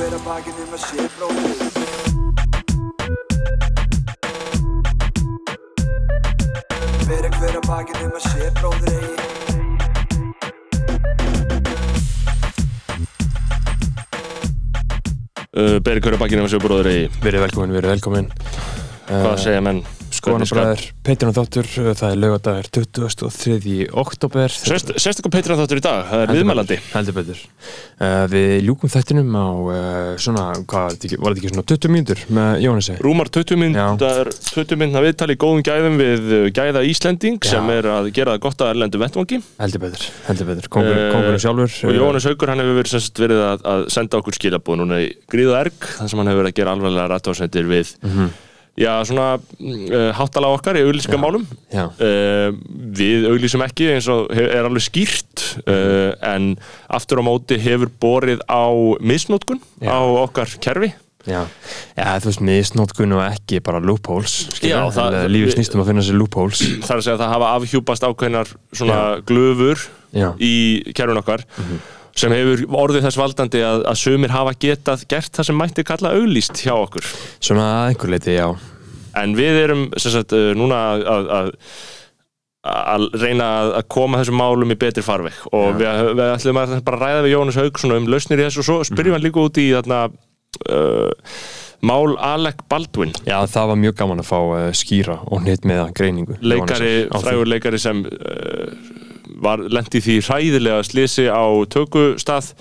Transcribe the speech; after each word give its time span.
hver 0.00 0.14
að 0.16 0.22
bakið 0.24 0.60
um 0.62 0.70
að 0.72 0.80
sé 0.80 1.02
bróðir 1.12 1.58
Bera 7.10 7.28
hver 7.34 7.58
að 7.58 7.66
bakið 7.68 8.00
um 8.06 8.14
að 8.16 8.24
sé 8.24 8.48
bróðir 8.56 9.04
uh, 15.52 15.76
Beri 15.84 16.00
hverju 16.00 16.18
bakkinu 16.24 16.46
með 16.46 16.52
sér 16.54 16.64
bróður 16.64 16.88
í 16.94 16.98
Verið 17.20 17.44
velkomin, 17.50 17.76
verið 17.76 17.98
velkomin 17.98 18.32
Hvað 19.10 19.42
segja 19.44 19.60
menn? 19.68 19.84
Skoðanabræður, 20.20 20.82
Petrin 21.06 21.30
og 21.30 21.36
Þáttur 21.38 21.68
Það 21.96 22.02
er 22.10 22.18
lögadagur 22.20 22.66
23. 22.76 23.76
oktober 24.02 24.52
Sérst, 24.52 24.90
Sérstaklega 25.00 25.32
Petri 25.32 25.56
þáttur 25.56 25.80
í 25.80 25.84
dag, 25.84 26.00
það 26.10 26.24
er 26.26 26.32
viðmælandi 26.36 26.76
uh, 27.40 28.24
Við 28.32 28.52
ljúkum 28.66 28.92
þættinum 28.92 29.30
á 29.32 29.46
uh, 29.48 30.10
svona, 30.20 30.44
hvað 30.68 30.84
var 30.84 30.98
þetta 30.98 31.40
ekki, 31.40 31.52
svona 31.54 31.64
20 31.72 31.94
mínútur 31.94 32.22
með 32.36 32.60
Jónasi 32.66 32.96
Rúmar 33.00 33.30
20 33.32 33.60
myndar 33.62 34.30
20 34.50 34.80
myndna 34.82 35.02
viðtali 35.06 35.36
í 35.38 35.40
góðum 35.40 35.64
gæðum 35.70 35.96
við 36.02 36.28
uh, 36.36 36.44
gæða 36.60 36.84
Íslending 36.90 37.40
Já. 37.40 37.54
sem 37.54 37.72
er 37.78 37.88
að 37.94 38.10
gera 38.20 38.36
gott 38.42 38.60
að 38.60 38.74
erlendu 38.74 39.00
vettvangi 39.00 39.40
Heldur 39.62 39.84
betur, 39.86 40.04
heldur 40.28 40.50
betur 40.52 40.70
Kongur, 40.76 41.00
Eh, 41.00 41.08
Kongurinn 41.14 41.40
sjálfur 41.40 41.88
og 41.88 41.96
Jóhannes 41.96 42.28
Haugur 42.28 42.52
hann 42.52 42.60
hefur 42.60 42.78
verið, 42.82 43.08
verið 43.24 43.42
að, 43.46 43.64
að 43.72 43.86
senda 43.96 44.20
okkur 44.20 44.36
skilabúð 44.36 44.80
núna 44.82 45.00
í 45.06 45.10
gríðu 45.32 45.56
erg 45.56 45.90
þar 45.96 46.12
sem 46.12 46.20
hann 46.20 46.30
hefur 46.32 46.44
verið 46.44 46.52
að 46.52 46.60
gera 46.60 46.76
Mhm. 48.04 48.30
Já 48.80 48.94
svona 49.04 49.26
uh, 49.36 50.08
háttala 50.16 50.48
okkar 50.56 50.78
í 50.80 50.84
auglýsingamálum. 50.86 51.44
Já, 51.72 51.84
uh, 51.92 52.48
við 52.96 53.28
auglýsum 53.30 53.62
ekki 53.66 53.90
eins 53.94 54.08
og 54.12 54.32
er 54.32 54.64
alveg 54.64 54.86
skýrt 54.88 55.44
uh, 55.66 56.16
en 56.32 56.54
aftur 56.88 57.20
á 57.20 57.24
móti 57.28 57.60
hefur 57.60 57.92
borið 58.00 58.40
á 58.48 58.64
misnótkun 59.04 59.60
Já. 59.84 59.92
á 59.92 59.98
okkar 60.24 60.56
kerfi. 60.64 60.92
Já. 61.28 61.42
Já, 62.00 62.06
þú 62.24 62.30
veist, 62.30 62.40
misnótkun 62.48 63.12
og 63.12 63.20
ekki 63.26 63.58
bara 63.60 63.76
loopholes. 63.84 64.38
Já, 64.64 64.80
það- 64.88 65.18
Eh, 65.20 65.26
Lífið 65.28 65.52
snýst 65.58 65.74
um 65.76 65.82
að 65.82 65.90
finna 65.92 66.04
sér 66.06 66.16
loopholes. 66.16 66.62
Þar 66.88 66.96
að 66.96 67.04
segja 67.04 67.16
að 67.18 67.20
það 67.26 67.32
hafa 67.34 67.50
afhjúpast 67.58 68.06
ákveðnar 68.08 68.52
svona 68.72 69.00
glöfur 69.28 69.82
Já, 70.16 70.30
í 70.40 70.54
kerfin 70.96 71.20
okkar 71.20 71.44
sem 72.18 72.32
hefur 72.34 72.64
orðið 72.82 73.06
þess 73.06 73.20
valdandi 73.20 73.62
að, 73.66 73.84
að 73.90 74.00
sumir 74.00 74.34
hafa 74.34 74.56
getað 74.60 75.06
gert 75.10 75.36
það 75.36 75.48
sem 75.50 75.58
mætti 75.60 75.86
kalla 75.86 76.14
auglýst 76.18 76.62
hjá 76.64 76.74
okkur. 76.76 77.06
Svona 77.38 77.68
einhver 77.88 78.12
leiti, 78.14 78.34
já. 78.36 78.48
En 79.18 79.34
við 79.38 79.62
erum 79.64 79.86
sagt, 79.98 80.34
uh, 80.36 80.52
núna 80.58 80.80
að, 80.98 81.30
að, 82.62 83.06
reyna 83.22 83.48
að- 83.80 83.88
koma 83.90 84.20
þessum 84.20 84.38
málum 84.38 84.74
í 84.74 84.78
betri 84.78 85.04
farveg. 85.04 85.38
Og 85.56 85.80
við, 85.80 86.12
við 86.18 86.26
ætlum 86.28 86.60
að 86.62 86.76
bara 86.86 87.00
ræða 87.04 87.24
við 87.26 87.34
Jónas 87.34 87.58
Haug 87.60 87.84
um 87.90 88.10
lausnir 88.10 88.42
í 88.42 88.46
þessu 88.46 88.62
og 88.62 88.68
svo 88.68 88.78
spyrjum 88.90 89.16
hann 89.16 89.26
líka 89.26 89.42
út 89.42 89.58
í 89.62 89.70
þarna 89.72 90.04
uh, 90.68 91.10
mál 91.80 92.16
Alec 92.18 92.64
Baldwin. 92.68 93.14
Já, 93.24 93.38
það 93.48 93.70
var 93.72 93.80
mjög 93.80 93.96
gaman 94.02 94.22
að 94.22 94.28
fá 94.28 94.38
uh, 94.40 94.66
skýra 94.76 95.20
og 95.26 95.46
neitt 95.46 95.64
með 95.68 95.86
greiningu. 95.96 96.36
Leikari, 96.44 97.08
frægur 97.14 97.48
leikari 97.48 97.80
sem 97.80 98.04
uh, 98.04 99.08
lendi 99.70 100.02
því 100.04 100.16
hræðilega 100.26 100.84
slisi 100.86 101.26
á 101.30 101.44
tökustað 101.72 102.52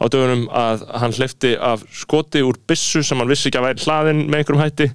á 0.00 0.04
dögunum 0.10 0.46
að 0.52 0.86
hann 1.02 1.16
hleyfti 1.16 1.54
af 1.58 1.84
skoti 1.94 2.44
úr 2.44 2.58
byssu 2.68 3.04
sem 3.04 3.20
hann 3.20 3.30
vissi 3.30 3.50
ekki 3.50 3.60
að 3.60 3.68
væri 3.70 3.86
hlaðin 3.86 4.24
með 4.28 4.40
einhverjum 4.40 4.64
hætti 4.64 4.88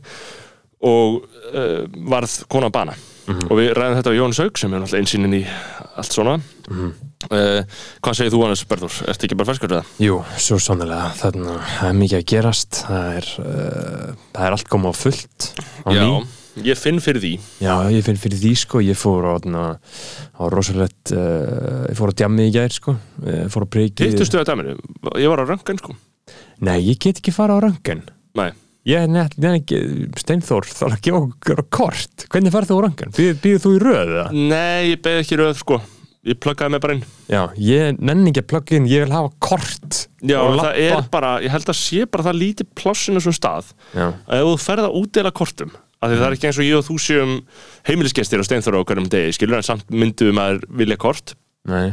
og 0.90 1.20
uh, 1.52 1.84
varð 2.10 2.40
kona 2.52 2.72
að 2.72 2.76
bana. 2.80 2.98
Og 3.30 3.60
við 3.60 3.76
ræðum 3.78 4.00
þetta 4.00 4.12
á 4.16 4.18
Jóns 4.18 4.40
Haug 4.42 4.58
sem 4.58 4.74
er 4.74 4.82
náttúrulega 4.82 5.06
einsýnin 5.06 5.38
í 5.38 5.44
allt 6.00 6.16
svona. 6.16 6.40
Uh, 7.30 7.62
hvað 8.00 8.16
segir 8.16 8.34
þú 8.34 8.42
Hannes 8.46 8.64
Berður? 8.70 8.96
Ertu 9.12 9.28
ekki 9.28 9.38
bara 9.38 9.52
ferskur 9.52 9.76
eða? 9.76 9.84
Jú, 10.02 10.18
svo 10.40 10.58
að 10.58 10.96
það 11.20 11.40
er 11.90 11.98
mikið 12.00 12.22
að 12.22 12.28
gerast. 12.32 12.82
Það 12.88 13.18
er, 13.20 13.32
uh, 13.44 14.12
það 14.34 14.48
er 14.48 14.58
allt 14.58 14.72
komið 14.72 14.90
á 14.90 14.96
fullt 15.04 15.50
á 15.86 15.90
ný 15.94 16.12
ég 16.66 16.80
finn 16.80 17.02
fyrir 17.04 17.24
því. 17.24 17.34
Já, 17.64 17.74
ég 17.94 18.06
finn 18.06 18.20
fyrir 18.20 18.40
því 18.42 18.54
sko, 18.64 18.82
ég 18.84 18.98
fór 19.00 19.28
á, 19.30 19.36
á 19.40 20.44
rosalegt 20.52 21.14
uh, 21.16 21.86
ég 21.90 22.00
fór 22.00 22.14
á 22.14 22.18
djammi 22.22 22.48
í 22.50 22.56
gær 22.56 22.74
sko. 22.74 22.96
Ég 23.26 23.52
fór 23.54 23.66
á 23.66 23.68
priki 23.76 24.10
Hittustu 24.10 24.42
að 24.42 24.50
dæminu? 24.52 24.78
Ég 25.20 25.32
var 25.32 25.44
á 25.44 25.50
röngan 25.50 25.82
sko. 25.82 25.96
Nei, 26.66 26.80
ég 26.90 27.00
get 27.02 27.22
ekki 27.22 27.34
fara 27.34 27.56
á 27.56 27.60
röngan 27.64 28.04
Nei. 28.38 28.52
Ég 28.88 29.04
er 29.06 29.12
nefn, 29.12 29.42
nefn 29.44 29.60
ekki, 29.60 29.80
Steinþór 30.18 30.68
þarf 30.70 30.96
að 30.96 31.02
gefa 31.06 31.22
okkur 31.26 31.64
kort. 31.74 32.28
Hvernig 32.32 32.54
farð 32.54 32.72
þú 32.72 32.78
á 32.80 32.82
röngan? 32.86 33.16
Býður 33.18 33.64
þú 33.66 33.74
í 33.76 33.80
röðu 33.84 34.20
það? 34.22 34.38
Nei, 34.50 34.84
ég 34.94 35.02
beði 35.04 35.24
ekki 35.26 35.40
röð 35.42 35.58
sko. 35.60 35.80
Ég 36.28 36.40
pluggaði 36.44 36.74
mig 36.76 36.82
bara 36.84 36.96
inn. 36.98 37.04
Já, 37.32 37.42
ég 37.64 38.00
nenni 38.04 38.32
ekki 38.32 38.42
að 38.44 38.48
plugga 38.52 38.76
inn, 38.76 38.88
ég 38.92 39.06
vil 39.06 39.14
hafa 39.14 39.30
kort 39.44 40.00
Já, 40.20 40.40
það 40.60 40.80
er 40.84 41.06
bara, 41.14 41.36
ég 41.46 41.54
held 41.54 41.70
að 41.72 41.78
sé 41.80 42.08
bara 42.12 42.26
það 42.28 42.40
lítið 42.42 42.70
plássinu 42.76 43.22
svona 43.24 43.38
stað 43.38 43.70
Já, 43.94 44.08
að 44.10 44.42
ef 44.42 44.50
þú 44.50 44.58
ferð 44.66 44.88
að 44.90 44.98
útdeila 45.00 45.32
kortum 45.40 45.72
að 46.00 46.14
því 46.14 46.20
það 46.20 46.26
er 46.28 46.36
ekki 46.38 46.50
eins 46.50 46.60
og 46.60 46.68
ég 46.68 46.80
og 46.80 46.86
þú 46.88 46.98
séum 47.04 47.36
heimilisgestir 47.90 48.42
á 48.42 48.48
steinþóra 48.48 48.82
á 48.82 48.88
hverjum 48.88 49.10
degi, 49.12 49.36
skilur 49.36 49.60
en 49.60 49.68
samt 49.68 49.90
myndum 49.92 50.40
að 50.42 50.62
vilja 50.80 50.98
kort. 51.02 51.36
Nei, 51.70 51.92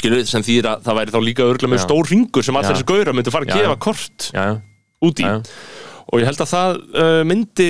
skilur 0.00 0.24
sem 0.26 0.44
þýðir 0.46 0.70
að 0.70 0.86
það 0.86 0.98
væri 0.98 1.14
þá 1.14 1.20
líka 1.26 1.44
örgulega 1.46 1.74
með 1.74 1.82
stór 1.84 2.08
ringur 2.10 2.46
sem 2.46 2.58
allir 2.58 2.72
þessi 2.72 2.88
gauðra 2.88 3.14
myndu 3.14 3.34
fara 3.34 3.46
að 3.48 3.60
gefa 3.60 3.76
kort 3.84 4.30
út 5.04 5.20
í. 5.22 5.28
Og 6.12 6.20
ég 6.20 6.26
held 6.28 6.40
að 6.42 6.50
það 6.50 6.80
uh, 6.98 7.20
myndi 7.28 7.68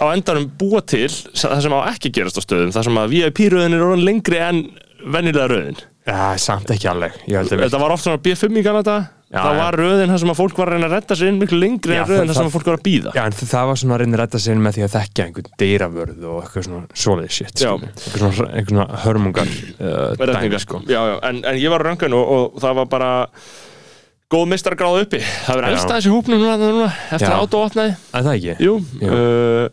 á 0.00 0.04
endanum 0.10 0.48
búa 0.58 0.80
til 0.84 1.06
það 1.12 1.60
sem 1.64 1.76
á 1.76 1.80
ekki 1.92 2.10
gerast 2.16 2.40
á 2.40 2.42
stöðum 2.42 2.72
það 2.74 2.88
sem 2.88 2.98
að 3.00 3.14
VIP-röðin 3.14 3.76
er 3.76 4.02
lengri 4.02 4.40
en 4.42 4.64
venjulega 5.04 5.46
röðin. 5.52 5.78
Já, 6.08 6.18
samt 6.40 6.72
ekki 6.72 6.88
alveg 6.88 7.20
þetta 7.28 7.80
var 7.84 7.94
oft 7.94 8.06
svona 8.06 8.20
B5 8.24 8.58
í 8.58 8.64
Kanada 8.64 8.98
Já, 9.28 9.42
það 9.44 9.58
var 9.60 9.76
röðin 9.76 10.08
þar 10.12 10.20
sem 10.22 10.30
að 10.32 10.38
fólk 10.38 10.56
var 10.56 10.70
að 10.70 10.72
reyna 10.78 10.86
að 10.88 10.92
redda 10.96 11.16
sér 11.20 11.28
inn 11.28 11.38
miklu 11.42 11.58
lengri 11.60 11.92
Já, 11.92 12.00
en 12.00 12.08
röðin 12.08 12.20
það- 12.22 12.28
þar 12.32 12.38
sem 12.38 12.48
að 12.48 12.54
fólk 12.54 12.68
var 12.70 12.78
að 12.78 12.84
býða 12.86 13.10
Já, 13.12 13.22
en 13.28 13.34
það 13.38 13.66
var 13.68 13.76
svona 13.82 13.94
að 13.94 14.00
reyna 14.02 14.16
að 14.16 14.22
rætta 14.22 14.38
sig 14.40 14.56
með 14.56 14.76
því 14.78 14.84
að 14.86 14.94
þekkja 14.94 15.26
einhvern 15.28 15.50
dýravörð 15.62 16.22
og 16.24 16.38
eitthvað 16.42 16.64
svona 16.68 17.00
svoleiði 17.04 17.32
shit, 17.36 17.64
eitthvað 17.64 18.38
svona, 18.38 18.86
hörmungar 19.04 19.50
uh, 19.84 20.16
dæmi, 20.16 20.60
sko. 20.64 20.80
já, 20.88 21.00
já, 21.12 21.16
en, 21.28 21.42
en 21.44 21.60
ég 21.60 21.68
var 21.74 21.84
á 21.84 21.88
röngun 21.90 22.16
og, 22.16 22.32
og 22.56 22.62
það 22.64 22.80
var 22.80 22.88
bara 22.96 23.10
góð 24.32 24.48
mistargráð 24.52 25.02
uppi. 25.06 25.20
Það 25.46 25.60
Já. 25.62 25.68
elsta 25.72 25.94
þessi 25.96 26.10
hópnum 26.12 26.42
núna, 26.42 26.56
núna 26.60 26.88
eftir 27.16 27.32
átó 27.32 27.62
opnaði. 27.64 27.94
Að 28.12 28.26
það 28.26 28.34
ekki? 28.36 28.56
Jú, 28.64 28.74
Jú. 29.00 29.08
Uh, 29.08 29.68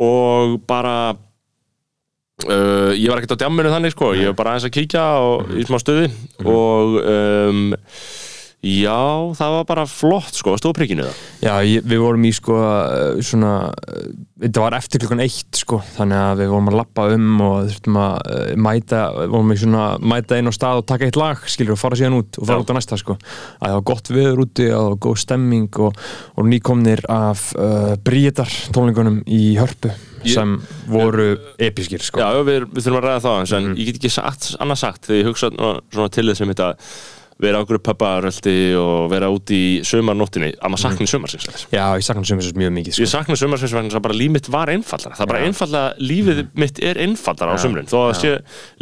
og 0.00 0.54
bara 0.68 0.94
uh, 2.48 2.92
ég 2.96 3.08
var 3.12 3.20
ekkert 3.20 3.36
á 3.36 3.40
djamminu 3.44 3.72
þannig 3.72 3.92
sko, 3.92 4.14
ég 4.16 4.30
var 4.32 4.38
bara 4.38 4.54
aðeins 4.54 4.68
að 4.70 4.74
kíkja 4.78 5.04
og, 5.20 5.52
já, 8.60 9.32
það 9.38 9.52
var 9.56 9.64
bara 9.70 9.84
flott 9.88 10.34
sko, 10.36 10.52
stóð 10.60 10.74
prikkinu 10.76 11.06
það 11.06 11.20
Já, 11.40 11.52
ég, 11.64 11.84
við 11.88 12.00
vorum 12.02 12.24
í 12.28 12.32
sko 12.36 12.56
svona, 13.24 13.52
þetta 14.42 14.60
var 14.66 14.74
eftir 14.76 15.00
klukkan 15.00 15.22
eitt 15.24 15.56
sko, 15.62 15.78
þannig 15.96 16.18
að 16.20 16.42
við 16.42 16.50
vorum 16.52 16.68
að 16.68 16.76
lappa 16.76 17.06
um 17.14 17.40
og 17.46 17.70
þurftum 17.70 17.96
að 18.02 18.18
uh, 18.34 18.50
mæta 18.60 19.00
við 19.16 19.32
vorum 19.32 19.54
í 19.54 19.56
svona, 19.62 19.84
mæta 20.12 20.36
inn 20.42 20.52
á 20.52 20.54
stað 20.56 20.82
og 20.82 20.86
taka 20.92 21.08
eitt 21.08 21.16
lag 21.20 21.40
skilur 21.48 21.72
og 21.76 21.80
fara 21.80 21.96
síðan 22.00 22.18
út 22.20 22.36
og 22.42 22.50
fara 22.50 22.58
Já. 22.60 22.64
út 22.66 22.72
á 22.72 22.76
næsta 22.76 22.98
sko 23.00 23.16
að 23.16 23.64
það 23.64 23.76
var 23.78 23.86
gott 23.94 24.12
viður 24.12 24.42
úti 24.44 24.66
og 24.68 24.76
það 24.76 24.90
var 24.90 25.00
góð 25.08 25.18
stemming 25.24 25.80
og, 25.86 26.04
og 26.36 26.50
nýkomnir 26.52 27.04
af 27.16 27.46
uh, 27.56 27.94
Bríetar 28.04 28.52
tónleikunum 28.76 29.22
í 29.24 29.42
Hörpu 29.60 29.94
Ég- 30.20 30.34
sem 30.36 30.58
voru 30.92 31.30
episkir 31.56 32.04
sko 32.04 32.20
Já, 32.20 32.28
við, 32.44 32.66
við 32.76 32.84
þurfum 32.84 32.98
að 33.00 33.06
ræða 33.08 33.22
það 33.24 33.38
en 33.40 33.70
Mhm. 33.70 33.78
ég 33.80 33.88
get 33.88 34.02
ekki 34.02 34.12
sagt, 34.12 34.50
annað 34.60 34.82
sagt 34.84 35.08
þegar 35.08 35.22
ég 35.22 35.30
hugsa 35.32 35.48
svona, 35.56 36.10
til 36.12 36.26
þess 36.28 36.44
að 36.44 36.52
þetta 36.52 36.68
vera 37.40 37.58
á 37.58 37.62
okkur 37.64 37.80
pöpparöldi 37.86 38.54
og 38.80 39.08
vera 39.12 39.30
út 39.32 39.50
í 39.54 39.80
sömarnóttinni 39.86 40.52
að 40.60 40.72
maður 40.74 40.84
sakni 40.86 41.08
sömarsins 41.10 41.48
aðeins. 41.48 41.66
Já, 41.72 41.84
ég 41.96 42.04
sakna 42.06 42.22
þess 42.28 42.54
mjög 42.60 42.72
mikið 42.78 42.96
sko. 42.96 43.02
Ég 43.06 43.12
sakna 43.14 43.38
sömarsins 43.40 43.74
vegna 43.76 43.96
að 43.96 44.04
bara 44.06 44.18
líf 44.20 44.30
mitt 44.36 44.48
var 44.52 44.72
einfallara 44.74 45.16
það 45.18 45.26
er 45.26 45.32
bara 45.34 45.42
Já. 45.42 45.48
einfallega, 45.50 45.92
lífið 46.12 46.40
mitt 46.54 46.80
er 46.84 47.02
einfallara 47.06 47.56
á 47.56 47.58
sömrun, 47.62 47.88
þó 47.90 47.98
að 48.04 48.08
það 48.12 48.20
sé 48.22 48.32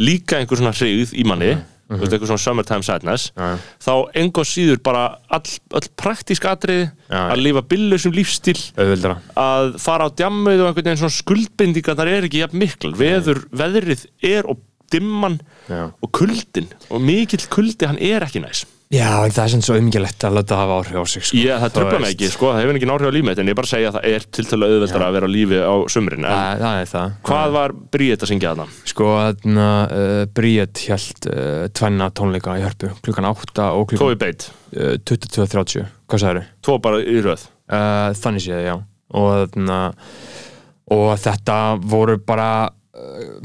líka 0.03 0.39
einhver 0.39 0.59
svona 0.61 0.75
hrigð 0.75 1.13
í 1.15 1.25
manni 1.27 1.53
þú 1.89 1.97
veist, 2.03 2.13
eitthvað 2.13 2.29
svona 2.29 2.43
summertime 2.43 2.85
sadness 2.85 3.31
Mhm. 3.33 3.41
Já. 3.41 3.57
þá 3.81 3.93
engo 4.21 4.43
síður 4.45 4.77
bara 4.85 5.03
all, 5.33 5.41
all 5.73 5.87
praktísk 5.97 6.45
atriði 6.45 6.91
Já. 7.09 7.33
að 7.33 7.41
lifa 7.41 7.63
billusum 7.65 8.13
lífstíl 8.13 8.59
auðvöldra 8.77 9.15
að 9.35 9.79
fara 9.81 10.05
á 10.05 10.09
djammið 10.13 10.61
og 10.61 10.67
einhvern 10.69 10.85
veginn 10.85 11.01
svona 11.01 11.17
skuldbindingar 11.17 11.97
þar 11.97 12.11
er 12.13 12.27
ekki 12.29 12.43
jafn 12.43 12.61
veður, 12.93 13.41
veðrið 13.49 14.05
er 14.21 14.45
og 14.45 14.59
dimman 14.93 15.39
Já. 15.69 15.85
og 16.01 16.11
kuldin 16.15 16.67
og 16.89 17.01
mikill 17.05 17.45
kuldi 17.53 17.87
hann 17.89 18.01
er 18.01 18.25
ekki 18.27 18.43
næs 18.43 18.65
Já, 18.89 19.05
það 19.29 19.43
er 19.43 19.51
sem 19.53 19.61
svo 19.61 19.75
auðmingilegt 19.77 20.23
að 20.25 20.33
láta 20.39 20.55
það 20.55 20.61
hafa 20.63 20.77
áhrif 20.79 20.95
á 20.97 21.05
sig 21.11 21.25
sko. 21.27 21.37
ég, 21.37 21.59
það 21.61 21.73
tröfla 21.75 21.97
mig 22.01 22.13
ekki, 22.15 22.29
sko, 22.33 22.47
það 22.49 22.63
hefur 22.63 22.77
ekki 22.79 22.87
náhrif 22.89 23.05
á 23.05 23.13
lífið 23.13 23.41
en 23.43 23.51
ég 23.51 23.57
bara 23.59 23.69
segja 23.69 23.91
að 23.91 23.97
það 23.99 24.07
er 24.09 24.25
til 24.33 24.45
til 24.49 24.57
auðveldar 24.65 25.05
að 25.05 25.13
vera 25.13 25.29
á 25.29 25.35
lífi 25.35 25.59
á 25.61 25.73
sumrin 25.93 26.25
en 26.25 26.33
Það, 26.33 26.63
það 26.63 26.79
er 26.79 26.89
það 26.89 27.11
hvað 27.29 27.53
var 27.53 27.75
Bríett 27.93 28.25
að 28.25 28.31
syngja 28.31 28.53
þarna? 28.55 28.65
Sko, 28.89 29.11
þarna, 29.19 29.67
uh, 29.93 30.23
Bríett 30.39 30.81
held 30.89 31.29
uh, 31.29 31.67
tvenna 31.77 32.09
tónleika 32.17 32.57
í 32.57 32.65
hörpu 32.65 32.89
klukkan 33.05 33.29
8 33.29 33.67
og 33.77 33.85
Tvo 33.93 33.93
klukkan 33.93 34.17
í 34.17 34.19
beitt, 34.25 34.47
uh, 34.73 34.95
22.30 35.05 35.85
Hvað 36.09 36.23
sagður? 36.25 36.49
tvo 36.65 36.79
bara 36.81 37.05
í 37.05 37.21
röð 37.29 37.45
Uh, 37.69 38.09
þannig 38.17 38.41
séð, 38.47 38.63
já 38.65 38.73
og, 39.13 39.27
þarna, 39.53 39.75
og 40.97 41.11
þetta 41.21 41.57
voru 41.85 42.15
bara 42.25 42.49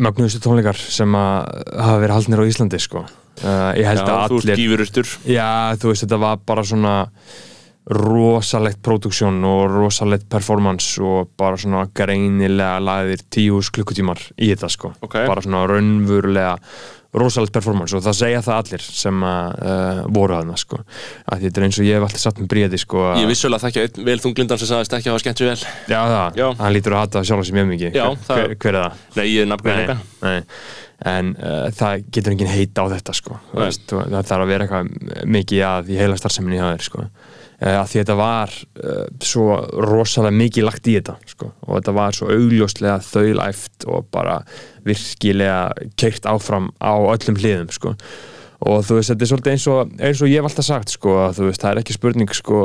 mögnuðustu 0.03 0.41
tónleikar 0.45 0.79
sem 0.79 1.15
hafa 1.15 1.99
verið 2.03 2.15
haldnir 2.19 2.43
á 2.43 2.49
Íslandi 2.51 2.81
sko. 2.83 3.05
uh, 3.06 3.73
Ég 3.79 3.87
held 3.89 4.03
Já, 4.03 4.05
að 4.05 4.31
þú 4.35 4.39
ert 4.39 4.45
allir 4.45 4.61
gífurustur 4.62 5.11
Já, 5.31 5.49
þú 5.81 5.91
veist, 5.93 6.05
þetta 6.06 6.21
var 6.25 6.39
bara 6.47 6.65
svona 6.67 6.95
rosalegt 7.85 8.81
produksjón 8.81 9.43
og 9.45 9.67
rosalegt 9.75 10.25
performance 10.33 10.97
og 11.05 11.29
bara 11.37 11.59
svona 11.61 11.83
greinilega 11.93 12.79
lagðir 12.81 13.25
tíus 13.29 13.69
klukkutímar 13.75 14.23
í 14.41 14.49
þetta 14.55 14.71
sko 14.73 14.95
Ok. 15.05 15.19
bara 15.29 15.45
svona 15.45 15.67
raunverulega 15.69 16.55
rosalegt 17.14 17.52
performance 17.55 17.94
og 17.96 18.02
það 18.05 18.16
segja 18.19 18.40
það 18.43 18.56
allir 18.61 18.84
sem 18.84 19.25
að 19.28 19.58
uh, 19.62 20.00
voru 20.16 20.34
aðna 20.38 20.56
sko 20.58 20.81
að 21.31 21.44
þetta 21.44 21.61
er 21.61 21.66
eins 21.69 21.78
og 21.78 21.87
ég 21.88 21.99
hef 21.99 22.06
alltaf 22.08 22.22
satt 22.25 22.40
með 22.43 22.49
bríði 22.55 22.81
sko 22.82 23.05
að- 23.12 23.20
Ég 23.22 23.28
vissulega 23.31 23.62
þekki 23.69 23.84
einn 23.84 24.08
vel 24.08 24.16
þunglindan 24.25 24.58
sem 24.62 24.70
sagðist 24.72 24.96
ekki 24.99 25.11
að 25.11 25.14
hafa 25.14 25.22
skemmt 25.25 25.43
sér 25.43 25.50
vel 25.52 25.61
Já, 25.94 26.00
það, 26.14 26.40
Já. 26.43 26.46
hann 26.62 26.75
lítur 26.75 26.96
að 26.99 27.05
hata 27.05 27.22
sjálf 27.28 27.46
sem 27.50 27.61
ég 27.62 27.69
mikið 27.70 27.94
Já, 28.00 28.06
hver, 28.08 28.25
það- 28.26 28.40
hver, 28.43 28.56
hver 28.64 28.75
er 28.75 28.81
það? 28.88 29.05
Nei, 29.20 29.26
ég 29.31 29.44
er 29.46 29.52
nafngrein 29.52 29.87
Nei, 29.94 30.00
nei. 30.25 30.43
En 31.05 31.31
uh, 31.37 31.69
það 31.75 32.05
getur 32.14 32.32
enginn 32.32 32.49
heita 32.49 32.84
á 32.87 32.87
þetta 32.94 33.12
sko. 33.19 33.34
Veist, 33.58 33.82
það 33.90 34.14
þarf 34.31 34.44
að 34.44 34.50
vera 34.55 34.64
eitthvað 34.64 35.25
mikið 35.34 35.64
að 35.69 35.90
í 35.93 35.99
heila 35.99 36.17
starfseminni 36.17 36.56
hjá 36.60 36.69
þér 36.70 36.84
sko. 36.87 37.02
Uh, 37.64 37.81
að 37.81 37.90
því 37.90 38.00
þetta 38.02 38.16
var 38.19 38.55
uh, 38.55 39.02
svo 39.25 39.58
rosalega 39.84 40.38
mikið 40.38 40.69
lagt 40.69 40.90
í 40.90 40.96
þetta 40.99 41.16
sko. 41.31 41.50
og 41.66 41.78
þetta 41.78 41.96
var 41.96 42.19
svo 42.19 42.31
augljóslega 42.34 43.00
þaulæft 43.08 43.88
og 43.88 44.08
bara 44.14 44.38
virkilega 44.87 45.90
keirt 46.00 46.28
áfram 46.28 46.70
á 46.78 46.94
öllum 46.94 47.38
hliðum 47.40 47.70
sko. 47.75 47.94
og 48.64 48.84
þú 48.87 48.99
veist, 48.99 49.12
þetta 49.12 49.25
er 49.25 49.32
svolítið 49.32 49.55
eins 49.56 49.70
og, 49.70 49.94
eins 50.00 50.25
og 50.25 50.32
ég 50.32 50.40
hef 50.40 50.50
alltaf 50.50 50.69
sagt 50.69 50.93
sko, 50.94 51.16
veist, 51.38 51.62
það 51.62 51.70
er 51.72 51.82
ekki 51.82 51.96
spurning 51.96 52.37
sko, 52.37 52.61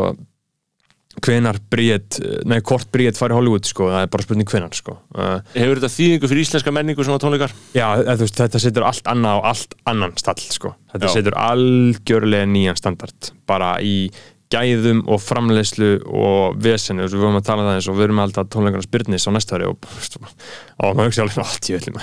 hvenar 1.25 1.57
Bríett, 1.73 2.19
nei, 2.47 2.59
hvort 2.63 2.87
Bríett 2.93 3.17
fari 3.19 3.35
Hollywood 3.35 3.67
sko, 3.67 3.89
það 3.91 4.05
er 4.05 4.11
bara 4.13 4.23
spurning 4.23 4.51
hvenar 4.51 4.75
sko. 4.77 4.95
uh, 5.17 5.39
Hefur 5.55 5.81
þetta 5.81 5.91
þýðingu 5.95 6.31
fyrir 6.31 6.45
íslenska 6.45 6.73
menningu 6.75 7.03
svona 7.03 7.19
tónleikar? 7.19 7.55
Já, 7.75 7.87
þú 8.05 8.23
veist, 8.23 8.39
þetta 8.39 8.61
setur 8.63 8.87
allt 8.87 9.11
annað 9.11 9.39
á 9.39 9.47
allt 9.51 9.79
annan 9.89 10.15
stall 10.21 10.43
sko. 10.45 10.75
þetta 10.93 11.09
Já. 11.09 11.15
setur 11.17 11.39
algjörlega 11.41 12.51
nýjan 12.51 12.79
standard 12.79 13.33
bara 13.49 13.73
í 13.83 14.11
gæðum 14.53 15.03
og 15.09 15.21
framleiðslu 15.21 15.91
og 16.09 16.57
vesenu, 16.63 17.05
við 17.05 17.21
vorum 17.21 17.37
að 17.37 17.45
tala 17.49 17.63
um 17.63 17.69
það 17.69 17.77
eins 17.77 17.89
og 17.91 17.99
við 17.99 18.07
erum 18.07 18.23
alltaf 18.23 18.49
tónleikarnar 18.49 18.87
spyrnis 18.87 19.27
á 19.29 19.31
næsta 19.35 19.59
ári 19.59 19.69
og, 19.69 19.85
og 19.85 20.97
maður 20.97 21.11
hugsa 21.11 21.25
alveg 21.25 21.43
allt 21.43 21.69
í 21.69 21.77
öllum 21.77 21.99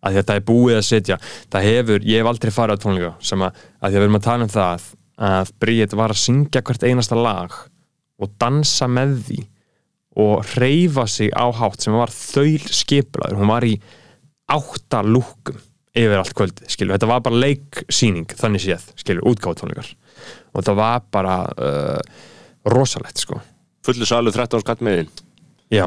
að 0.00 0.16
þetta 0.16 0.36
er 0.36 0.44
búið 0.48 0.78
að 0.78 0.86
setja, 0.86 1.18
það 1.52 1.66
hefur 1.68 2.06
ég 2.08 2.22
hef 2.22 2.30
aldrei 2.30 2.52
farið 2.54 2.78
á 2.78 2.82
tónleika 2.84 3.12
sem 3.30 3.42
að, 3.44 3.62
að 3.80 3.96
við 3.96 4.04
erum 4.04 4.18
að 4.20 4.26
tala 4.28 4.46
um 4.46 4.52
það 4.54 4.86
að 5.20 5.50
Bríett 5.60 5.96
var 5.98 6.14
að 6.14 6.22
syngja 6.22 6.62
hvert 6.64 6.86
einasta 6.86 7.18
lag 7.18 7.56
og 8.20 8.36
dansa 8.40 8.88
með 8.88 9.16
því 9.26 9.40
og 10.20 10.54
reyfa 10.58 11.04
sig 11.10 11.34
á 11.36 11.46
hátt 11.54 11.84
sem 11.84 11.94
var 11.94 12.12
þaul 12.14 12.70
skipulaður, 12.72 13.38
hún 13.38 13.52
var 13.52 13.66
í 13.68 13.74
átta 14.50 15.02
lúkum 15.06 15.60
yfir 15.90 16.20
allt 16.20 16.34
kvöldi, 16.38 16.66
skilur, 16.70 16.94
þetta 16.96 17.10
var 17.10 17.22
bara 17.26 17.42
leiksýning 17.44 18.30
þannig 18.38 18.64
séð, 18.64 18.88
skilur, 18.98 19.26
útgáðtónleikar 19.30 19.92
og 20.52 20.66
það 20.66 20.78
var 20.80 21.06
bara 21.14 21.38
uh, 21.54 22.20
rosalegt, 22.70 23.22
sko. 23.22 23.40
Fullu 23.86 24.08
salu 24.08 24.32
13 24.34 24.62
skatt 24.64 24.84
meðin 24.84 25.08
já, 25.72 25.86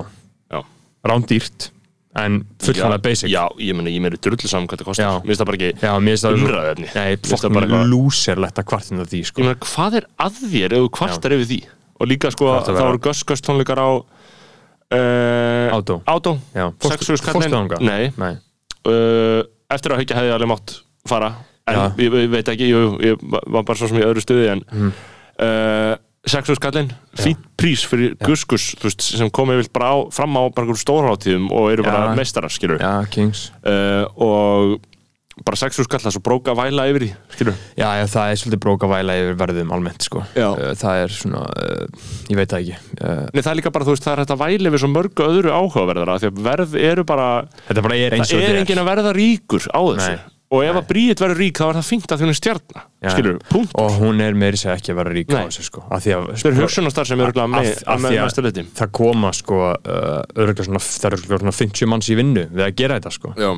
Já. 0.50 0.60
Rándýrt 1.06 1.70
en 2.14 2.44
fullkomlega 2.62 3.02
basic. 3.02 3.30
Já, 3.34 3.48
ég 3.58 3.74
meni, 3.78 3.94
ég 3.96 4.02
meni 4.04 4.20
drullu 4.22 4.50
saman 4.50 4.68
hvað 4.70 4.80
þetta 4.80 4.88
kostar. 4.90 5.06
Já. 5.08 5.14
Mér 5.24 5.32
finnst 5.32 5.42
það 5.42 5.50
bara 5.50 5.60
ekki 5.60 5.70
Já, 5.88 5.94
mér 5.98 6.14
finnst 6.14 6.26
það. 6.26 6.36
Nei, 6.84 7.16
Mér 7.58 7.70
það 7.74 7.88
lúserlegt 7.94 8.62
að 8.62 8.68
kvartina 8.70 9.08
því, 9.10 9.22
Ég 9.24 9.30
sko 9.32 9.46
meina, 9.46 9.56
hvað 9.66 9.98
er 10.00 10.08
að 10.26 10.42
þér 10.54 10.76
ef 10.78 10.84
þú 10.84 10.92
kvartar 11.00 11.36
yfir 11.38 11.50
því? 11.50 11.60
Og 11.98 12.10
líka 12.10 12.32
sko, 12.34 12.52
Það 12.54 12.78
það 12.78 12.88
voru 12.90 13.02
göss-göss 13.08 13.46
tónleikar 13.46 13.82
á 13.82 13.90
uh, 13.94 15.74
Átó. 15.74 16.00
Átó. 16.06 16.36
Sexu 16.86 17.18
þangað? 17.24 17.86
Nei, 17.86 18.12
Nei, 18.20 18.34
uh, 18.90 19.42
eftir 19.74 19.94
að 19.96 20.04
haukja 20.04 20.20
hefði 20.20 20.32
ég 20.32 20.38
alveg 20.38 20.54
mátt 20.54 20.78
fara 21.10 21.34
En 21.68 21.76
Já. 21.78 21.84
ég, 21.98 22.16
ég 22.26 22.30
veit 22.34 22.50
ekki, 22.52 22.68
jú, 22.74 22.80
ég 23.00 23.22
var 23.32 23.64
bara 23.64 23.78
svo 23.80 23.88
sem 23.88 24.02
í 24.02 24.04
öðru 24.04 24.24
stuði 24.24 24.50
En 24.52 24.64
Mhm. 24.72 24.94
uh, 25.40 25.94
Sexu 26.24 26.56
skallin, 26.56 26.88
fínt 27.20 27.42
prís 27.60 27.82
fyrir 27.84 28.14
guskus 28.24 28.70
þú 28.80 28.88
veist, 28.88 29.02
sem 29.04 29.28
komið 29.30 29.58
vilt 29.60 29.74
bara 29.76 29.90
á, 29.92 29.96
fram 30.16 30.32
á 30.40 30.48
bara 30.56 30.72
stórháttíðum 30.80 31.50
og 31.52 31.66
eru 31.74 31.84
bara 31.84 32.14
Já. 32.14 32.16
meistarar, 32.16 32.48
skilur 32.50 32.80
uh, 33.68 34.06
og 34.16 34.80
bara 35.44 35.58
sexu 35.60 35.84
skall 35.84 36.00
það 36.00 36.14
svo 36.16 36.22
bróka 36.24 36.56
væla 36.56 36.86
yfir 36.94 37.04
því 37.04 37.10
skilur 37.36 37.58
Já, 37.76 37.90
já, 38.00 38.06
það 38.08 38.32
er 38.32 38.40
svolítið 38.40 38.62
bróka 38.64 38.88
væla 38.88 39.18
yfir 39.20 39.36
verðum 39.44 39.74
almennt, 39.76 40.08
sko 40.08 40.24
Já. 40.32 40.48
Uh, 40.56 40.72
Það 40.80 41.04
er 41.04 41.16
svona, 41.20 41.42
uh, 41.44 42.10
ég 42.32 42.40
veit 42.40 42.56
það 42.56 42.64
ekki 42.64 42.78
Nei, 43.34 43.42
það 43.44 43.52
er 43.52 43.60
líka 43.60 43.74
bara, 43.76 43.84
þú 43.90 43.96
veist, 43.98 44.08
það 44.08 44.14
er 44.16 44.24
þetta 44.24 44.40
væli 44.46 44.72
við 44.78 44.80
svo 44.86 44.92
mörgu 44.96 45.28
öðru 45.28 45.52
áhugaverðara 45.60 46.20
því 46.24 46.32
að 46.32 46.44
verð 46.48 46.76
eru 46.88 47.04
bara 47.04 47.28
Þetta 47.68 47.84
bara 47.84 48.00
er 48.00 48.16
eins 48.16 48.32
það 48.32 48.40
og 48.40 48.48
er 48.48 48.62
enginn 48.64 48.80
að 48.86 48.90
verða 48.94 49.14
ríkur 49.20 49.68
á 49.76 49.82
þessu 49.92 50.14
Nei. 50.16 50.24
Og 50.54 50.64
ef 50.64 50.80
að 50.80 50.88
Bríett 50.92 51.22
verður 51.24 51.40
rík 51.42 51.60
þá 51.60 51.64
er 51.66 51.78
það 51.80 51.88
fínt 51.90 52.14
að 52.14 52.24
hún 52.24 52.32
er 52.32 52.38
stjarnar 52.38 52.86
skilur, 53.14 53.38
punkt. 53.50 53.76
Og 53.82 54.00
hún 54.00 54.24
er 54.24 54.38
meiri 54.38 54.60
segja 54.60 54.76
ekki 54.78 54.94
að 54.94 55.00
vera 55.02 55.14
rík 55.16 55.34
á 55.34 55.42
þessu 55.42 55.66
sko. 55.68 55.84
Það 55.90 56.50
er 56.52 56.60
hugsunastar 56.62 57.10
sem 57.10 57.24
eru 57.26 57.46
með 57.50 57.70
af 57.84 58.40
að 58.40 58.48
liti 58.48 58.66
það 58.80 58.92
koma 59.00 59.32
sko 59.36 59.62
uh, 59.74 59.78
það 59.84 60.44
er 60.44 60.44
örgulega 60.46 61.40
svona 61.46 61.56
50 61.60 61.94
manns 61.94 62.12
í 62.14 62.18
vinnu 62.20 62.48
við 62.52 62.68
að 62.68 62.76
gera 62.82 63.00
þetta 63.00 63.14
sko. 63.18 63.34
Já, 63.38 63.50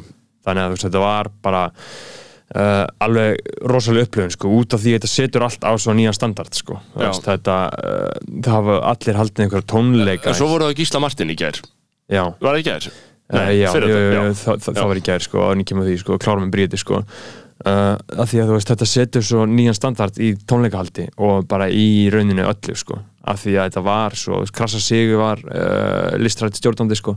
þannig 0.47 0.67
að 0.67 0.75
veist, 0.75 0.87
þetta 0.87 1.03
var 1.03 1.31
bara 1.45 1.63
uh, 1.65 2.85
alveg 3.05 3.57
rosalega 3.71 4.09
upplifun 4.09 4.35
sko 4.37 4.53
út 4.59 4.77
af 4.77 4.83
því 4.83 4.93
að 4.93 4.99
þetta 4.99 5.11
setur 5.15 5.47
allt 5.49 5.67
á 5.67 5.71
svo 5.81 5.95
nýjan 5.97 6.15
standard 6.15 6.55
sko. 6.55 6.79
Þetta, 6.95 7.57
uh, 7.75 8.37
það 8.39 8.53
hafa 8.59 8.79
allir 8.93 9.19
haldið 9.19 9.47
einhverja 9.47 9.69
tónleika 9.75 10.31
en 10.31 10.39
svo 10.39 10.49
voru 10.53 10.69
það 10.69 10.79
Gísla 10.79 11.03
Martin 11.03 11.33
í 11.33 11.39
já, 11.41 12.23
Var 12.39 12.51
það 12.53 12.61
í 12.61 12.65
gær? 12.69 12.89
Já, 13.33 13.71
fyrir 13.73 13.89
jú, 13.89 13.95
jú, 13.95 14.03
þetta, 14.03 14.19
jú, 14.19 14.27
já. 14.29 14.37
það, 14.43 14.61
það, 14.61 14.75
Já. 14.75 14.77
það 14.77 14.91
var 14.91 14.99
í 15.01 15.03
gær 15.09 15.25
sko 15.25 15.41
og 15.45 15.57
nýkjum 15.61 15.81
að 15.81 15.89
því 15.89 15.97
sko, 16.03 16.17
klárum 16.21 16.45
með 16.45 16.53
bríti 16.53 16.79
sko 16.81 17.01
uh, 17.01 17.95
að 17.95 18.31
því 18.31 18.41
að 18.43 18.49
þú 18.51 18.57
veist, 18.59 18.71
þetta 18.73 18.87
setur 18.91 19.25
svo 19.25 19.45
nýjan 19.49 19.77
standard 19.77 20.21
í 20.21 20.31
tónleikahaldi 20.45 21.07
og 21.17 21.47
bara 21.49 21.69
í 21.73 21.87
rauninu 22.13 22.45
öllu 22.45 22.77
sko 22.77 22.99
að 23.25 23.41
því 23.41 23.55
að 23.57 23.69
þetta 23.71 23.85
var 23.87 24.17
svo, 24.21 24.41
krasa 24.53 24.81
sigur 24.83 25.23
var 25.23 25.41
uh, 25.49 26.17
listrætt 26.21 26.59
stjórnandi 26.59 26.97
sko 26.99 27.15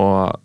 og 0.00 0.38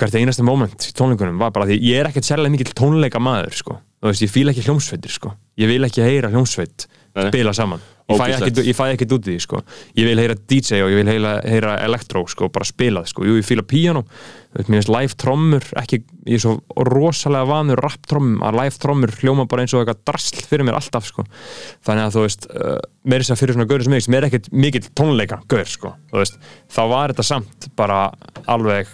hvert 0.00 0.16
einasta 0.18 0.44
moment 0.44 0.88
í 0.88 0.92
tónleikunum 0.96 1.40
var 1.40 1.52
bara 1.54 1.68
því 1.70 1.78
ég 1.86 2.02
er 2.02 2.10
ekkert 2.10 2.26
sérlega 2.26 2.52
mikill 2.52 2.74
tónleika 2.76 3.22
maður 3.22 3.56
sko 3.56 3.78
þú 4.04 4.12
veist, 4.12 4.26
ég 4.26 4.32
fíla 4.34 4.52
ekki 4.52 4.66
hljómsveitir 4.68 5.14
sko. 5.14 5.32
Ég 5.60 5.70
vil 5.70 5.86
ekki 5.86 6.04
heyra 6.04 6.28
hljómsveit 6.32 6.86
Nei. 7.14 7.28
spila 7.30 7.52
saman. 7.56 7.80
Ég 8.04 8.18
fæ 8.20 8.24
ekkert- 8.34 8.66
ég 8.66 8.76
fæ 8.76 8.84
ekkert 8.92 9.12
út 9.16 9.24
í 9.24 9.32
því 9.32 9.40
sko. 9.40 9.60
Ég 9.96 10.04
vil 10.04 10.18
heyra 10.20 10.34
DJ 10.36 10.82
og 10.84 10.90
ég 10.92 10.98
vil 11.00 11.06
heyra, 11.08 11.40
heyra 11.48 11.76
elektró 11.86 12.28
sko, 12.28 12.50
bara 12.52 12.66
spilað 12.68 13.06
sko, 13.08 13.24
jú 13.24 13.38
ég 13.38 13.46
fíla 13.46 13.64
piano 13.64 14.04
mér 14.54 14.66
finnst 14.66 14.88
live 14.92 15.16
trommur 15.16 15.64
ekki, 15.80 16.02
ég 16.26 16.36
er 16.36 16.42
svo 16.44 16.60
rosalega 16.76 17.46
vanur 17.48 17.80
rap 17.80 18.04
trommum, 18.06 18.42
að 18.44 18.58
live 18.60 18.78
trommur 18.78 19.10
hljóma 19.10 19.48
bara 19.48 19.62
eins 19.64 19.72
og 19.74 19.82
eitthvað 19.82 20.04
drasl 20.04 20.44
fyrir 20.46 20.64
mér 20.68 20.76
alltaf 20.78 21.08
sko. 21.08 21.24
Þannig 21.86 22.04
að 22.04 22.14
þú 22.14 22.22
veist, 22.26 22.46
uh, 22.54 22.78
meiri 23.04 23.24
sér 23.26 23.40
fyrir 23.40 23.56
svona 23.56 23.66
gaurið 23.66 23.88
sem 23.88 23.96
ég, 23.96 24.02
sem 24.04 24.14
er 24.14 24.28
ekkert 24.28 24.52
mikill 24.52 24.86
tónleika 24.94 25.40
gaur 25.48 25.64
sko, 25.64 25.94
þú 26.12 26.20
veist, 26.20 26.38
þá 26.70 26.82
var 26.92 27.14
þetta 27.14 27.24
samt 27.24 27.68
bara 27.74 28.12
alveg 28.46 28.86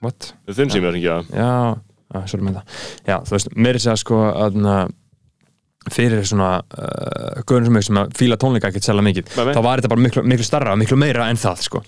what? 0.00 0.32
Þinn 0.48 0.70
sem 0.70 0.84
er 0.84 0.96
ekki 1.00 1.12
að 1.18 1.80
Að, 2.10 2.24
sorry 2.32 2.46
með 2.46 2.58
það. 2.58 2.80
Já, 3.06 3.16
þú 3.26 3.36
veist, 3.36 3.52
meiri 3.54 3.82
sér 3.82 4.00
sko 4.00 4.24
að 4.30 4.58
fyrir 5.88 6.26
svona 6.28 6.58
uh, 6.60 7.40
gaurin 7.48 7.68
sem 7.68 7.78
ég 7.78 7.86
sem 7.86 8.00
að 8.00 8.10
fíla 8.18 8.36
tónleika 8.40 8.68
ekkert 8.68 8.84
sérlega 8.84 9.06
mikið, 9.06 9.30
nei. 9.32 9.54
þá 9.56 9.60
var 9.64 9.80
þetta 9.80 9.92
bara 9.94 10.04
miklu, 10.04 10.24
miklu 10.28 10.46
starra, 10.46 10.74
miklu 10.76 10.98
meira 11.00 11.30
en 11.32 11.40
það 11.40 11.62
sko. 11.64 11.80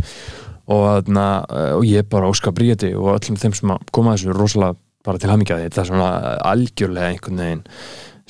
Og, 0.73 1.11
na, 1.13 1.27
uh, 1.45 1.75
og 1.77 1.85
ég 1.85 2.07
bara 2.09 2.31
óska 2.31 2.55
bríði 2.55 2.95
og 2.97 3.13
öllum 3.19 3.37
þeim 3.41 3.57
sem 3.59 3.75
að 3.75 3.85
koma 3.93 4.15
að 4.15 4.23
þessu 4.23 4.39
rosalega 4.39 4.79
bara 5.03 5.19
til 5.19 5.33
hamingjaði, 5.33 5.67
þetta 5.67 5.83
er 5.83 5.91
svona 5.91 6.09
algjörlega 6.47 7.11
einhvern 7.11 7.43
veginn 7.43 7.63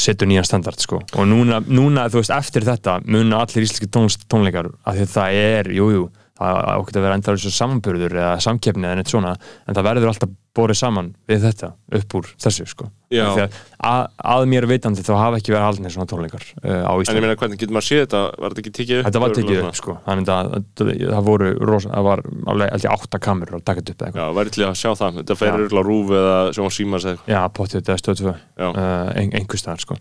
setur 0.03 0.27
nýjan 0.27 0.47
standard 0.49 0.81
sko. 0.83 1.03
Og 1.21 1.29
núna, 1.29 1.61
núna 1.69 2.09
þú 2.11 2.23
veist, 2.23 2.33
eftir 2.35 2.65
þetta 2.67 2.97
muna 3.05 3.43
allir 3.45 3.67
íslenski 3.67 3.91
tónleikar 3.93 4.73
að 4.89 5.03
það 5.13 5.39
er, 5.39 5.71
jújú 5.77 6.01
jú, 6.01 6.07
það 6.41 6.71
ekki 6.73 6.97
að 6.97 7.05
vera 7.07 7.19
endar 7.19 7.39
þessu 7.39 7.53
samanburður 7.55 8.17
eða 8.17 8.39
samkeppni 8.43 8.89
eða 8.89 8.99
neitt 8.99 9.13
svona 9.13 9.35
en 9.37 9.77
það 9.77 9.89
verður 9.91 10.13
alltaf 10.13 10.33
borið 10.57 10.79
saman 10.83 11.15
við 11.31 11.47
þetta 11.47 11.73
upp 11.97 12.15
úr 12.19 12.29
þessu 12.41 12.67
sko. 12.69 12.89
Að, 13.13 14.07
að, 14.17 14.43
mér 14.49 14.65
vitandi 14.69 15.03
þá 15.05 15.13
hafa 15.19 15.39
ekki 15.41 15.53
verið 15.53 15.65
haldinir 15.67 15.93
svona 15.93 16.09
tónleikar 16.09 16.45
uh, 16.63 16.85
á 16.89 16.93
En 16.93 16.97
ég 16.97 17.05
Íslandi 17.05 17.23
meina, 17.25 17.37
hvernig 17.41 17.61
getur 17.61 17.75
maður 17.77 17.87
séð 17.89 18.01
þetta? 18.03 18.21
Var 18.41 18.55
þetta 18.55 18.63
ekki 18.63 18.73
tekið 18.79 18.95
upp? 18.99 19.07
Þetta 19.09 19.23
var 19.23 19.35
Örugglega 19.35 19.67
upp 19.69 19.79
sko. 19.79 19.97
Þannig 20.07 20.31
að 20.33 20.51
það, 20.81 21.19
voru 21.27 21.51
rosa, 21.69 21.91
það 21.93 22.07
var 22.09 22.23
alveg 22.55 22.87
átta 22.95 23.21
kamerur 23.27 23.59
að 23.59 23.67
taka 23.69 23.83
þetta 23.83 23.93
upp 23.93 24.07
eitthvað. 24.07 24.23
Já, 24.23 24.37
væri 24.39 24.55
til 24.57 24.65
að 24.65 24.79
sjá 24.81 24.91
það. 25.03 25.21
Þetta 25.21 25.37
Já. 25.43 25.53
örgulega 25.59 25.87
rúf 25.91 26.15
eða 26.23 26.39
sjóma 26.57 26.73
símas 26.79 27.05
eða 27.05 27.13
eitthvað. 27.17 27.35
Já, 27.35 27.41
pottið 27.59 27.79
þetta 27.81 27.99
stöð 28.01 28.23
2 28.23 28.33
Já. 28.33 28.67
uh, 28.71 29.13
ein, 29.13 29.37
einhver 29.41 29.61
staðar 29.61 29.85
sko. 29.85 29.99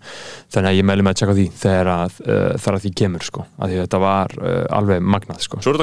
Þannig 0.56 0.72
að 0.72 0.80
ég 0.80 0.90
meðlum 0.92 1.12
að 1.12 1.20
tjekka 1.20 1.38
því 1.42 1.48
þegar 1.66 1.92
að, 1.98 2.24
uh, 2.28 2.50
þar 2.64 2.80
að 2.80 2.88
því 2.88 2.96
kemur 3.04 3.28
sko. 3.28 3.48
Að 3.60 3.74
því 3.74 3.84
þetta 3.84 4.04
var 4.08 4.40
uh, 4.40 4.64
alveg 4.80 5.06
magnað 5.18 5.46
sko. 5.50 5.60
Svo 5.60 5.76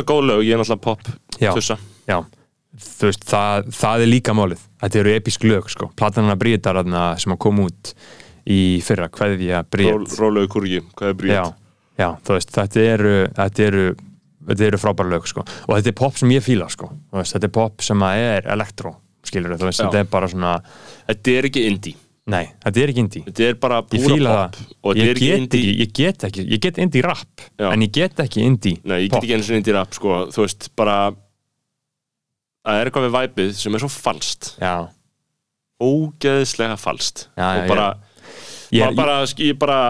er 2.76 3.08
er 3.08 3.08
pop 3.08 3.08
veist, 3.08 3.24
það, 3.28 3.70
það 3.74 4.02
er 4.04 4.10
líka 4.12 4.34
málið. 4.36 4.64
Þetta 4.82 5.00
eru 5.00 5.14
episk 5.16 5.46
lög 5.48 5.70
sko. 5.72 5.88
Platan 5.98 6.28
hana 6.28 6.36
Bríðar 6.38 6.82
sem 7.18 7.32
að 7.34 7.40
koma 7.46 7.68
út 7.70 7.94
í 8.48 8.58
fyrra, 8.84 9.08
hverðja 9.12 9.62
Ról, 9.62 9.70
Bríð 9.72 10.18
Rólegu 10.20 10.52
kurgi, 10.52 10.82
hvað 10.96 11.12
er 11.12 11.18
bríð? 11.18 11.34
þetta 12.54 12.84
eru 12.84 13.14
þetta 13.36 13.64
eru, 13.66 13.84
þetta 14.48 14.66
eru 14.68 14.80
frábæra 14.80 15.14
lög 15.16 15.26
sko. 15.28 15.44
Og 15.66 15.74
þetta 15.76 15.92
er 15.92 15.98
pop 15.98 16.20
sem 16.20 16.34
ég 16.36 16.44
fíla 16.44 16.68
sko. 16.72 16.90
Veist, 17.12 17.34
þetta 17.36 17.48
er 17.50 17.54
pop 17.58 17.84
sem 17.84 18.04
að 18.06 18.24
er 18.28 18.50
elektro 18.54 18.94
skilur 19.28 19.56
þú 19.58 19.68
veist, 19.68 19.80
Já. 19.82 19.88
þetta 19.88 20.04
er 20.04 20.12
bara 20.12 20.28
svona 20.30 20.52
Þetta 21.08 21.34
er 21.34 21.48
ekki 21.50 21.64
indie. 21.68 21.96
Nei, 22.28 22.44
þetta 22.60 22.80
er 22.82 22.90
ekki 22.92 23.02
indie. 23.02 23.22
Þetta 23.26 23.46
er 23.48 23.54
bara 23.60 23.78
fíla 23.88 24.34
pop 24.52 24.58
og 24.84 24.94
þetta 24.94 25.04
er 25.08 25.14
ekki 25.16 25.30
indie. 25.34 25.76
ég 25.82 25.94
get 25.96 26.26
ekki, 26.28 26.44
ég 26.52 26.60
get 26.64 26.80
indie 26.84 27.04
rap 27.04 27.46
Já. 27.58 27.70
En 27.72 27.84
ég 27.84 27.92
get 27.92 28.20
ekki 28.24 28.44
indie 28.44 28.78
Nei, 28.84 29.06
ég 29.06 29.10
pop. 29.12 29.18
get 29.22 29.28
ekki 29.28 29.38
eins 29.38 29.48
og 29.50 29.58
indie 29.58 29.76
rap 29.76 29.96
sko, 29.96 30.18
þú 30.32 30.44
veist, 30.44 30.68
bara 30.78 30.98
það 32.68 32.80
er 32.82 32.90
eitthvað 32.90 33.06
við 33.08 33.16
væpið 33.18 33.54
sem 33.62 33.74
er 33.78 33.82
svo 33.84 33.90
falskt. 33.92 34.52
Já, 34.62 34.74
ógeðslega 35.82 36.76
falskt. 36.80 37.26
Já, 37.38 37.46
já, 37.54 37.62
og 37.62 37.68
bara, 37.70 37.88
ég, 38.74 38.94
bara, 38.98 39.16
ég 39.40 39.58
bara 39.58 39.80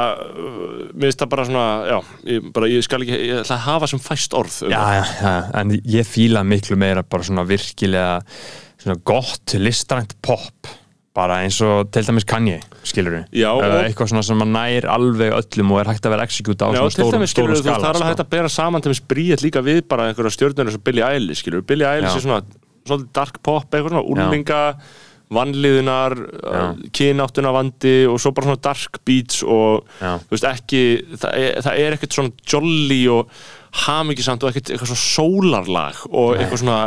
mér 0.95 1.09
finnst 1.09 1.23
það 1.25 1.31
bara 1.33 1.47
svona 1.49 1.67
já, 1.89 1.99
ég, 2.29 2.51
bara, 2.55 2.69
ég 2.71 2.85
skal 2.87 3.05
ekki, 3.07 3.21
ég 3.33 3.41
ætla 3.43 3.57
að 3.57 3.65
hafa 3.69 3.89
sem 3.91 4.03
fæst 4.05 4.37
orð 4.39 4.59
um 4.69 4.75
já, 4.75 4.83
já, 4.99 5.07
já, 5.23 5.33
en 5.63 5.73
ég 5.99 6.07
fíla 6.09 6.45
miklu 6.47 6.79
meira 6.79 7.03
bara 7.03 7.27
svona 7.27 7.47
virkilega 7.49 8.21
svona 8.79 9.01
gott 9.09 9.57
listrænt 9.59 10.15
pop 10.23 10.71
bara 11.19 11.41
eins 11.43 11.57
og 11.67 11.89
til 11.91 12.05
dæmis 12.07 12.23
Kanye 12.29 12.61
skilur 12.87 13.17
við, 13.17 13.25
Já, 13.41 13.49
og- 13.51 13.65
eitthvað 13.81 14.13
svona 14.13 14.23
sem 14.23 14.45
nær 14.55 14.85
alveg 14.93 15.33
öllum 15.35 15.73
og 15.75 15.81
er 15.83 15.91
hægt 15.91 16.07
að 16.07 16.13
vera 16.15 16.27
execute 16.29 16.63
á 16.63 16.71
Já, 16.71 16.79
svona 16.85 16.95
stórum, 16.95 17.25
stórum 17.33 17.57
þú, 17.57 17.65
það 17.65 17.73
er 17.73 17.81
skala 17.81 17.91
alveg 17.97 18.07
hægt 18.13 18.21
sko. 18.21 18.27
að 18.29 18.31
bera 18.37 18.53
saman 18.55 18.85
til 18.85 18.93
þess 18.93 19.07
bríet 19.11 19.43
líka 19.43 19.65
við 19.67 19.81
bara 19.91 20.07
einhverja 20.13 20.37
stjórnir 20.37 20.69
eins 20.71 20.79
og 20.79 20.85
Billie 20.87 21.03
Eilish, 21.09 21.43
skilur 21.43 21.65
Billie 21.67 21.89
Eilish 21.91 22.13
Já. 22.13 22.21
er 22.21 22.27
svona, 22.29 22.39
svolítið 22.91 23.13
dark 23.21 23.43
pop 23.43 23.69
eitthvað 23.69 23.95
svona, 23.95 24.09
úrlinga 24.15 24.63
vanliðunar, 25.35 26.15
uh, 26.41 26.71
kynáttuna 26.97 27.53
vandi 27.53 27.99
og 28.09 28.17
svo 28.23 28.33
bara 28.33 28.49
svona 28.49 28.63
dark 28.65 29.01
beats 29.05 29.43
og 29.45 29.85
Já. 30.01 30.17
þú 30.25 30.35
veist 30.35 30.49
ekki 30.49 30.83
það 31.21 31.35
er, 31.37 31.63
það 31.67 31.81
er 31.85 31.97
ekkert 31.99 32.17
svona 32.17 32.47
jolly 32.49 33.01
og 33.13 33.35
hamingisamt 33.85 34.43
og 34.43 34.49
ekkert 34.49 34.71
eitthvað 34.73 34.89
svona 34.95 35.03
sólarlag 35.05 35.99
og 36.09 36.39
eitthvað 36.39 36.63
svona 36.63 36.79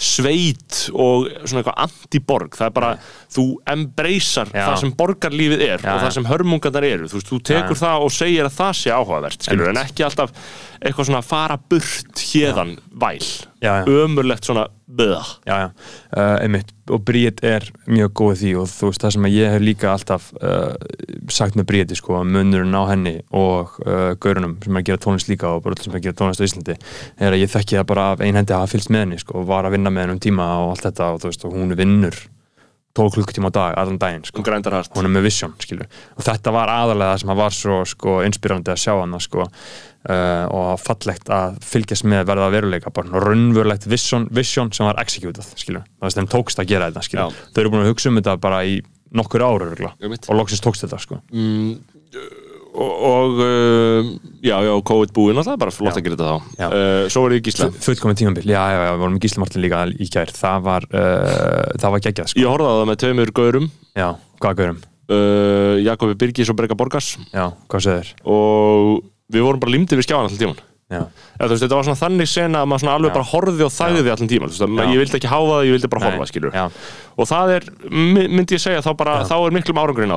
sveit 0.00 0.78
og 0.94 1.28
svona 1.44 1.60
eitthvað 1.60 1.82
anti-borg 1.84 2.56
það 2.56 2.70
er 2.70 2.74
bara, 2.78 2.94
þú 3.36 3.46
embracear 3.74 4.54
Já. 4.54 4.64
það 4.64 4.80
sem 4.86 4.94
borgarlífið 5.02 5.66
er 5.68 5.84
Já, 5.84 5.92
og 5.92 6.02
það 6.06 6.16
sem 6.16 6.30
hörmungarnar 6.32 6.88
eru, 6.88 7.10
þú 7.12 7.20
veist, 7.20 7.30
þú 7.34 7.42
tekur 7.52 7.76
Já. 7.76 7.82
það 7.84 8.06
og 8.06 8.16
segir 8.16 8.48
að 8.48 8.56
það 8.56 8.74
sé 8.80 8.96
áhugavert, 8.96 9.44
skilur, 9.44 9.68
Einmitt. 9.68 9.76
en 9.76 9.92
ekki 9.92 10.08
alltaf 10.08 10.32
eitthvað 10.80 11.08
svona 11.10 11.22
fara 11.24 11.56
burt 11.70 12.20
hérðan 12.30 12.76
væl, 13.00 13.24
Já, 13.60 13.80
já. 13.80 13.84
ömurlegt 13.86 14.46
svona 14.48 14.66
böða. 14.90 15.22
Uh, 15.46 16.36
einmitt 16.42 16.72
og 16.90 17.04
Bríett 17.06 17.42
er 17.46 17.66
mjög 17.86 18.10
góð 18.18 18.32
því 18.40 18.52
og 18.58 18.66
þú 18.72 18.88
veist 18.88 19.04
það 19.04 19.12
sem 19.14 19.28
ég 19.30 19.52
hef 19.54 19.62
líka 19.62 19.92
alltaf 19.92 20.30
uh, 20.40 20.72
sagt 21.30 21.54
með 21.58 21.68
Bríetti 21.70 21.98
sko, 22.00 22.16
að 22.18 22.32
munurinn 22.34 22.74
á 22.74 22.82
henni 22.90 23.14
og 23.30 23.76
uh, 23.84 24.16
gaurunum 24.18 24.56
sem 24.64 24.74
er 24.74 24.82
að 24.82 24.88
gera 24.90 25.02
tónlist 25.04 25.30
líka 25.30 25.52
og 25.52 25.62
bara 25.62 25.76
öll 25.78 25.84
sem 25.84 25.94
er 25.94 26.00
að 26.00 26.08
gera 26.08 26.18
tónlist 26.18 26.42
á 26.42 26.46
Íslandi 26.48 26.76
er 27.20 27.36
að 27.36 27.44
ég 27.44 27.52
þekki 27.54 27.78
það 27.78 27.88
bara 27.92 28.08
af 28.16 28.24
einhendi 28.26 28.56
að 28.56 28.64
hafa 28.64 28.74
fylgst 28.74 28.90
með 28.90 29.06
henni 29.06 29.22
sko, 29.22 29.38
og 29.44 29.48
var 29.52 29.68
að 29.68 29.76
vinna 29.76 29.94
með 29.94 30.06
henni 30.08 30.18
um 30.18 30.24
tíma 30.26 30.50
og 30.64 30.72
allt 30.74 30.88
þetta 30.88 31.12
og 31.14 31.24
veist 31.28 31.46
og 31.46 31.54
hún 31.54 31.76
vinnur 31.78 32.18
12 32.96 33.14
klukkutíma 33.14 33.50
á 33.50 33.52
dag, 33.54 33.76
allan 33.78 33.98
daginn 34.00 34.24
sko. 34.26 34.42
Hún 34.42 34.66
hart. 34.74 34.90
hún 34.96 35.06
er 35.06 35.12
með 35.14 35.26
vision, 35.28 35.54
skilur. 35.62 35.86
Og 36.16 36.24
þetta 36.26 36.52
var 36.54 36.72
aðalega 36.72 37.14
það 37.14 37.22
sem 37.22 37.32
að 37.32 37.40
var 37.40 37.54
svo 37.54 37.78
sko, 37.86 38.16
inspirandi 38.26 38.72
að 38.72 38.80
sjá 38.82 38.92
hana 38.98 39.20
sko, 39.22 39.46
uh, 39.46 40.46
og 40.50 40.70
fallegt 40.82 41.30
að 41.30 41.60
fylgjast 41.70 42.08
með 42.10 42.26
verða 42.32 42.50
veruleika, 42.56 42.90
bara 42.94 43.22
raunverulegt 43.26 43.86
vision, 43.90 44.26
vision 44.34 44.72
sem 44.74 44.88
var 44.90 44.98
executed, 45.02 45.46
skilur. 45.54 45.86
Það 46.02 46.30
tókst 46.34 46.62
að 46.62 46.74
gera 46.74 46.90
þetta, 46.90 47.30
þau 47.54 47.62
eru 47.62 47.74
búin 47.76 47.86
að 47.86 47.92
hugsa 47.94 48.10
um 48.10 48.18
þetta 48.18 48.36
bara 48.42 48.64
í 48.66 48.80
nokkur 49.14 49.42
ára 49.42 49.70
og 49.70 50.36
loksins 50.38 50.62
tókst 50.62 50.86
þetta, 50.86 50.98
sko 51.02 51.22
Og, 52.80 53.40
uh, 53.44 54.06
já, 54.40 54.54
já, 54.64 54.72
COVID 54.88 55.12
búinn 55.12 55.40
alltaf, 55.40 55.58
bara 55.60 55.74
flott 55.74 55.92
Já. 55.92 56.00
að 56.00 56.06
gera 56.06 56.16
þetta 56.16 56.28
þá. 56.30 56.70
Uh, 56.70 57.08
svo 57.12 57.24
var 57.26 57.34
ég 57.36 57.44
gísla. 57.44 57.68
fullkomið 57.76 58.20
tímabil, 58.22 58.46
já, 58.48 58.60
já, 58.72 58.78
já, 58.86 58.92
við 58.94 59.02
vorum 59.02 59.16
með 59.18 59.26
Gísli 59.26 59.42
Martin 59.42 59.64
líka 59.64 59.82
í 59.92 60.08
gær, 60.08 60.32
það 60.38 60.64
var 60.68 60.86
uh, 60.88 61.66
það 61.76 61.94
var 61.96 62.04
geggjað, 62.06 62.32
sko, 62.32 62.40
Ég 62.40 62.48
horfði 62.48 62.70
á 62.72 62.74
það 62.78 62.88
með 62.88 63.00
tveimur 63.04 63.34
gaurum, 63.36 63.68
já, 64.00 64.08
hvað 64.40 64.62
gaurum 64.62 64.80
Jakobi 65.82 66.14
Birgis 66.14 66.52
og 66.52 66.54
Breka 66.54 66.76
Borgas 66.78 67.16
já, 67.34 67.48
hvað 67.66 67.80
segir 67.82 68.12
og 68.30 69.00
við 69.34 69.42
vorum 69.42 69.62
bara 69.62 69.74
limtið 69.74 69.98
við 69.98 70.06
skjáðan 70.06 70.28
alltaf 70.28 70.38
tíman. 70.38 70.60
Veist, 70.90 71.62
þetta 71.64 71.76
var 71.78 71.86
svona 71.86 72.00
þannig 72.00 72.28
sena 72.30 72.62
að 72.64 72.70
maður 72.70 72.82
svona 72.84 72.94
alveg 72.98 73.10
Já. 73.10 73.14
bara 73.14 73.28
horfði 73.30 73.64
og 73.66 73.72
þægði 73.76 74.10
allan 74.14 74.30
tíma. 74.32 74.48
Veist, 74.50 74.64
ég 74.90 75.00
vildi 75.00 75.16
ekki 75.20 75.30
háfa 75.30 75.52
það, 75.54 75.62
ég 75.68 75.76
vildi 75.76 75.90
bara 75.94 76.02
Nei, 76.02 76.10
horfa, 76.10 76.26
skilur. 76.30 76.52
já. 76.56 76.64
Og 77.20 77.28
það 77.28 77.50
er, 77.56 77.64
my- 77.90 78.28
myndi 78.32 78.56
ég 78.56 78.62
segja, 78.64 78.80
þá 78.80 78.90
bara, 78.96 79.14
þá 79.28 79.34
er 79.46 79.54
miklum 79.54 79.80
árangurinn 79.82 80.14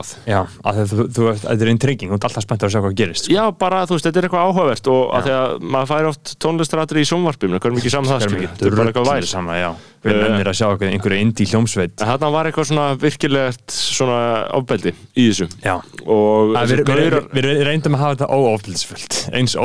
að 0.64 0.82
þú, 0.90 1.08
þú, 1.14 1.30
þetta 1.44 1.62
er 1.68 1.72
intriguing, 1.74 2.10
þú 2.14 2.16
ert 2.18 2.28
alltaf 2.30 2.44
spennt 2.48 2.64
að 2.64 2.74
sjá 2.74 2.82
hvað 2.84 2.96
gerist, 2.96 3.26
sko. 3.28 3.34
Já, 3.36 3.44
bara, 3.52 3.86
þú 3.86 3.98
veist, 3.98 4.08
þetta 4.08 4.22
er 4.22 4.28
eitthvað 4.30 4.46
áhugavert 4.50 4.88
og 4.94 5.02
að 5.14 5.24
því 5.28 5.34
að 5.38 5.58
maður 5.74 5.92
fær 5.94 6.10
oft 6.14 6.36
tónlistaratri 6.40 7.04
í 7.04 7.10
sjónvarpum, 7.12 7.58
hverjum 7.60 7.82
ekki 7.82 7.92
saman 7.92 8.14
það, 8.14 8.28
skilur. 8.28 8.48
Þetta 8.54 8.72
er 8.72 8.80
bara 8.80 8.94
eitthvað 8.94 9.12
væl. 9.12 9.76
við 10.04 10.18
nefnir 10.20 10.50
að 10.52 10.58
sjá 10.60 10.66
einhverju, 10.76 11.20
indie 11.24 11.48
hljómsveit 11.48 12.02
En 12.04 12.10
þarna 12.12 12.30
var 12.34 12.50
eitthvað 12.50 12.68
svona 12.68 12.88
virkilegt 13.00 13.72
svona 13.72 14.18
ofbeldi 14.60 14.92
í 15.16 15.30
þessu 15.30 15.48
já 15.64 15.78
Að 15.80 16.74
Við, 16.74 16.82
við, 16.84 17.16
við, 17.32 17.48
við 17.48 17.62
reyndum 17.70 17.96
að 17.96 18.04
hafa 18.04 18.18
þetta 18.18 18.28
óofbeldisfullt 18.36 19.20
eins 19.32 19.56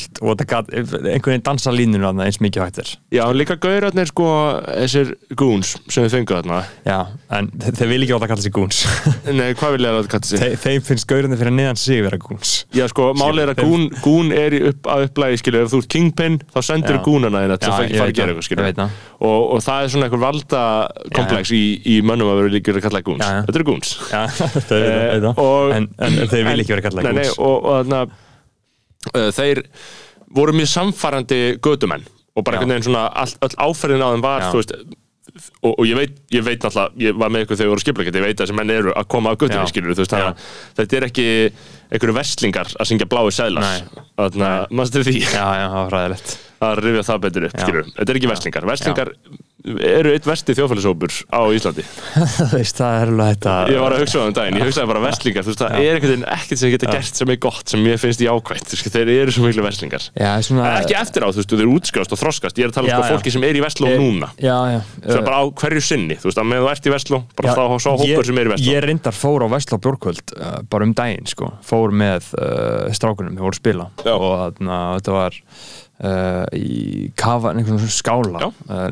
óofbeldisfullt 0.00 0.20
og 0.22 0.36
gat 0.50 0.70
einhvern 0.72 1.20
veginn 1.30 1.44
dansa 1.44 1.72
línunum 1.74 2.04
þarna 2.08 2.26
eins 2.26 2.38
mikið 2.40 2.62
hægt 2.64 2.78
er. 2.82 2.90
Já, 3.14 3.24
líka 3.34 3.56
gaurarnir 3.60 4.08
sko 4.10 4.26
þessir 4.66 5.12
goons 5.38 5.74
sem 5.90 6.04
við 6.06 6.14
fengu 6.14 6.34
þarna. 6.36 6.60
Já, 6.86 6.98
en 7.36 7.50
þe- 7.50 7.74
þeir 7.78 7.88
vil 7.92 8.02
ekki 8.04 8.14
átt 8.16 8.24
að 8.26 8.30
kalla 8.32 8.42
sig 8.46 8.52
goons. 8.56 8.80
Nei, 9.40 9.54
hvað 9.54 9.72
vil 9.76 9.84
ég 9.84 9.90
að 9.90 9.98
það 10.00 10.10
kalla 10.14 10.30
sig? 10.30 10.38
Þe, 10.40 10.48
Þeim 10.64 10.80
finnst 10.90 11.08
gaurinn 11.10 11.36
fyrir 11.40 11.54
neðan 11.56 11.80
sig 11.80 12.02
vera 12.04 12.18
goons. 12.20 12.54
Já, 12.76 12.86
sko, 12.92 13.10
málið 13.18 13.42
er 13.44 13.52
að 13.54 13.62
goon, 13.64 13.86
goon 14.04 14.32
er 14.36 14.56
upp, 14.70 14.90
að 14.94 15.06
upplægi, 15.08 15.40
skilur, 15.42 15.66
ef 15.66 15.72
þú 15.74 15.82
ert 15.84 15.90
kingpin 15.96 16.38
þá 16.54 16.60
sendur 16.70 17.00
goonana 17.04 17.44
Já, 17.66 17.70
að 17.70 17.76
fara 17.76 17.88
veit 17.90 18.10
að 18.10 18.14
gera 18.20 18.30
það, 18.30 18.40
eitthvað, 18.40 18.80
það. 18.80 18.90
og, 19.20 19.38
og 19.50 19.64
það 19.66 19.78
er 19.84 19.88
svona 19.94 20.08
einhver 20.08 20.24
valda 20.24 20.62
komplex 21.16 21.54
í, 21.56 21.62
í 21.90 22.00
mönnum 22.06 22.30
að 22.32 22.40
vera 22.42 22.54
líka 22.56 22.74
að 22.76 22.84
kalla 22.86 23.04
goons. 23.06 23.26
Þetta 23.26 23.60
eru 23.60 23.68
goons 23.70 23.90
þeir. 29.08 29.20
Eh, 29.20 29.30
þeir 29.36 29.62
voru 30.36 30.54
mjög 30.56 30.70
samfarandi 30.70 31.42
gödumenn 31.62 32.06
og 32.36 32.44
bara 32.46 32.56
Já. 32.56 32.60
einhvern 32.60 32.76
veginn 32.76 32.88
svona 32.90 33.06
all, 33.10 33.32
all 33.42 33.70
áferðin 33.70 34.04
á 34.04 34.08
þeim 34.12 34.24
var 34.24 34.44
Já. 34.44 34.50
veist 34.54 34.74
og, 35.62 35.72
og 35.78 35.84
ég 35.86 35.98
veit, 35.98 36.14
ég 36.34 36.44
veit 36.44 36.62
náttúrulega, 36.62 36.96
ég 37.04 37.18
var 37.18 37.32
með 37.32 37.44
ykkur 37.44 37.58
þegar 37.58 37.68
við 37.68 37.72
voru 37.74 37.84
skipleikandi, 37.84 38.20
ég 38.20 38.26
veit 38.26 38.40
að 38.40 38.44
þessi 38.46 38.56
menn 38.58 38.72
eru 38.74 38.94
að 38.98 39.08
koma 39.14 39.32
af 39.32 39.36
Já. 39.36 39.40
göttunni, 39.44 39.70
skilur 39.70 39.96
þú 39.96 40.04
veist, 40.04 40.46
þetta 40.78 40.98
er 40.98 41.06
ekki 41.06 41.26
einhverju 41.90 42.16
verslingar 42.16 42.72
að 42.76 42.90
syngja 42.90 43.08
blái 43.10 43.50
Nei. 43.58 43.78
þannig 44.18 44.46
að 44.48 44.74
maður 44.74 44.90
styrir 44.90 45.08
því 45.10 45.20
Já, 45.20 45.46
já, 45.60 45.66
það 45.66 45.78
var 45.80 45.96
ræðilegt 45.96 46.34
að 46.60 46.82
rifja 46.84 47.06
það 47.08 47.22
betur 47.26 47.46
upp, 47.48 47.54
Já. 47.56 47.64
skilur 47.64 47.90
þetta 47.94 48.12
er 48.12 48.20
ekki 48.20 48.30
verslingar, 48.30 48.68
verslingar 48.70 49.12
eru 49.60 50.12
eitt 50.14 50.24
versti 50.24 50.54
þjóðfælisópur 50.56 51.12
á 51.28 51.40
Íslandi? 51.52 51.84
Þú 52.38 52.46
veist, 52.54 52.78
það 52.78 52.94
er 52.96 53.10
alveg 53.12 53.28
þetta 53.34 53.54
ég 53.70 53.82
var 53.82 53.94
að 53.94 54.02
hugsa 54.04 54.22
um 54.24 54.34
daginn, 54.36 54.56
ég 54.60 54.68
hugsaði 54.70 54.90
bara 54.90 55.02
verslingar 55.04 55.44
þú 55.44 55.50
veist, 55.52 55.60
það 55.60 55.70
Já. 55.70 55.78
er 55.84 55.98
ekkert, 55.98 56.24
ekkert 56.36 56.60
sem 56.62 56.70
geta 56.74 56.86
gert 56.94 57.14
sem 57.20 57.28
er 57.34 57.38
gott 57.44 57.66
sem 57.74 57.80
mér 57.84 57.98
finnst 58.00 58.20
þú 58.20 58.28
veist, 58.40 58.94
þeir 58.94 59.10
eru 59.14 59.34
svo 59.34 59.42
miklu 59.44 59.62
verslingar. 59.66 60.02
Já, 60.16 60.30
svona 60.46 60.62
ekki 60.80 60.96
eftir 60.96 61.20
á, 61.24 61.28
þú 61.28 61.38
veist, 61.42 61.50
þeir 61.52 61.64
eru 61.64 61.74
útskjást 61.76 62.14
og 62.16 62.20
þroskast 62.22 62.60
ég 62.60 62.64
er 62.66 62.72
að 62.72 62.76
tala 62.78 62.86
um 62.88 62.90
Já, 62.90 62.96
sko 62.96 63.04
já. 63.04 63.12
fólki 63.14 63.30
sem 63.34 63.44
er 63.50 63.54
í 63.58 63.64
Vestló 63.64 63.86
núna. 64.00 64.28
Já, 64.40 64.56
já. 64.72 64.80
Það 65.04 65.16
er 65.18 65.26
bara 65.28 65.40
á 65.40 65.44
hverju 65.60 65.82
sinni, 65.84 66.16
þú 66.20 66.26
veist, 66.30 66.40
að 66.40 66.48
með 66.50 66.64
þú 66.64 66.68
ert 66.72 66.84
í 66.88 66.94
Vestló 66.94 67.18
bara 67.36 67.54
þá 67.56 67.64
sá 67.84 67.90
hópur 68.00 68.24
sem 68.30 68.40
er 68.40 68.46
í 68.48 68.52
Vestló 68.54 68.70
Ég 68.70 68.80
reyndar 68.86 69.16
fór 69.16 69.40
á 69.44 69.48
Vestló 69.52 69.76
Bjórkvöld 69.84 70.34
bara 70.72 70.88
um 70.88 70.94
daginn, 70.96 71.28
sko, 71.28 71.52
fór 71.66 71.88
með 71.92 72.32
uh, 76.00 76.44
í 76.56 77.10
kafa, 77.18 77.52
einhvern 77.54 77.80
svona 77.80 77.94
skála 77.94 78.44
uh, 78.48 78.86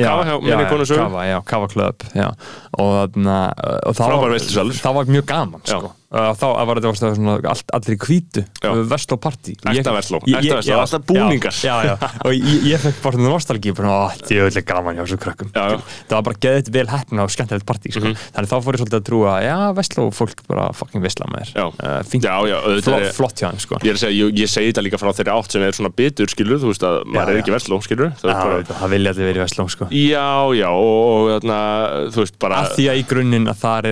Já, 0.00 0.10
kafa 0.10 0.26
hjá 0.28 0.34
já, 0.36 0.42
minni 0.50 0.68
konu 0.72 0.88
sögu 0.88 1.04
Kafa, 1.04 1.24
já, 1.30 1.38
Kafa 1.52 1.70
já. 2.14 2.28
og, 2.78 3.16
uh, 3.16 3.78
og 3.88 3.96
það 3.98 4.16
var, 4.26 4.36
það 4.82 5.00
var 5.00 5.14
mjög 5.16 5.26
gaman 5.32 5.64
sko. 5.64 5.94
Þá 6.10 6.46
var 6.66 6.80
þetta 6.80 6.90
svona, 6.98 7.34
all, 7.46 7.60
allir 7.76 7.96
Já. 8.58 8.70
Vestló 8.90 9.16
Vestló, 9.94 10.18
alltaf 10.74 11.04
búningar. 11.06 11.54
já, 11.54 11.74
já, 11.86 11.92
og 12.26 12.32
ég, 12.34 12.64
ég 12.66 12.82
fekk 12.82 12.98
bara 13.04 13.14
svona 13.14 13.30
nostalgí 13.30 13.74
bara, 13.78 13.92
ó, 13.94 14.10
þetta 14.16 14.34
er 14.34 14.48
öll 14.48 14.64
gaman 14.66 14.98
hjá 14.98 15.04
þessu 15.04 15.18
krökkum. 15.22 15.52
Já, 15.54 15.78
það 16.10 16.16
var 16.16 16.24
bara 16.26 16.40
geðið 16.46 16.70
vel 16.74 16.88
heppna 16.90 17.26
og 17.26 17.30
skemmtilegt 17.30 17.66
partí 17.68 17.94
sko. 17.94 18.10
þannig 18.34 18.50
þá 18.50 18.56
fór 18.58 18.74
ég 18.74 18.82
svolítið 18.82 18.98
að 18.98 19.06
trúa 19.06 19.36
já, 19.44 19.54
Vestló 19.78 20.08
fólk 20.18 20.42
bara 20.50 20.64
fucking 20.74 21.02
visla 21.04 21.30
með 21.30 21.54
þér 21.54 22.08
fínt, 22.10 22.26
Já, 22.26 22.34
já, 22.50 22.56
auðvitað 22.58 22.90
flott, 22.90 23.14
flott 23.20 23.36
hjá 23.38 23.48
þeim 23.52 23.62
sko. 23.62 23.78
ég 23.84 23.90
er 23.92 23.94
að 23.94 24.02
segja, 24.02 24.14
ég, 24.18 24.34
ég 24.42 24.50
segi 24.50 24.72
þetta 24.72 24.84
líka 24.88 24.98
frá 24.98 25.10
þeirri 25.14 25.34
átt 25.36 25.54
sem 25.54 25.62
er 25.62 25.78
svona 25.78 25.94
bitur, 25.94 26.26
skilur, 26.34 26.58
þú 26.58 26.72
veist 26.72 26.84
að 26.90 26.98
maður 27.06 27.30
er 27.36 27.40
ekki 27.44 27.54
Vestló, 27.54 27.78
skilur 27.86 28.10
það, 28.18 28.34
er 28.66 28.90
vilja 28.96 29.14
allir 29.14 29.30
verið 29.30 29.42
Vestló 29.44 29.66
sko. 29.70 29.86
já, 29.94 30.26
já, 30.58 30.68
og, 30.74 31.30
þarna, 31.36 31.60
þú 32.10 32.24
veist, 32.24 32.36
bara 32.42 32.60
að 32.64 32.74
því 32.76 32.88
að 32.90 33.00
í 33.00 33.06
grunninn 33.10 33.50
að 33.50 33.58
það 33.62 33.90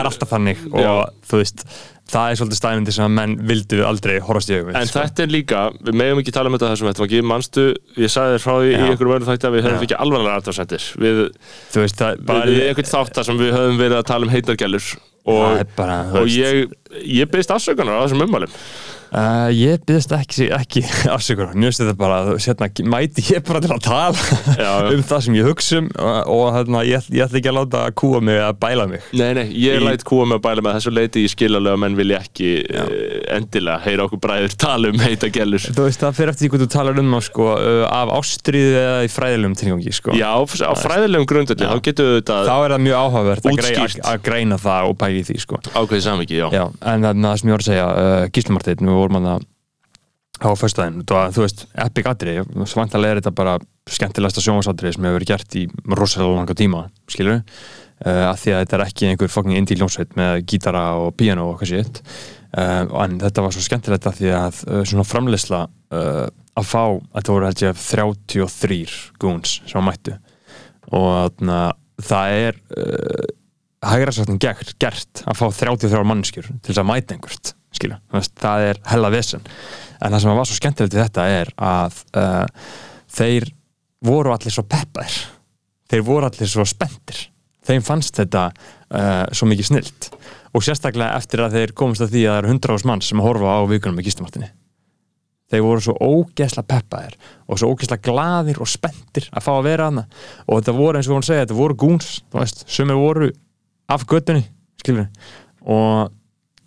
er 0.00 0.10
alltaf 0.10 0.29
þannig 0.30 0.62
og 0.72 0.84
Já. 0.84 0.92
þú 1.30 1.40
veist, 1.40 1.64
það 2.10 2.32
er 2.32 2.38
svolítið 2.40 2.58
stæðindi 2.58 2.94
sem 2.96 3.04
að 3.06 3.12
menn 3.18 3.34
vildu 3.46 3.82
aldrei 3.86 4.16
horfast 4.26 4.50
í 4.50 4.56
augum 4.58 4.74
En 4.80 4.88
sko. 4.88 5.02
þetta 5.04 5.22
er 5.24 5.30
líka, 5.30 5.60
við 5.86 5.98
megum 6.00 6.22
ekki 6.22 6.34
tala 6.34 6.50
um 6.50 6.56
þetta 6.56 6.70
þessum 6.72 6.88
þetta 6.90 7.02
var 7.04 7.10
ekki, 7.10 7.20
manstu, 7.30 7.66
ég 8.02 8.10
sagði 8.10 8.34
þér 8.34 8.44
frá 8.46 8.54
því 8.56 8.70
í 8.70 8.74
Já. 8.74 8.84
einhverjum 8.88 9.14
öðrum 9.14 9.30
þætti 9.30 9.48
að 9.50 9.54
við 9.56 9.66
höfum 9.68 9.86
ekki 9.86 9.98
alvarlega 10.06 10.40
aðtafsendir 10.40 10.88
við, 11.04 11.20
þú 11.70 11.84
veist, 11.84 12.00
það 12.02 12.24
bara 12.30 12.48
við 12.50 12.62
einhvern 12.66 12.90
þátt 12.90 13.14
þar 13.20 13.28
sem 13.30 13.42
við 13.44 13.54
höfum 13.58 13.78
verið 13.84 13.98
að 14.00 14.08
tala 14.10 14.26
um 14.26 14.34
heitargælur 14.34 14.88
og, 15.30 15.62
bara, 15.78 16.00
og 16.18 16.32
ég 16.34 16.72
ég 17.04 17.30
byrðist 17.30 17.54
afsökunar 17.54 18.00
á 18.00 18.02
þessum 18.08 18.24
ummælum 18.26 18.58
Uh, 19.10 19.48
ég 19.50 19.80
byggðist 19.82 20.12
ekki, 20.14 20.46
ekki 20.54 20.80
afsökunar, 21.14 21.54
finnst 21.56 21.80
þetta 21.82 21.94
bara 21.98 22.36
sérna, 22.38 22.68
mæti 22.86 23.24
ég 23.32 23.42
bara 23.42 23.58
til 23.64 23.72
að 23.74 23.80
tala 23.82 24.14
Já, 24.54 24.70
já. 24.86 24.90
um 24.94 25.02
það 25.02 25.24
sem 25.26 25.34
ég 25.34 25.48
hugsa 25.48 25.80
um 25.80 25.88
og, 25.98 26.18
og 26.30 26.44
hérna, 26.54 26.82
ég, 26.86 27.08
ég 27.10 27.24
ætla 27.24 27.40
ekki 27.40 27.50
að 27.50 27.56
láta 27.58 27.80
kúa 27.98 28.20
mig 28.22 28.38
að 28.38 28.54
bæla 28.62 28.84
mig. 28.90 29.02
Nei, 29.18 29.32
nei, 29.34 29.46
ég 29.58 29.80
Í- 29.80 29.82
læt 29.82 30.04
kúa 30.06 30.28
með 30.30 30.38
að 30.38 30.44
bæla 30.44 30.62
með 30.66 30.76
þessu 30.78 30.92
leiti 30.94 31.24
ég 31.24 31.32
skil 31.34 31.50
alveg 31.58 31.74
að 31.74 31.80
menn 31.82 31.98
vilja 31.98 32.20
ekki 32.22 32.50
uh, 32.70 32.92
endilega 33.34 33.82
heyra 33.88 34.06
okkur 34.06 34.22
bræður 34.28 34.54
tala 34.62 34.92
um 34.94 35.02
heita 35.02 35.26
gælur 35.34 35.66
Þú 35.66 35.88
veist, 35.88 36.00
það 36.04 36.16
fyrir 36.20 36.32
eftir 36.34 36.46
því 36.46 36.52
hvað 36.54 36.62
þú 36.62 36.70
talar 36.76 37.02
um 37.02 37.10
á, 37.10 37.20
sko, 37.26 37.48
uh, 37.58 37.82
af 37.90 38.14
ástriðu 38.20 38.78
eða 38.78 39.02
í 39.02 39.10
fræðilegum 39.10 39.58
tilgangi 39.58 39.92
sko. 39.98 40.14
Já, 40.14 40.30
á 40.38 40.72
fræðilegum 40.78 41.26
grundöldi, 41.30 41.66
þá 41.66 41.82
getur 41.90 42.12
við 42.14 42.22
þá 42.30 42.34
þetta 42.46 42.54
er 42.62 42.70
það 42.76 42.86
mjög 42.86 42.96
áhugavert 43.02 43.42
að, 43.50 44.22
greina 44.22 44.60
það 44.60 44.82
og 44.90 44.94
pæli 45.02 45.26
að 49.00 49.08
við 49.08 49.16
vorum 49.16 49.32
að 49.34 49.48
á 50.40 50.48
föstudaginn, 50.56 51.04
þú 51.04 51.44
veist, 51.44 51.66
epic 51.84 52.08
atri 52.08 52.38
svantalega 52.68 53.12
er 53.12 53.20
þetta 53.20 53.32
bara 53.36 53.58
skemmtilegasta 53.90 54.42
sjónvarsatri 54.44 54.92
sem 54.94 55.04
hefur 55.04 55.18
verið 55.18 55.32
gert 55.34 55.56
í 55.58 55.66
rosalega 55.98 56.38
langa 56.38 56.56
tíma, 56.56 56.84
skilur 57.10 57.40
uh, 57.42 58.24
að 58.30 58.38
því 58.42 58.54
að 58.54 58.62
þetta 58.62 58.78
er 58.78 58.84
ekki 58.86 59.10
einhver 59.10 59.32
fucking 59.32 59.58
indie 59.58 59.76
ljónsveit 59.76 60.16
með 60.18 60.44
gítara 60.48 60.84
og 61.00 61.12
piano 61.20 61.50
og 61.50 61.60
hvað 61.60 61.72
sétt 61.74 62.00
uh, 62.56 62.88
en 63.04 63.20
þetta 63.20 63.44
var 63.44 63.56
svo 63.56 63.66
skemmtilegt 63.66 64.08
að 64.08 64.22
því 64.22 64.32
að 64.38 64.62
uh, 64.68 64.80
svona 64.88 65.06
framleysla 65.08 65.64
að 65.90 66.66
fá, 66.66 66.82
þetta 67.16 67.34
voru 67.34 67.48
held 67.48 67.62
ég 67.64 67.78
33 67.82 68.80
goons 69.22 69.56
sem 69.66 69.80
að 69.80 69.86
mættu. 69.88 70.12
Og 70.94 71.06
þarna, 71.08 71.56
það 72.06 72.34
er 72.36 72.58
hægra 73.90 74.14
sáttin 74.14 74.38
gert, 74.42 74.74
gert 74.82 75.22
að 75.26 75.40
fá 75.40 75.46
33 75.56 76.04
mannskjur 76.06 76.50
til 76.52 76.70
þess 76.70 76.82
að 76.82 76.88
mæta 76.92 77.16
einhvert 77.16 77.52
skilja, 77.80 77.98
veist, 78.14 78.36
það 78.40 78.66
er 78.68 78.82
hella 78.92 79.10
vesen. 79.12 79.42
En 80.00 80.12
það 80.12 80.22
sem 80.22 80.38
var 80.38 80.48
svo 80.48 80.58
skemmtilegt 80.60 80.96
í 80.96 81.00
þetta 81.00 81.26
er 81.40 81.52
að 81.56 81.98
uh, 82.20 82.70
þeir 83.16 83.50
voru 84.06 84.34
allir 84.34 84.54
svo 84.54 84.64
peppaðir. 84.68 85.18
Þeir 85.90 86.06
voru 86.06 86.30
allir 86.30 86.52
svo 86.52 86.64
spenntir. 86.68 87.26
Þeim 87.66 87.84
fannst 87.84 88.20
þetta 88.20 88.46
uh, 88.52 89.26
svo 89.34 89.50
mikið 89.50 89.72
snilt. 89.72 90.12
Og 90.54 90.64
sérstaklega 90.66 91.18
eftir 91.18 91.44
að 91.44 91.58
þeir 91.58 91.76
komast 91.78 92.06
að 92.06 92.14
því 92.14 92.24
að 92.24 92.32
það 92.32 92.40
eru 92.44 92.54
100 92.56 92.78
ás 92.78 92.88
mann 92.88 93.04
sem 93.04 93.20
að 93.20 93.28
horfa 93.28 93.58
á 93.58 93.60
vikunum 93.70 93.98
með 93.98 94.08
Gíslamartinni 94.08 94.50
þeir 95.50 95.64
voru 95.66 95.82
svo 95.82 95.96
ógeðsla 95.98 96.64
peppaðir 96.66 97.16
og 97.50 97.58
svo 97.58 97.72
ógeðsla 97.72 97.98
glaðir 98.04 98.60
og 98.62 98.70
spenntir 98.70 99.26
að 99.34 99.46
fá 99.46 99.50
að 99.56 99.66
vera 99.66 99.88
hana 99.90 100.06
og 100.46 100.60
þetta 100.60 100.74
voru 100.76 101.00
eins 101.00 101.10
og 101.10 101.18
hún 101.18 101.26
segja, 101.26 101.44
þetta 101.44 101.58
voru 101.58 101.78
gúns 101.82 102.10
þú 102.30 102.42
veist, 102.42 102.64
sumir 102.70 102.98
voru 103.00 103.30
af 103.90 104.06
göttunni 104.10 104.44
skilur 104.80 105.08
og 105.66 106.14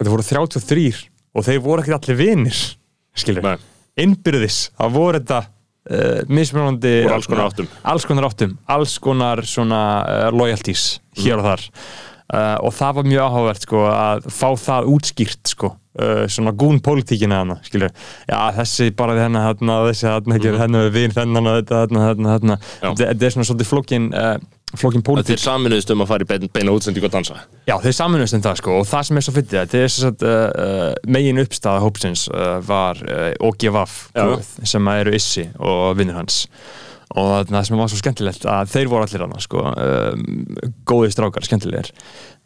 þetta 0.03 0.13
voru 0.13 0.27
33 0.27 0.87
og 1.33 1.47
þeir 1.47 1.61
voru 1.63 1.83
ekki 1.83 1.97
allir 1.97 2.19
vinir 2.19 2.61
skilur, 3.17 3.45
Nei. 3.45 3.57
innbyrðis 4.03 4.65
það 4.77 4.95
voru 4.97 5.21
þetta 5.21 5.41
uh, 5.43 6.23
mismunandi 6.31 6.95
alls 7.09 7.29
konar 7.29 7.51
áttum. 7.51 7.69
alls 7.81 8.07
konar 8.09 8.29
áttum, 8.29 8.57
alls 8.77 8.97
konar 9.01 9.43
svona 9.47 9.83
uh, 10.01 10.25
loyalties 10.33 10.97
hér 11.19 11.39
og 11.41 11.47
þar 11.47 11.67
uh, 11.69 12.57
og 12.65 12.75
það 12.79 12.99
var 12.99 13.09
mjög 13.13 13.29
áhugavert 13.29 13.69
sko 13.69 13.85
að 13.91 14.27
fá 14.33 14.49
það 14.67 14.91
útskýrt 14.97 15.55
sko 15.55 15.77
svona 15.93 16.49
gún 16.57 16.79
pólitíkina 16.81 17.43
hana 17.43 17.59
skilur, 17.61 17.91
já 18.25 18.37
þessi 18.55 18.87
bara 18.97 19.13
þennan 19.13 19.43
þarna, 19.45 19.75
þessi 19.91 20.07
mm. 20.09 20.55
þennan 20.57 20.85
við 20.87 20.95
vin 20.95 21.11
þennan 21.13 21.49
og 21.51 21.57
þetta 21.59 21.81
þarna, 21.83 22.05
þarna, 22.07 22.31
þarna 22.31 22.55
Já. 22.57 22.87
þetta 22.87 23.09
þetta 23.11 23.27
er 23.27 23.35
svona 23.35 23.45
svolítið 23.45 23.69
flókin 23.69 24.07
Að 24.73 25.01
pólitík 25.05 25.35
þeir 25.35 25.41
saminuðist 25.43 25.91
um 25.93 26.01
að 26.03 26.09
fara 26.09 26.25
í 26.25 26.29
beina, 26.29 26.49
beina 26.53 26.73
útsendíku 26.73 27.05
og 27.09 27.13
dansa. 27.13 27.43
Já, 27.69 27.75
þeir 27.83 27.97
saminuðist 27.97 28.37
um 28.37 28.45
það 28.45 28.61
sko 28.61 28.77
og 28.79 28.87
það 28.89 29.03
sem 29.09 29.19
er 29.19 29.25
svo 29.25 29.33
fyndið 29.35 29.59
þetta 29.59 29.77
er 29.77 29.83
þess 29.83 30.07
að 30.07 30.25
uh, 30.29 30.39
uh, 30.63 30.87
megin 31.13 31.43
uppstæða 31.43 31.83
hópsins 31.83 32.23
uh, 32.31 32.55
var 32.65 33.03
uh, 33.05 33.27
OGVAF 33.49 33.99
sem 34.73 34.89
eru 34.95 35.13
Issi 35.13 35.45
og 35.61 35.93
vinnur 35.99 36.17
hans. 36.23 36.43
Og 37.13 37.45
það 37.45 37.67
sem 37.67 37.77
var 37.77 37.89
svo 37.91 37.99
skemmtilegt 37.99 38.45
að 38.49 38.71
þeir 38.73 38.89
voru 38.89 39.05
allir 39.05 39.21
hana 39.27 39.41
sko 39.43 39.61
um, 39.69 40.23
góði 40.89 41.11
strákar, 41.13 41.45
skemmtilegir. 41.45 41.91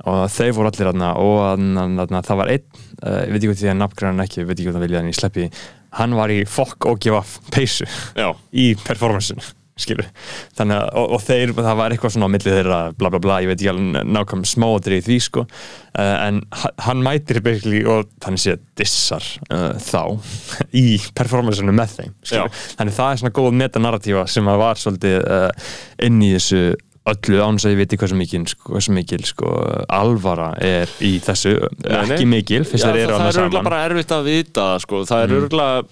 Og 0.03 0.25
þeir 0.33 0.51
voru 0.57 0.67
allir 0.73 0.91
hana 0.91 1.13
og 1.23 1.37
hana, 1.45 2.23
það 2.27 2.41
var 2.41 2.51
einn, 2.57 2.67
uh, 2.99 3.21
ég 3.23 3.31
veit 3.31 3.39
ekki 3.39 3.53
hvað 3.53 3.61
því 3.61 3.71
að 3.71 3.79
nafngrænan 3.85 4.25
ekki, 4.25 4.41
ég 4.43 4.49
veit 4.49 4.57
ekki 4.57 4.67
hvað 4.67 4.79
það 4.81 4.87
vilja 4.89 5.03
en 5.05 5.11
ég 5.13 5.21
sleppi 5.21 5.47
hann 5.97 6.17
var 6.17 6.33
í 6.33 6.41
fokk 6.49 6.89
OGVAF 6.91 7.37
peysu 7.53 7.87
Já. 8.17 8.33
í 8.63 8.73
performanceinu 8.83 9.45
skilur, 9.77 10.07
þannig 10.57 10.77
að, 10.79 10.87
og, 10.97 11.11
og 11.17 11.21
þeir 11.27 11.51
það 11.57 11.75
var 11.79 11.93
eitthvað 11.95 12.13
svona 12.15 12.29
á 12.29 12.33
milli 12.33 12.53
þeirra 12.55 12.79
bla 12.97 13.11
bla 13.13 13.19
bla, 13.21 13.35
ég 13.45 13.51
veit 13.51 13.59
ekki 13.61 13.69
alveg 13.73 14.09
nákvæm 14.17 14.45
smáadrið 14.49 14.97
í 14.97 15.05
því 15.07 15.17
sko, 15.27 15.43
uh, 15.45 16.15
en 16.27 16.41
ha- 16.63 16.73
hann 16.87 17.03
mætir 17.05 17.41
basically 17.45 17.83
og 17.85 18.09
þannig 18.25 18.43
sé 18.45 18.57
dissar 18.81 19.27
uh, 19.53 19.77
þá 19.77 20.01
í 20.73 20.87
performanceinu 21.17 21.75
með 21.77 21.95
þeim, 21.99 22.17
þannig 22.79 22.97
það 22.97 23.13
er 23.13 23.21
svona 23.23 23.35
góð 23.37 23.53
metanarratífa 23.61 24.25
sem 24.33 24.49
að 24.51 24.61
var 24.65 24.81
svolítið 24.81 25.17
uh, 25.23 25.71
inn 26.09 26.19
í 26.25 26.33
þessu 26.35 26.63
öllu 27.07 27.37
án 27.39 27.55
þess 27.55 27.69
að 27.69 27.71
ég 27.71 27.77
veit 27.79 27.93
hversu 28.01 28.15
mikil, 28.19 28.41
sko, 28.51 28.79
mikil 28.91 29.21
sko, 29.23 29.51
alvara 29.95 30.49
er 30.59 30.89
í 31.07 31.13
þessu 31.23 31.53
Nei, 31.85 31.93
nei. 31.93 32.01
ekki 32.17 32.25
mikil, 32.27 32.65
Já, 32.67 32.81
það, 32.83 32.97
það 33.13 33.29
er 33.29 33.39
örgulega 33.45 33.61
Mm. 33.61 33.69
bara 33.69 33.79
erfitt 33.87 34.11
að 34.17 34.25
vita 34.27 34.65
sko. 34.83 34.99
það 35.07 35.23
er 35.23 35.35
örgulega 35.37 35.85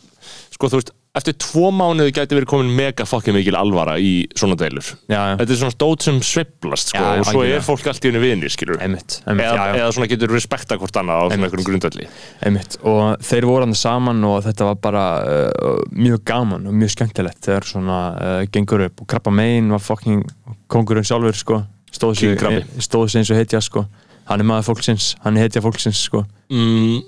sko 0.58 0.70
þú 0.74 0.80
veist, 0.82 0.92
eftir 1.16 1.36
tvo 1.40 1.70
mánuði 1.72 2.12
gæti 2.16 2.36
verið 2.36 2.50
komin 2.52 2.72
mega 2.76 3.06
fucking 3.08 3.36
mikil 3.38 3.56
alvara 3.56 3.94
í 4.02 4.26
svona 4.36 4.58
deilur 4.60 4.84
já, 5.08 5.22
þetta 5.40 5.54
er 5.56 5.60
svona 5.62 5.74
stót 5.76 6.04
sem 6.04 6.18
sveiflast 6.26 6.92
sko, 6.92 7.00
Já, 7.00 7.06
já, 7.16 7.22
og 7.22 7.30
svo 7.30 7.40
algjörlega. 7.42 7.60
er 7.62 7.66
fólk 7.70 7.88
allt 7.92 8.04
í 8.06 8.10
henni 8.12 8.22
vinir 8.24 8.52
skilur 8.54 8.82
einmitt, 8.84 9.20
einmitt 9.24 9.46
eða, 9.48 9.56
já, 9.56 9.70
já. 9.72 9.80
eða 9.86 9.94
svona 9.96 10.10
getur 10.12 10.34
respekta 10.36 10.78
hvort 10.82 11.00
annað 11.00 11.22
á 11.22 11.26
svona 11.32 11.48
einhverjum 11.48 11.70
grundalli 11.70 12.08
Einmitt. 12.46 12.78
og 12.84 13.24
þeir 13.24 13.48
voru 13.48 13.68
hann 13.70 13.78
saman 13.80 14.24
og 14.28 14.42
þetta 14.48 14.68
var 14.72 14.82
bara 14.84 15.06
uh, 15.24 15.80
mjög 15.96 16.26
gaman 16.28 16.68
og 16.68 16.76
mjög 16.84 16.96
skemmtilegt 16.98 17.40
þegar 17.48 17.70
svona 17.72 18.00
uh, 18.16 18.42
gengur 18.52 18.84
upp 18.90 19.06
og 19.06 19.10
Krabba 19.14 19.32
Mein 19.32 19.72
var 19.72 19.84
fucking 19.84 20.26
kongurinn 20.68 21.08
sjálfur 21.08 21.40
sko 21.40 21.62
stóð 21.96 22.18
King 22.20 22.36
sig, 22.36 22.40
Krabbi. 22.44 22.66
stóð 22.84 23.08
sig 23.14 23.22
eins 23.24 23.32
og 23.32 23.40
heitja 23.40 23.64
sko 23.64 23.86
hann 24.28 24.42
er 24.42 24.48
maður 24.50 24.72
fólksins, 24.74 25.14
hann 25.24 25.38
er 25.38 25.46
heitja 25.48 25.62
fólksins 25.64 26.00
sko 26.10 26.26
mm, 26.52 27.00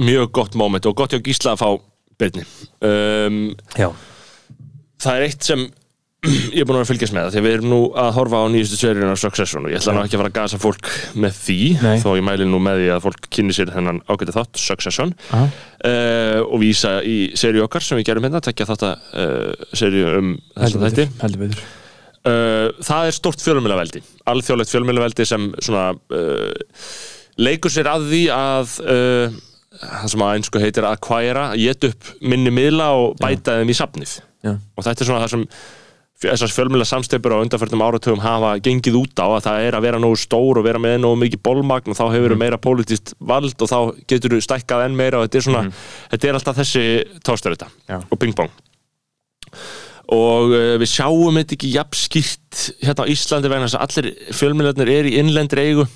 mjög 0.00 0.30
gott 0.32 0.54
moment 0.56 0.86
og 0.86 0.96
gott 0.96 1.12
hjá 1.12 1.20
Gísla 1.20 1.52
að 1.56 1.62
fá 1.64 1.70
byrni 2.20 2.46
um, 2.84 3.42
það 4.98 5.18
er 5.18 5.28
eitt 5.28 5.46
sem 5.52 5.68
ég 6.56 6.64
er 6.64 6.66
búin 6.66 6.80
að 6.80 6.88
fylgjast 6.88 7.14
með 7.14 7.28
það 7.28 7.34
því 7.36 7.40
við 7.44 7.52
erum 7.54 7.68
nú 7.70 7.76
að 8.02 8.08
horfa 8.16 8.38
á 8.42 8.46
nýjustu 8.50 8.76
seríun 8.80 9.12
af 9.12 9.20
Succession 9.22 9.68
og 9.68 9.70
ég 9.70 9.78
ætla 9.78 9.92
nú 9.94 10.00
ekki 10.02 10.16
að 10.18 10.22
fara 10.24 10.30
að 10.32 10.38
gasa 10.40 10.58
fólk 10.58 10.88
með 11.22 11.36
því 11.44 11.58
Nei. 11.78 12.00
þó 12.02 12.08
ég 12.18 12.24
mæli 12.26 12.48
nú 12.50 12.58
með 12.64 12.80
því 12.80 12.88
að 12.96 13.04
fólk 13.04 13.28
kynni 13.36 13.54
sér 13.54 13.70
þennan 13.70 14.00
ágæti 14.10 14.34
þátt 14.34 14.58
Succession. 14.58 15.12
Uh, 15.30 16.42
og 16.42 16.58
vísa 16.64 16.96
í 17.06 17.16
seríu 17.38 17.62
okkar 17.68 17.86
sem 17.86 18.00
við 18.00 18.08
gerum 18.10 18.26
hérna 18.26 18.42
tekja 18.42 18.66
þátt 18.72 18.84
að 18.88 19.06
uh, 19.22 19.68
seríu 19.78 20.10
um 20.18 20.32
þessum 20.56 20.86
þætti. 20.88 21.06
heldur 21.22 21.44
betur. 21.44 21.62
uh, 22.26 22.66
það 22.90 23.12
er 23.12 23.18
stort 23.20 23.46
fjölmjölaveldi 23.46 24.02
alþjóðlegt 24.34 24.74
fjölmjölaveldi 24.74 25.28
sem 25.30 25.52
svona 25.62 25.92
uh, 25.94 26.82
leikur 27.38 27.70
sér 27.70 27.92
að 27.94 28.10
því 28.10 28.24
að 28.34 28.74
uh, 28.82 29.38
það 29.82 30.08
sem 30.12 30.22
að 30.26 30.36
einsku 30.38 30.62
heitir 30.62 30.86
að 30.88 30.96
acquire, 30.98 31.42
að 31.52 31.60
geta 31.64 31.90
upp 31.92 32.12
minni 32.20 32.50
miðla 32.54 32.88
og 32.98 33.18
bæta 33.22 33.58
þeim 33.60 33.70
í 33.74 33.76
safnið 33.78 34.14
Já. 34.46 34.54
og 34.58 34.84
þetta 34.86 35.04
er 35.04 35.08
svona 35.10 35.22
það 35.26 35.34
sem 35.34 35.44
þessar 36.18 36.50
fjölmjöla 36.50 36.86
samsteipur 36.90 37.30
á 37.30 37.42
undanförnum 37.44 37.82
áratugum 37.86 38.18
hafa 38.24 38.56
gengið 38.58 38.96
út 38.98 39.20
á 39.22 39.26
að 39.38 39.44
það 39.44 39.66
er 39.68 39.76
að 39.78 39.84
vera 39.86 40.00
nógu 40.02 40.16
stór 40.18 40.58
og 40.58 40.64
vera 40.66 40.80
með 40.82 40.96
nógu 41.04 41.18
mikið 41.20 41.42
bólmagn 41.46 41.92
og 41.92 41.98
þá 41.98 42.04
hefur 42.10 42.32
Mhm. 42.34 42.38
meira 42.42 42.58
pólitíst 42.58 43.12
vald 43.20 43.54
og 43.62 43.68
þá 43.70 43.78
getur 44.10 44.34
þú 44.34 44.40
stækkað 44.42 44.84
enn 44.88 44.96
meira 44.98 45.20
og 45.20 45.28
þetta 45.28 45.38
er 45.38 45.46
svona, 45.46 45.62
þetta 46.10 46.28
er 46.28 46.34
alltaf 46.34 46.56
þessi. 46.58 46.84
Já. 47.88 48.00
og 48.10 48.18
ping-pong 48.18 48.50
og 50.08 50.50
uh, 50.56 50.74
við 50.80 50.88
sjáum 50.90 51.36
þetta 51.38 51.54
ekki 51.58 51.70
jafn 51.74 51.98
skýrt 52.00 52.62
hérna 52.82 53.04
á 53.04 53.10
Íslandi 53.12 53.50
vegna 53.52 53.68
þess 53.68 53.76
að 53.78 53.86
allir 53.86 54.10
fjölmjölarnir 54.38 54.90
er 54.94 55.08
í 55.10 55.16
innlendri 55.20 55.66
eigu 55.70 55.86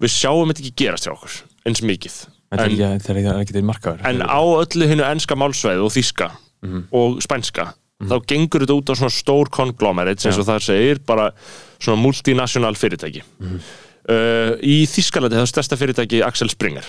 við 0.00 0.12
sjáum 0.14 0.48
þetta 0.50 0.62
ekki 0.64 0.74
gerast 0.84 1.06
hjá 1.06 1.12
okkur 1.14 1.38
eins 1.68 1.82
mikið 1.84 2.18
en, 2.54 2.62
þetta 2.62 3.12
er 3.14 3.42
ekki, 3.42 3.56
til 3.56 3.64
markaður. 3.66 4.04
En 4.08 4.22
á 4.24 4.40
öllu 4.40 4.88
hinnu 4.88 5.04
enska 5.08 5.36
málsvæði 5.38 5.84
og 5.84 5.92
þíska 5.94 6.30
og 6.94 7.20
spænska 7.22 7.70
þá 7.98 8.16
gengur 8.30 8.62
þetta 8.62 8.76
út 8.78 8.92
á 8.94 8.98
svona 8.98 9.14
stór 9.14 9.50
konglomerat 9.54 10.22
eins 10.22 10.38
og 10.38 10.46
það 10.46 10.64
segir 10.68 11.00
bara 11.06 11.28
svona 11.82 11.98
multinational 12.02 12.76
fyrirtæki. 12.78 13.24
Uh, 14.08 14.54
í 14.62 14.86
Þískalandi 14.88 15.36
það 15.36 15.44
er 15.44 15.52
stærsta 15.52 15.78
fyrirtæki 15.78 16.22
Axel 16.26 16.50
Springer. 16.52 16.86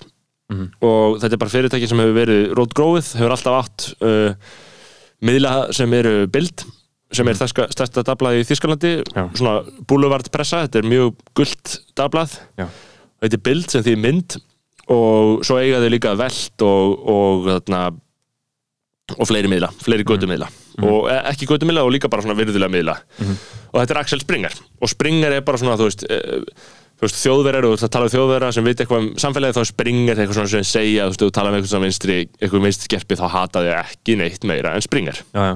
Og 0.82 1.20
þetta 1.22 1.36
er 1.36 1.42
bara 1.42 1.54
fyrirtæki 1.54 1.90
sem 1.90 2.02
hefur 2.02 2.16
verið 2.18 2.44
rótgróið, 2.58 3.14
hefur 3.20 3.36
alltaf 3.36 3.58
átt 3.60 3.88
uh, 4.02 4.54
miðla 5.26 5.56
sem 5.76 5.94
eru 5.98 6.14
bild 6.32 6.66
sem 7.14 7.26
er 7.26 7.38
þessa 7.38 7.66
stærsta 7.74 8.04
dablað 8.06 8.40
í 8.40 8.46
Þískalandi 8.46 8.92
Já. 9.02 9.24
svona 9.34 9.64
boulevard 9.90 10.30
pressa, 10.34 10.62
þetta 10.68 10.84
er 10.84 10.90
mjög 10.92 11.16
gullt 11.38 11.80
dablað. 11.98 12.36
Já. 12.60 12.68
þetta 13.24 13.40
er 13.40 13.46
bild 13.50 13.74
sem 13.74 13.86
því 13.86 13.96
mynd 14.04 14.38
og 14.90 15.44
svo 15.46 15.60
eiga 15.62 15.82
þau 15.84 15.90
líka 15.94 16.16
veld 16.18 16.64
og, 16.66 16.94
og, 17.14 17.50
þarna, 17.54 17.82
og 19.18 19.30
fleiri 19.30 19.52
miðla, 19.52 19.70
fleiri 19.86 20.06
götumiðla. 20.08 20.50
Og 20.80 21.10
e- 21.12 21.22
ekki 21.32 21.48
götumiðla 21.50 21.84
og 21.86 21.92
líka 21.94 22.10
bara 22.12 22.24
svona 22.26 22.38
virðulega 22.40 22.72
miðla. 22.74 22.96
Og 23.70 23.80
þetta 23.82 23.94
er 23.96 24.02
Axel 24.02 24.22
Springer. 24.24 24.56
Og 24.82 24.90
Springer 24.90 25.36
er 25.38 25.44
bara 25.46 25.60
svona, 25.62 25.76
þú 25.78 25.90
veist 25.90 26.06
eh, 26.10 26.42
þú 27.00 27.08
veist, 27.08 27.20
þjóðverjar 27.24 27.68
og 27.70 27.76
þú 27.80 27.90
tala 27.96 28.08
um 28.10 28.14
þjóðverjar 28.14 28.56
sem 28.58 28.66
veit 28.68 28.82
eitthvað 28.84 29.04
um 29.06 29.10
samfélagið 29.24 29.60
þá 29.60 29.70
springar 29.72 30.20
eitthvað 30.20 30.40
svona 30.40 30.54
sem 30.54 30.68
segja, 30.68 31.06
þú 31.06 31.14
veist, 31.14 31.24
þú 31.24 31.30
tala 31.38 31.52
um 31.52 31.58
eitthvað 31.60 31.74
sem 31.74 31.86
vinstri, 31.88 32.18
eitthvað 32.40 32.66
vinstri 32.68 32.92
gerpi 32.96 33.20
þá 33.20 33.26
hata 33.36 33.64
þau 33.66 33.76
ekki 33.80 34.18
neitt 34.20 34.48
meira 34.50 34.74
en 34.76 34.84
springar 34.86 35.22
já, 35.24 35.44
já, 35.52 35.54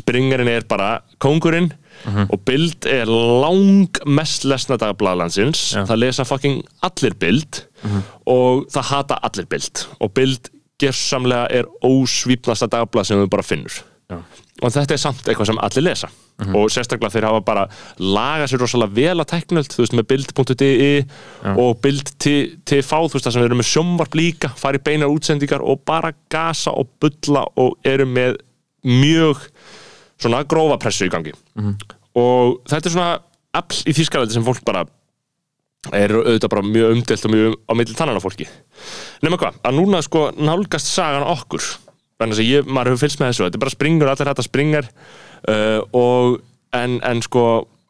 springarinn 0.00 0.52
er 0.56 0.68
bara 0.68 0.92
kóngurinn 1.22 1.72
og 2.30 2.40
Bild 2.44 2.86
er 2.86 3.08
lang 3.08 3.98
mest 4.04 4.44
lesna 4.44 4.76
dagbladlandsins 4.80 5.62
Já. 5.74 5.84
það 5.88 6.00
lesa 6.02 6.26
fucking 6.28 6.60
allir 6.86 7.16
Bild 7.18 7.62
og 8.28 8.66
það 8.72 8.90
hata 8.90 9.18
allir 9.26 9.48
Bild. 9.50 9.86
Og 10.04 10.12
Bild 10.14 10.50
gersamlega 10.78 11.48
er 11.56 11.70
ósvípnasta 11.84 12.68
dagblad 12.70 13.08
sem 13.08 13.18
þú 13.22 13.30
bara 13.32 13.46
finnur. 13.46 13.80
Já, 14.12 14.20
og 14.62 14.74
þetta 14.76 14.94
er 14.94 15.02
samt 15.02 15.24
eitthvað 15.24 15.50
sem 15.50 15.62
allir 15.64 15.86
lesa 15.88 16.12
og 16.36 16.66
sérstaklega 16.68 17.14
þeir 17.14 17.26
hafa 17.30 17.40
bara 17.46 17.62
lagað 17.96 18.50
sér 18.52 18.60
rosalega 18.60 18.96
vel 18.98 19.22
að 19.22 19.30
teknöld 19.30 19.72
þú 19.72 19.82
veist 19.82 19.94
með 19.96 20.08
bild.di 20.10 20.72
og 21.56 21.70
bild.tv 21.80 22.82
þú 22.84 23.14
veist 23.14 23.24
það 23.24 23.36
sem 23.38 23.46
eru 23.46 23.56
með 23.56 23.70
sjómvarp 23.70 24.18
líka 24.18 24.50
fara 24.60 24.76
í 24.76 24.84
beinar 24.84 25.12
útsendingar 25.12 25.64
og 25.64 25.80
bara 25.88 26.12
gasa 26.28 26.74
og 26.76 26.90
bulla 27.00 27.46
og 27.56 27.78
eru 27.88 28.04
með 28.10 28.36
mjög 28.84 29.46
svona 30.20 30.44
grófa 30.48 30.78
pressu 30.80 31.08
í 31.08 31.12
gangi. 31.12 31.32
Og 32.16 32.60
þetta 32.68 32.88
er 32.88 32.94
svona 32.94 33.16
afl 33.56 33.80
í 33.88 33.96
þýskalandi 33.96 34.36
sem 34.36 34.44
fólk 34.46 34.62
bara 34.64 34.84
er 35.94 36.12
auðvitað 36.16 36.52
bara 36.52 36.66
mjög 36.66 36.94
umdelt 36.96 37.26
og 37.26 37.32
mjög 37.34 37.56
á 37.68 37.72
milli 37.78 37.96
tannana 37.96 38.22
fólki. 38.22 38.46
Nema 39.22 39.38
hvað, 39.40 39.58
að 39.62 39.76
núna 39.76 40.00
sko 40.04 40.30
nálgast 40.36 40.88
sagan 40.90 41.26
okkur. 41.28 41.64
Þannig 42.16 42.40
að 42.40 42.48
ég, 42.48 42.68
maður 42.68 42.94
hefur 42.94 43.04
fylgst 43.04 43.20
með 43.20 43.32
þessu 43.32 43.44
þetta 43.44 43.58
er 43.58 43.64
bara 43.66 43.74
springur, 43.74 44.10
allir 44.10 44.30
þetta 44.30 44.46
springar 44.46 44.88
uh, 45.48 45.80
og 45.96 46.38
en, 46.76 47.00
en 47.02 47.24
sko 47.24 47.46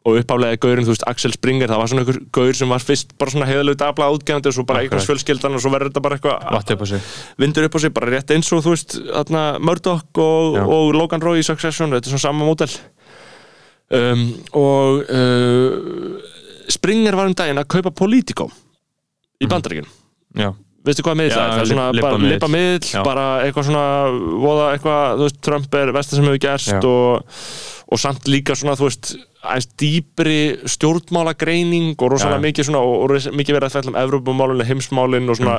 og 0.07 0.15
uppálega 0.21 0.55
gaurinn, 0.63 0.85
þú 0.87 0.93
veist, 0.93 1.03
Axel 1.09 1.33
Springer 1.35 1.67
það 1.67 1.81
var 1.81 1.89
svona 1.91 2.03
einhver 2.05 2.19
gaur 2.35 2.55
sem 2.55 2.69
var 2.71 2.83
fyrst 2.83 3.09
bara 3.19 3.33
svona 3.33 3.47
heiðalegu 3.49 3.79
dabla 3.81 4.07
útgefandi 4.15 4.47
og 4.47 4.55
svo 4.55 4.63
bara 4.67 4.83
einhvers 4.85 5.07
fjölskyldan 5.09 5.57
og 5.57 5.63
svo 5.63 5.71
verður 5.73 5.91
þetta 5.91 6.03
bara 6.05 6.15
eitthvað 6.15 6.45
vindur 7.41 7.67
upp 7.67 7.75
á 7.75 7.79
sig, 7.83 7.93
bara 7.97 8.11
rétt 8.13 8.31
eins 8.31 8.51
og 8.55 8.63
þú 8.63 8.75
veist 8.75 8.95
þarna 9.03 9.41
Murdoch 9.59 10.21
og, 10.23 10.59
og 10.63 10.93
Logan 10.95 11.25
Roy 11.25 11.41
í 11.41 11.47
Succession, 11.47 11.91
þetta 11.91 12.07
er 12.07 12.15
svona 12.15 12.23
sama 12.23 12.47
mótel 12.47 12.71
um, 13.99 14.23
og 14.61 15.11
uh, 15.11 16.31
Springer 16.71 17.19
var 17.19 17.27
um 17.27 17.35
daginn 17.35 17.59
að 17.59 17.67
kaupa 17.75 17.91
Politico 17.91 18.47
í 19.43 19.49
Bandaríkinn 19.51 19.91
já, 20.39 20.53
veistu 20.87 21.03
hvað 21.05 21.17
miðl 21.19 21.33
það 21.35 21.53
er? 21.61 21.69
Svona 21.71 21.87
bara 21.97 22.19
lipa 22.23 22.49
miðl, 22.51 22.91
bara 23.05 23.25
eitthvað 23.45 23.67
svona 23.69 23.85
voða 24.43 24.67
eitthvað, 24.73 25.15
þú 25.19 25.27
veist, 25.27 25.39
Trump 25.47 25.77
er 25.79 25.93
vestar 25.95 26.19
sem 26.19 26.27
hefur 26.29 26.41
gerst 26.47 26.87
og, 26.89 27.37
og 27.87 28.01
samt 28.03 28.27
líka 28.31 28.55
svona, 28.57 28.75
þú 28.79 28.87
veist, 28.89 29.13
aðeins 29.43 29.69
dýpri 29.79 30.37
stjórnmálagreining 30.75 31.93
og 31.95 32.13
rosalega 32.15 32.43
mikið 32.47 32.69
svona, 32.69 32.83
og, 32.83 33.05
og 33.05 33.39
mikið 33.39 33.59
verið 33.59 33.69
að 33.69 33.77
fælla 33.77 33.93
um 33.93 33.99
Evrópumálinu, 34.03 34.67
heimsmálin 34.67 35.31
og 35.31 35.39
svona 35.39 35.57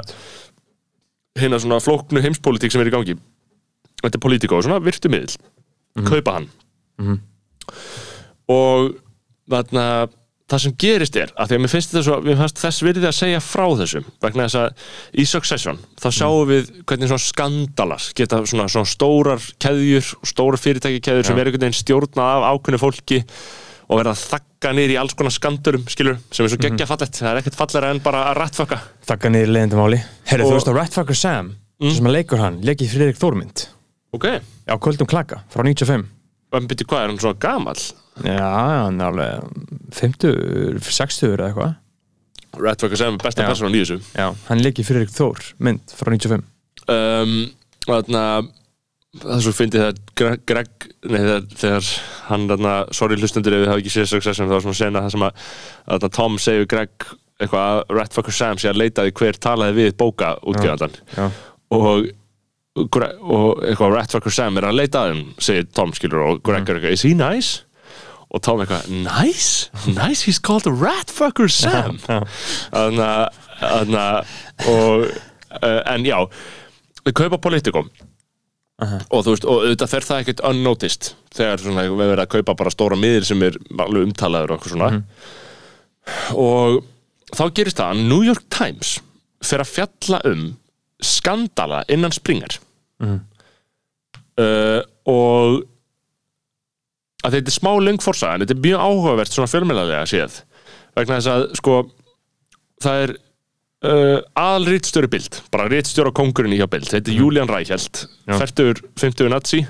hérna 1.39 1.61
svona 1.63 1.81
flóknu 1.85 2.23
heimspolítik 2.25 2.75
sem 2.75 2.83
er 2.83 2.91
í 2.91 2.95
gangi. 2.95 3.15
Þetta 4.03 4.17
er 4.19 4.23
polítikó, 4.23 4.59
svona 4.65 4.81
virtu 4.83 5.11
miðl 5.13 5.37
kaupa 6.07 6.39
hann. 6.39 6.49
Mhm. 6.99 7.19
og 8.49 8.95
þarna 9.51 10.09
það 10.49 10.63
sem 10.65 10.75
gerist 10.81 11.17
er, 11.21 11.33
að 11.37 11.51
því 11.51 11.57
að 11.59 11.63
mér 11.65 11.73
finnst 11.75 11.91
þetta 11.93 12.03
svo 12.07 12.19
mér 12.25 12.39
fannst 12.41 12.61
þess 12.63 12.83
virði 12.87 13.09
að 13.11 13.17
segja 13.19 13.41
frá 13.45 13.67
þessum 13.83 14.07
vegna 14.25 14.47
þess 14.49 14.59
að 14.63 15.21
í 15.21 15.27
Succession 15.29 15.79
þá 16.01 16.09
sjáum 16.19 16.49
við 16.49 16.71
hvernig 16.89 17.11
svona 17.13 17.25
skandalas 17.27 18.07
geta 18.17 18.41
svona, 18.49 18.69
svona 18.73 18.89
stórar 18.89 19.45
keðjur 19.61 20.09
stórar 20.33 20.63
fyrirtæki 20.63 21.03
keðjur 21.05 21.29
sem 21.29 21.37
Já. 21.37 21.41
er 21.45 21.51
einhvern 21.51 21.67
veginn 21.69 21.81
stjórnað 21.83 22.33
af 22.39 22.49
ákveðnu 22.55 22.81
fólki 22.81 23.21
og 23.89 24.01
verða 24.03 24.17
þakka 24.21 24.73
niður 24.77 24.93
í 24.93 24.99
alls 25.01 25.15
konar 25.17 25.33
skandurum 25.33 25.85
skilur, 25.89 26.19
sem 26.33 26.45
er 26.45 26.51
svo 26.53 26.59
geggja 26.61 26.85
fallegt. 26.91 27.17
Það 27.23 27.31
er 27.31 27.39
ekkert 27.41 27.57
fallara 27.57 27.93
en 27.95 28.01
bara 28.05 28.25
að 28.33 28.37
rattfakka 28.43 28.81
þakka 29.09 29.31
niður 29.33 29.53
leiðindamáli 29.55 30.01
Herri, 30.29 30.45
Og- 30.45 30.51
þú 30.51 30.59
veist 30.59 30.69
að 30.73 30.77
Ratfucker 30.81 31.17
Sam 31.17 31.55
sem 31.81 32.09
að 32.11 32.17
leikur 32.19 32.43
hann, 32.43 32.59
leikið 32.65 32.93
Friðrik 32.97 33.21
Þórmynd 33.21 33.65
ok, 34.17 34.27
á 34.69 34.75
Kvöldum 34.77 35.09
klaka 35.09 35.41
frá 35.53 35.65
95 35.65 36.05
en 36.57 36.69
byrju 36.71 36.89
hvað 36.89 37.05
er 37.05 37.13
hann 37.13 37.21
svona 37.23 37.43
gamall? 37.43 37.83
Já, 38.25 38.49
hann 38.85 39.01
er 39.01 39.13
alveg 39.13 39.51
50, 39.99 40.81
60 40.83 41.35
eða 41.35 41.51
eitthvað. 41.51 41.75
Ratfucker 42.59 42.99
sem 42.99 43.15
er 43.15 43.23
besta 43.23 43.45
Já. 43.45 43.51
persónan 43.53 43.77
í 43.77 43.83
þessu. 43.85 43.99
Já, 44.17 44.31
hann 44.49 44.63
leikið 44.65 44.89
Friðrik 44.89 45.13
Þór 45.15 45.51
mynd 45.63 45.93
frá 45.95 46.11
95 46.15 46.47
um, 46.89 47.35
þarna 47.85 48.25
það 49.19 49.35
er 49.35 49.45
svo 49.45 49.55
fyndið 49.57 49.85
þegar 49.85 50.41
Greg, 50.49 50.89
nei, 51.09 51.21
þegar, 51.21 51.47
þegar 51.63 51.91
hann 52.29 52.45
þarna, 52.51 52.75
sorry 52.97 53.19
hlustundur 53.21 53.57
ef 53.57 53.63
við 53.63 53.73
hafa 53.73 53.83
ekki 53.83 53.95
séð 53.95 54.11
Succession 54.13 54.49
það 54.49 54.59
var 54.59 54.67
svona 54.67 54.81
sena 54.81 55.05
það 55.05 55.15
sem 55.15 55.27
að 55.29 55.47
þarna, 55.89 56.13
Tom 56.19 56.39
við 56.43 56.69
Greg 56.73 57.09
eitthvað 57.39 57.67
að 57.69 57.97
Ratfucker 57.99 58.35
Sam 58.35 58.61
sé 58.61 58.71
að 58.73 58.81
leita 58.83 59.07
því 59.07 59.15
hver 59.21 59.41
talaði 59.43 59.77
við 59.79 59.93
bóka 60.01 60.35
útgjöðandan 60.43 60.97
já, 61.15 61.29
og, 61.77 62.09
og 62.79 63.63
eitthvað 63.65 63.95
Ratfucker 63.97 64.35
Sam 64.35 64.59
er 64.61 64.67
að 64.69 64.79
leita 64.79 65.03
að 65.07 65.13
þeim 65.15 65.23
segir 65.49 65.67
Tom 65.77 65.93
skilur 65.97 66.25
og 66.27 66.43
Greg 66.47 66.69
er 66.69 66.79
eitthvað 66.79 66.95
is 66.99 67.05
he 67.07 67.15
nice? 67.19 67.63
og 68.29 68.43
Tom 68.45 68.61
eitthvað 68.61 68.89
nice? 69.07 69.71
nice? 69.89 70.25
He's 70.29 70.39
called 70.39 70.67
a 70.69 70.73
Ratfucker 70.75 71.49
Sam. 71.49 71.97
Þannig 72.05 74.03
að- 74.03 74.37
uh, 74.69 75.81
en 75.95 76.05
já 76.07 76.19
við 77.09 77.15
kaupa 77.23 77.39
Politico. 77.41 77.87
Aha. 78.79 79.01
og 79.11 79.25
þú 79.27 79.33
veist, 79.33 79.45
og 79.49 79.65
auðvitað 79.65 79.91
fer 79.91 80.05
það 80.07 80.21
ekkert 80.23 80.41
unnoticed 80.47 81.07
þegar 81.35 81.59
svona, 81.65 81.83
við 81.89 81.97
verðum 81.99 82.21
að 82.23 82.29
kaupa 82.37 82.55
bara 82.61 82.71
stóra 82.71 82.99
miðil 83.01 83.25
sem 83.27 83.41
er 83.43 83.57
alveg 83.75 84.05
umtalaður 84.07 84.53
og 84.55 84.61
eitthvað 84.61 84.75
svona. 84.77 85.01
Og 86.39 86.77
þá 87.35 87.43
gerist 87.59 87.81
það 87.81 87.91
að 87.97 88.05
New 88.13 88.23
York 88.29 88.45
Times 88.55 88.93
fer 89.43 89.65
að 89.65 89.73
fjalla 89.73 90.21
um 90.31 90.45
skandala 91.03 91.81
innan 91.91 92.15
Springer 92.15 92.61
Mhm. 92.99 93.19
uh, 94.43 94.81
og 95.09 95.63
að 97.27 97.35
þetta 97.39 97.51
er 97.51 97.57
smá 97.57 97.73
löng 97.83 98.03
forsaga 98.03 98.35
en 98.39 98.45
þetta 98.45 98.55
er 98.57 98.65
mjög 98.67 98.85
áhugavert 98.89 99.35
svona 99.35 99.51
fjölmjölaðlega 99.51 100.05
séð 100.11 100.37
vegna 100.99 101.17
þess 101.19 101.31
að 101.33 101.47
sko 101.59 101.79
það 102.83 103.03
er 103.07 103.13
uh, 103.89 104.19
aðal 104.39 104.69
rítstjóri 104.75 105.11
bild 105.11 105.41
bara 105.55 105.67
rítstjóri 105.73 106.13
á 106.15 106.19
kongurinn 106.19 106.55
í 106.55 106.61
hjá 106.61 106.69
bild. 106.71 106.87
Þetta 106.91 107.11
er 107.13 107.19
Julian 107.19 107.51
Reichelt. 107.51 108.05
40, 108.31 108.83
50 108.99 109.31
nazi. 109.35 109.65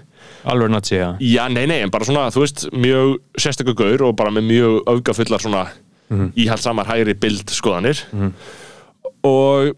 Alveg 0.49 0.71
nazi, 0.73 0.97
já. 0.99 1.09
Já, 1.25 1.43
nei, 1.53 1.65
nei, 1.69 1.81
en 1.85 1.91
bara 1.93 2.05
svona, 2.09 2.29
þú 2.33 2.43
veist, 2.45 2.67
mjög 2.73 3.17
sérstöku 3.41 3.75
gaur 3.79 4.05
og 4.09 4.17
bara 4.17 4.33
með 4.35 4.47
mjög 4.49 4.79
öfgafullar 4.93 5.43
svona 5.45 5.67
íhaldsamar 6.41 6.89
hægri 6.89 7.13
bild 7.21 7.51
skoðanir 7.53 7.99
og 9.29 9.75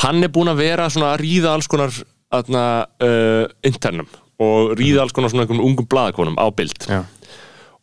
hann 0.00 0.24
er 0.24 0.32
búinn 0.32 0.52
að 0.52 0.62
vera 0.64 0.88
svona 0.92 1.14
að 1.14 1.22
ríða 1.24 1.54
alls 1.54 1.70
konar 1.70 1.94
aðna, 2.30 2.64
uh, 3.02 3.46
internum 3.66 4.10
og 4.40 4.74
ríða 4.78 5.04
alls 5.04 5.14
konar 5.16 5.32
svona 5.32 5.44
einhverjum 5.44 5.66
ungum 5.66 5.88
blaðakonum 5.90 6.38
á 6.40 6.46
bild. 6.54 6.86
Já, 6.88 7.02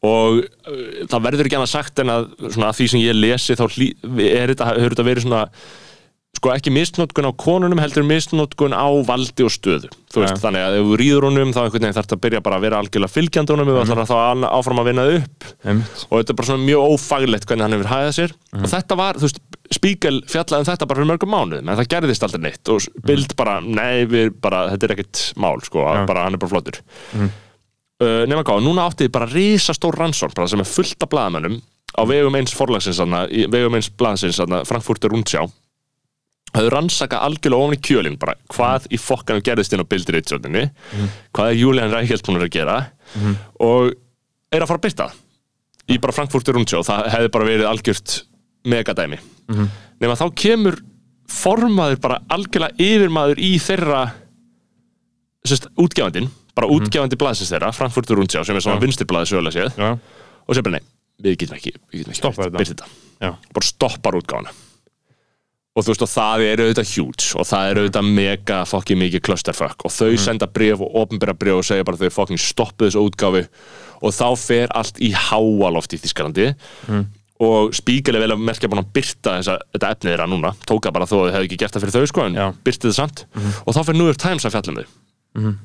og 0.07 0.39
uh, 0.43 0.85
það 1.09 1.25
verður 1.25 1.49
ekki 1.49 1.59
annað 1.59 1.73
sagt 1.73 1.99
en 2.03 2.13
að 2.13 2.29
svona 2.45 2.71
að 2.71 2.79
því 2.79 2.87
sem 2.93 3.03
ég 3.03 3.17
lesi 3.17 3.57
þá 3.57 3.65
hlý, 3.67 3.91
er 4.29 4.53
þetta, 4.53 4.71
þetta 4.85 5.07
verið 5.07 5.27
svona 5.27 5.43
sko 6.37 6.51
ekki 6.53 6.71
misnótkun 6.73 7.29
á 7.29 7.33
konunum 7.39 7.79
heldur 7.81 8.05
misnótkun 8.05 8.75
á 8.75 8.87
valdi 9.07 9.45
og 9.45 9.53
stöðu. 9.53 9.89
Þú 10.13 10.23
veist, 10.23 10.41
þannig 10.43 10.65
að 10.65 10.77
ef 10.77 10.85
þú 10.85 10.97
rýður 11.01 11.27
honum 11.29 11.53
þá 11.55 11.61
einhvern 11.63 11.85
veginn 11.85 11.97
þarf 11.97 12.13
að 12.13 12.21
byrja 12.25 12.41
bara 12.45 12.59
að 12.59 12.65
vera 12.67 12.81
algjörlega 12.81 13.13
fylgjandi 13.13 13.55
honum 13.55 13.71
mm 13.71 13.79
-hmm. 13.79 14.03
þá 14.11 14.17
að 14.17 14.45
áfram 14.51 14.81
að 14.81 14.87
vinna 14.91 15.05
upp. 15.17 15.47
Einmitt. 15.65 16.05
Og 16.09 16.19
þetta 16.19 16.33
er 16.33 16.37
bara 16.37 16.49
svona 16.51 16.67
mjög 16.67 16.81
ófaglegt 16.93 17.47
hvernig 17.47 17.65
hann 17.65 17.75
hefur 17.77 17.91
hæðað 17.93 18.17
sér. 18.19 18.31
Og 18.53 18.69
þetta 18.69 18.95
var, 19.01 19.15
þú 19.17 19.25
veist, 19.27 19.41
Spíkel 19.73 20.21
fjallaði 20.29 20.63
um 20.63 20.67
þetta 20.69 20.87
bara 20.87 21.01
fyrir 21.01 21.09
mörgum 21.09 21.33
mánuðum, 21.33 21.67
en 21.67 21.79
það 21.79 21.89
gerðist 21.91 22.23
aldrei 22.23 22.41
neitt. 22.45 22.69
Og 22.71 22.85
Bild 23.07 23.33
bara, 23.39 23.57
nei, 23.61 24.05
við 24.07 24.31
bara 24.43 24.69
þetta 24.71 24.87
er 24.87 24.93
ekkert 24.95 25.23
mál, 25.35 25.57
sko, 25.65 25.83
bara 26.07 26.23
hann 26.23 26.37
er 26.37 26.41
bara 26.41 26.53
flottur. 26.53 26.79
Uh, 27.97 28.23
nema 28.29 28.43
hvað, 28.45 28.61
núna 28.63 28.85
átti 28.87 29.07
þið 29.07 29.13
bara 29.15 29.27
risastór 29.31 29.97
rannsókn, 29.97 30.47
sem 30.47 30.61
er 30.61 30.69
fullt 30.69 31.03
af 31.03 31.09
blaðamönnum 31.11 31.59
á 31.97 32.01
vegum 32.05 32.35
eins 32.37 32.53
forlagsins 32.53 32.99
vegum 33.49 33.75
eins 33.79 33.89
þarna, 34.37 34.61
Frankfurter 34.69 35.09
Rundsjá. 35.09 35.47
Hafðu 36.53 36.69
rannsaka 36.71 37.19
algjörlega 37.25 37.63
ofan 37.65 37.75
í 37.75 37.81
kjölinn 37.83 38.17
bara 38.21 38.35
hvað 38.53 38.85
í 38.93 38.97
fokkanum 39.01 39.43
gerðist 39.43 39.73
inn 39.75 39.83
á 39.83 39.89
bildiritsjóninni 39.91 40.61
hvað 41.35 41.49
er 41.49 41.57
Julian 41.59 41.91
Reichelt 41.91 42.23
búin 42.25 42.39
að 42.39 42.53
gera 42.53 42.77
og 43.59 43.91
er 44.53 44.63
að 44.63 44.69
fara 44.69 44.79
að 44.79 44.85
byrta 44.85 45.09
í 45.91 45.97
bara 45.99 46.15
Frankfurter 46.15 46.55
Rundsjá. 46.55 46.79
Það 46.87 47.09
hefði 47.17 47.33
bara 47.35 47.49
verið 47.49 47.67
algjört 47.71 48.15
megadæmi 48.63 49.19
nema 49.47 50.15
þá 50.19 50.25
kemur 50.35 50.79
formaður 51.27 51.99
bara 52.03 52.19
algjörlega 52.29 52.75
yfirmaður 52.79 53.39
í 53.43 53.53
þeirra 53.59 54.01
sérst, 55.47 55.67
útgefandinn 55.79 56.29
bara 56.57 56.67
útgefandi 56.73 57.17
blaðsins 57.19 57.51
þeirra, 57.53 57.71
Frankfurter 57.75 58.17
Rundsjá 58.17 58.43
sem 58.47 58.55
er 58.57 58.63
svona 58.65 58.79
Já. 58.79 58.85
vinstirblaði 58.87 59.29
sögulega 59.29 59.53
séð. 59.53 59.75
Já, 59.77 59.91
og 60.47 60.55
sem 60.57 60.63
bara 60.65 60.79
nei, 60.79 60.85
við 61.21 61.35
getum 61.43 61.57
ekki, 61.59 61.73
við 61.93 61.99
getum 62.01 62.15
ekki 62.15 62.21
birt- 62.57 62.71
þetta. 62.71 62.87
þetta 63.21 63.53
bara 63.53 63.67
stoppar 63.67 64.17
útgáfana 64.17 64.55
og 65.77 65.85
þú 65.85 65.91
veist 65.93 66.01
og 66.01 66.09
það 66.09 66.43
er 66.47 66.61
auðvitað 66.63 66.89
huge 66.95 67.25
og 67.37 67.45
það 67.45 67.67
er 67.69 67.79
auðvitað 67.83 68.07
mega 68.17 68.55
fokkin 68.65 68.97
mikið 68.97 69.21
clusterfuck. 69.27 69.83
Og 69.85 69.91
þau 69.93 70.17
senda 70.17 70.47
bref 70.49 70.81
og 70.81 70.95
opnbera 71.03 71.35
bref 71.37 71.59
og 71.59 71.67
segja 71.67 71.85
bara 71.85 71.97
þau 72.01 72.09
fokkin 72.15 72.39
stoppu 72.41 72.87
þessu 72.87 73.03
útgáfi 73.05 73.43
og 74.01 74.09
þá 74.17 74.27
fer 74.41 74.73
allt 74.73 74.97
í 75.05 75.11
háaloft 75.13 75.93
í 75.93 75.99
Þískalandi 76.01 76.47
og 77.43 77.73
er 78.17 78.17
vel 78.23 78.33
að 78.33 78.41
merkja 78.41 78.69
búin 78.71 78.81
að 78.81 78.93
byrta 78.97 79.35
þessa, 79.37 79.57
þetta 79.75 79.89
efnið 79.93 80.11
þeirra 80.13 80.27
núna. 80.31 80.53
Tóka 80.65 80.91
bara 80.93 81.05
þó 81.05 81.19
að 81.19 81.27
þau 81.27 81.33
hefði 81.35 81.49
ekki 81.49 81.59
gert 81.61 81.75
það 81.75 81.83
fyrir 81.85 81.95
þau 81.97 82.11
sko 82.11 82.25
en 82.25 82.37
Já. 82.39 82.45
byrti 82.65 82.89
það 82.89 82.95
samt. 82.97 83.25
Og 83.65 83.75
þá 83.75 83.81
fyrir 83.83 83.99
New 83.99 84.09
York 84.09 84.21
Times 84.23 84.47
að 84.47 84.55
fjallum 84.55 84.79
þau. 84.79 84.87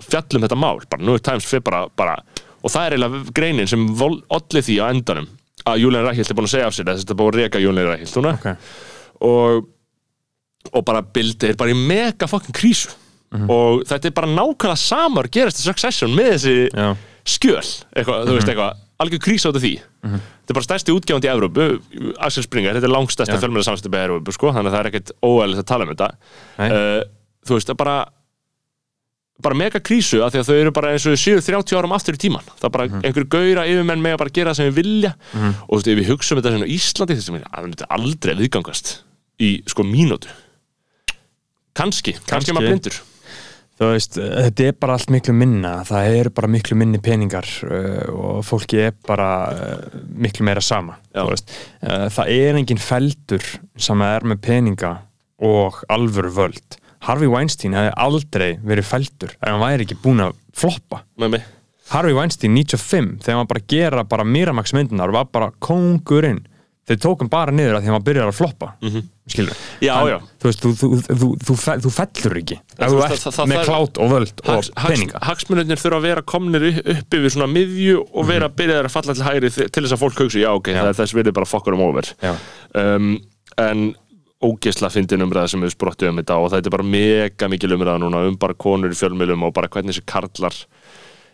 Fjallum 0.05 0.45
þetta 0.45 0.59
mál, 0.61 0.83
bara 0.93 1.03
New 1.03 1.17
York 1.17 1.25
Times 1.25 1.47
fyrir 1.49 1.65
bara, 1.65 1.87
bara 1.97 2.19
og 2.63 2.71
það 2.71 2.85
er 2.85 2.97
eiginlega 2.97 3.35
greinin 3.35 3.71
sem 3.71 3.87
olli 4.03 4.63
því 4.63 4.77
á 4.79 4.87
endanum 4.93 5.31
að 5.67 5.81
Julian 5.83 6.05
Reichelt 6.07 6.31
er 6.31 6.37
búin 6.39 6.49
að 6.49 6.53
segja 6.53 6.69
af 6.69 6.77
sér. 6.77 6.91
Að 6.93 7.01
þetta 7.01 7.15
er 7.15 7.21
búin 7.23 7.33
að 7.33 7.41
reka 7.41 7.63
Julian 7.63 7.89
Reichelt 7.89 8.19
núna. 8.19 8.35
Ok. 8.37 8.75
og, 9.23 9.71
og 10.73 10.85
bara 10.87 11.03
bildið 11.03 11.55
er 11.55 11.59
bara 11.59 11.73
í 11.73 11.79
mega 11.79 12.29
fucking 12.31 12.57
krísu. 12.57 12.93
Og 13.33 13.87
þetta 13.89 14.11
er 14.11 14.15
bara 14.17 14.29
nákvæmlega 14.29 14.77
samar 14.77 15.31
gerast 15.33 15.63
í 15.63 15.65
Succession 15.65 16.13
með 16.13 16.35
þessi 16.35 16.57
Já. 16.69 16.89
skjöl, 17.33 17.69
eitthvað, 17.97 18.35
algjör 19.03 19.21
út 19.53 19.59
af 19.59 19.63
því. 19.63 19.73
Þetta 20.03 20.53
er 20.53 20.57
bara 20.59 20.67
stærsti 20.69 20.95
útgjáðandi 20.97 21.29
í 21.29 21.33
Evrópu 21.33 21.67
Axel 22.23 22.43
Springer, 22.47 22.75
þetta 22.79 22.89
er 22.89 22.95
langstærsta 22.97 23.37
Já. 23.37 23.43
fjölmjöla 23.43 23.67
samstæpi 23.69 23.99
í 23.99 24.05
Evrópu, 24.07 24.33
sko, 24.35 24.51
þannig 24.55 24.71
að 24.71 24.75
það 24.77 24.83
er 24.83 24.91
ekkert 24.93 25.13
óæðilegt 25.23 25.63
að 25.63 25.71
tala 25.73 25.87
um 25.87 25.93
þetta. 25.93 26.09
Uh, 26.59 26.99
þú 27.47 27.57
veist, 27.59 27.69
það 27.71 27.75
er 27.77 27.81
bara 27.85 27.97
bara 29.43 29.57
mega 29.59 29.81
krísu 29.83 30.21
af 30.23 30.31
því 30.31 30.39
að 30.39 30.47
þau 30.47 30.57
eru 30.63 30.73
bara 30.77 30.91
eins 30.95 31.05
og 31.09 31.17
þau 31.17 31.23
séu 31.25 31.41
30 31.43 31.75
árum 31.81 31.95
aftur 31.97 32.15
í 32.15 32.21
tíman 32.21 32.45
það 32.47 32.67
er 32.69 32.71
bara 32.77 32.85
Mhm. 32.87 33.01
einhver 33.09 33.25
gauðra 33.27 33.65
yfirmenn 33.67 34.03
með 34.05 34.13
að 34.15 34.19
bara 34.23 34.31
gera 34.37 34.51
það 34.53 34.57
sem 34.61 34.69
við 34.69 34.77
vilja. 34.79 35.11
Og 35.67 35.73
þú 35.73 35.79
veist, 35.81 35.89
ef 35.89 35.99
við 35.99 36.11
hugsa 36.13 36.35
um 36.37 36.39
þetta 36.43 36.53
sem 36.53 36.63
á 36.63 36.75
Íslandi 36.77 37.17
við, 37.17 37.43
að 37.51 37.67
þetta 37.73 37.87
aldrei 37.97 38.35
viðgangast 38.39 38.93
í 39.43 39.49
sko 39.67 39.83
mínútu. 39.83 40.29
Kannski, 41.75 42.13
kannski, 42.13 42.31
Kannski. 42.31 42.53
maður 42.55 42.69
blindur 42.71 42.97
veist, 43.91 44.19
þetta 44.19 44.67
er 44.69 44.77
bara 44.81 44.97
allt 44.99 45.13
miklu 45.13 45.35
minna. 45.37 45.73
Það 45.89 46.17
eru 46.19 46.33
bara 46.37 46.51
miklu 46.51 46.77
minni 46.79 47.01
peningar 47.03 47.49
uh, 47.67 48.05
og 48.13 48.43
fólki 48.47 48.81
er 48.87 48.95
bara 49.09 49.31
uh, 49.53 49.97
miklu 50.13 50.47
meira 50.47 50.63
sama 50.65 50.99
uh, 51.17 51.33
það 52.13 52.31
er 52.35 52.61
engin 52.61 52.83
feldur 52.83 53.49
sem 53.77 54.05
er 54.07 54.29
með 54.29 54.43
peninga 54.47 54.93
og 55.43 55.83
alvöru 55.93 56.31
völd. 56.37 56.79
Harvey 57.03 57.31
Weinstein 57.31 57.75
hefði 57.75 57.97
aldrei 57.99 58.51
verið 58.63 58.87
feldur 58.87 59.35
ef 59.35 59.49
hann 59.49 59.63
væri 59.63 59.89
ekki 59.89 59.99
búin 60.05 60.23
að 60.29 60.39
floppa. 60.55 61.03
Með 61.19 61.37
mig. 61.37 61.51
Harvey 61.93 62.15
Weinstein 62.17 62.55
95 62.55 63.19
þegar 63.25 63.41
hann 63.41 63.51
bara 63.51 63.67
gera 63.69 64.05
bara 64.09 64.25
Miramax 64.25 64.73
myndunar 64.77 65.13
var 65.13 65.27
bara 65.33 65.51
kongurinn 65.65 66.45
þeir 66.89 66.99
tókum 66.99 67.29
bara 67.31 67.53
niður 67.55 67.77
að 67.79 67.83
því 67.85 67.89
að 67.91 67.95
hann 67.97 68.05
byrjar 68.09 68.29
að 68.33 68.37
floppa 68.41 68.69
mm 68.83 68.89
-hmm. 68.91 69.03
skilur 69.31 69.53
Mhm. 69.55 69.87
Já, 69.87 69.95
já. 70.11 70.19
þú 70.41 70.45
veist, 70.49 70.61
þú, 70.63 70.71
þú, 70.81 70.89
þú, 71.21 71.29
þú, 71.47 71.55
fe- 71.63 71.79
þú 71.85 71.91
fellur 71.99 72.37
ekki 72.43 72.57
það- 72.79 73.33
það- 73.37 73.47
með 73.47 73.57
það 73.57 73.63
er- 73.63 73.71
klát 73.71 73.99
og 74.03 74.11
völd 74.11 74.37
og 74.49 74.65
peninga 74.89 75.19
hagsmunirnir 75.23 75.79
þurfa 75.79 75.97
að 75.99 76.03
vera 76.03 76.23
komnir 76.23 76.63
upp 76.79 77.11
yfir 77.15 77.31
svona 77.31 77.53
miðju 77.53 77.99
og 78.15 78.27
vera 78.27 78.49
Mhm. 78.49 78.57
byrjaðar 78.57 78.85
að 78.87 78.91
falla 78.91 79.15
til 79.15 79.25
hægri 79.25 79.51
til 79.71 79.83
þess 79.85 79.93
að 79.93 80.03
fólk 80.03 80.19
hugsa, 80.19 80.39
já 80.39 80.49
ok, 80.51 80.69
það 80.75 80.89
er 80.89 80.95
þess 80.99 81.15
virði 81.15 81.33
bara 81.33 81.47
fokkar 81.47 81.75
um 81.75 81.81
over 81.81 82.03
Já. 82.23 82.35
um, 82.75 83.19
en 83.59 83.95
ógesla 84.43 84.91
fyndin 84.91 85.23
umræða 85.23 85.49
sem 85.51 85.61
við 85.63 85.71
sprottið 85.77 86.09
um 86.09 86.17
þetta 86.19 86.35
og 86.35 86.51
þetta 86.51 86.67
er 86.67 86.71
bara 86.71 86.83
mega 86.83 87.49
mikil 87.49 87.71
umræða 87.77 87.99
núna 88.01 88.27
um 88.27 88.35
bara 88.37 88.55
konur 88.55 88.91
í 88.91 88.99
fjölmjölum 88.99 89.45
og 89.45 89.55
bara 89.55 89.69
hvernig 89.69 89.95
þessi 89.95 90.05
karlar 90.05 90.55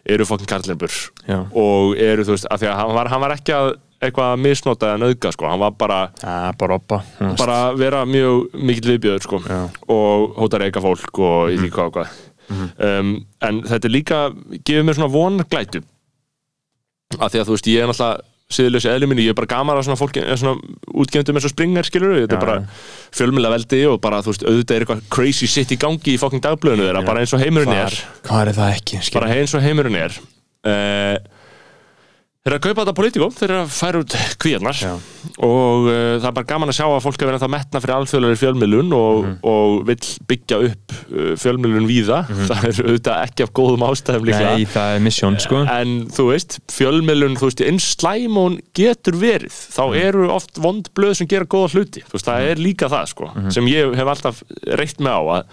eru 0.06 0.24
fokkin 0.26 0.46
karlinbur 0.46 0.90
Já. 1.26 1.40
og 1.54 1.96
eru 1.96 2.22
þú 2.24 2.32
veist, 2.36 2.46
af 2.50 2.60
því 2.60 2.66
að 2.68 2.76
hann 2.76 2.94
var, 2.94 3.08
hann 3.08 3.20
var 3.20 3.30
ekki 3.32 3.52
að 3.56 3.76
eitthvað 3.98 4.32
að 4.32 4.42
misnota 4.44 4.92
eða 4.92 5.02
nöðga 5.02 5.32
sko, 5.34 5.48
hann 5.50 5.62
var 5.62 5.74
bara 5.78 5.98
Já, 6.22 6.52
bara 6.60 6.78
veist. 6.78 7.38
bara 7.40 7.58
vera 7.78 8.04
mjög 8.06 8.54
mikill 8.54 8.92
viðbjöður 8.94 9.26
sko. 9.26 9.42
Og 9.90 10.38
hóta 10.38 10.62
reyka 10.62 10.82
fólk 10.84 11.22
og 11.24 11.52
í 11.54 11.58
því 11.58 11.70
hvað 11.74 11.90
og 11.90 11.98
hvað. 11.98 12.16
Um, 12.80 13.12
en 13.44 13.60
þetta 13.66 13.88
er 13.90 13.92
líka 13.92 14.18
gefur 14.64 14.86
mér 14.88 14.96
svona 14.96 15.12
vonarglætu 15.12 15.82
af 17.18 17.32
því 17.32 17.40
að 17.42 17.48
þú 17.48 17.56
veist 17.56 17.68
ég 17.68 17.82
er 17.82 17.90
náttúrulega 17.90 18.26
síðlösi 18.48 18.88
eðli 18.88 19.08
minni, 19.10 19.26
ég 19.26 19.34
er 19.34 19.36
bara 19.36 19.50
gaman 19.50 19.76
að 19.76 19.84
svona 19.84 19.98
fólki 20.00 20.22
svona 20.40 20.54
útgefndum 21.02 21.36
eins 21.36 21.44
og 21.44 21.52
springar 21.52 21.84
skilur 21.84 22.14
þetta 22.16 22.38
er 22.38 22.40
bara 22.40 22.54
fjölmjöla 23.12 23.50
veldi 23.52 23.80
og 23.90 23.98
bara 24.00 24.22
þú 24.24 24.32
veist 24.32 24.44
auðvitað 24.46 24.76
er 24.76 24.84
eitthvað 24.86 25.02
crazy 25.12 25.48
shit 25.50 25.74
í 25.74 25.78
gangi 25.80 26.14
í 26.14 26.20
fokking 26.20 26.40
dagblöðinu 26.46 26.86
þeirra, 26.86 27.02
bara 27.04 27.24
eins 27.24 27.34
og 27.36 27.42
heimurinn 27.44 27.74
er. 27.76 27.98
hvað 28.24 28.40
er 28.46 28.56
það 28.56 28.72
ekki 28.78 29.02
skilur? 29.02 29.18
bara 29.20 29.36
eins 29.36 29.52
og 29.52 29.66
heimurinn 29.66 29.98
er. 30.00 30.16
Uh, 30.64 31.16
þeir 32.48 32.54
eru 32.54 32.58
að 32.58 32.64
kaupa 32.64 32.80
þetta 32.86 32.96
politikó 32.96 33.26
þeir 33.36 33.50
eru 33.52 33.60
að 33.60 33.72
færa 33.76 34.00
út 34.00 34.14
kvíarnar. 34.40 34.78
Og 35.44 35.86
uh, 35.90 36.16
það 36.18 36.26
er 36.30 36.34
bara 36.38 36.46
gaman 36.48 36.70
að 36.72 36.76
sjá 36.78 36.86
að 36.88 37.02
fólk 37.04 37.22
er 37.22 37.28
verið 37.28 37.44
að 37.44 37.50
metna 37.52 37.80
fyrir 37.82 37.94
alþjóðlega 37.98 38.38
fjölmiðlun 38.40 38.92
og, 38.96 39.18
Mhm. 39.18 39.34
og 39.50 39.74
vill 39.88 40.08
byggja 40.30 40.58
upp 40.68 40.94
uh, 41.12 41.32
fjölmiðlun 41.42 41.88
víða. 41.90 42.20
Það 42.48 42.64
er 42.70 42.78
auðvitað 42.88 43.22
ekki 43.26 43.44
af 43.44 43.52
góðum 43.58 43.84
ástæðum 43.88 44.24
líklega. 44.28 44.54
Nei, 44.56 44.64
það 44.72 44.94
er 44.96 45.04
misjón 45.04 45.36
sko. 45.42 45.60
En 45.68 45.92
þú 46.14 46.26
veist, 46.30 46.58
fjölmiðlun 46.72 47.36
þú 47.38 47.50
veist, 47.50 47.62
eins 47.68 47.88
slæm 47.98 48.38
og 48.40 48.48
hún 48.48 48.58
getur 48.78 49.18
verið 49.20 49.52
þá 49.74 49.82
Mhm. 49.88 49.98
eru 50.08 50.30
oft 50.32 50.56
vond 50.58 50.88
blöð 50.96 51.16
sem 51.20 51.26
gera 51.28 51.44
góða 51.44 51.72
hluti, 51.74 52.02
þú 52.08 52.16
veist, 52.16 52.26
það 52.30 52.48
er 52.50 52.56
líka 52.56 52.88
það 52.88 53.06
sko, 53.12 53.30
Mhm. 53.34 53.50
sem 53.52 53.66
ég 53.66 53.94
hef 53.94 54.06
alltaf 54.14 54.42
reykt 54.78 54.98
með 54.98 55.12
á 55.12 55.22
að, 55.28 55.44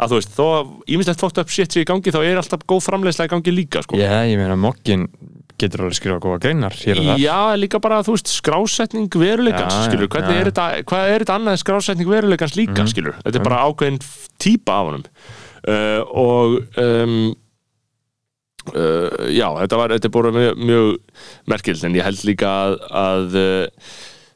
að 0.00 0.08
þú 0.10 0.18
veist, 0.18 0.32
þó 0.36 0.46
ímislegt 0.88 1.20
fótt 1.20 1.38
upp 1.38 1.48
shit 1.48 1.70
sér 1.70 1.84
í 1.84 1.86
gangi, 1.86 2.10
þá 2.10 2.20
er 2.24 2.36
alltaf 2.42 2.66
góð 2.66 2.82
framleiðslega 2.88 3.28
í 3.28 3.34
gangi 3.36 3.52
líka 3.54 3.82
sko. 3.84 3.96
Já, 3.96 4.10
ég 4.26 4.36
meina 4.36 4.56
mokkin 4.56 5.06
getur 5.60 5.84
alveg 5.84 5.98
skrifa 5.98 6.20
góða 6.22 6.40
greinar 6.44 6.76
hér 6.80 7.00
og 7.02 7.10
það 7.10 7.22
Já, 7.24 7.38
líka 7.60 7.80
bara, 7.82 8.00
þú 8.06 8.16
veist, 8.16 8.32
skrásetning 8.40 9.20
veruleikans, 9.22 9.76
Já, 9.76 9.84
skilur, 9.88 10.10
hvernig 10.12 10.36
já. 10.36 10.40
er 10.40 10.50
þetta 10.50 10.66
hvað 10.90 11.12
er 11.12 11.24
þetta 11.24 11.36
annað 11.38 11.56
en 11.56 11.62
skrásetning 11.64 12.10
veruleikans 12.10 12.56
líka, 12.58 12.88
skilur 12.90 13.20
þetta 13.20 13.40
er 13.40 13.46
bara 13.46 13.62
ákveðin 13.68 14.00
típa 14.40 14.80
af 14.80 14.90
honum. 14.90 15.06
Uh, 15.60 16.00
og 16.16 16.78
um, 16.80 17.16
uh, 18.72 19.26
já, 19.28 19.48
þetta 19.60 19.80
var 19.80 19.92
þetta 19.96 20.08
er 20.08 20.14
bara 20.14 20.32
mjög, 20.36 20.62
mjög 20.70 21.26
merkild 21.52 21.84
en 21.84 21.98
ég 21.98 22.06
held 22.06 22.24
líka 22.28 22.54
að, 22.64 22.78
að 23.02 23.36
uh, 23.40 23.90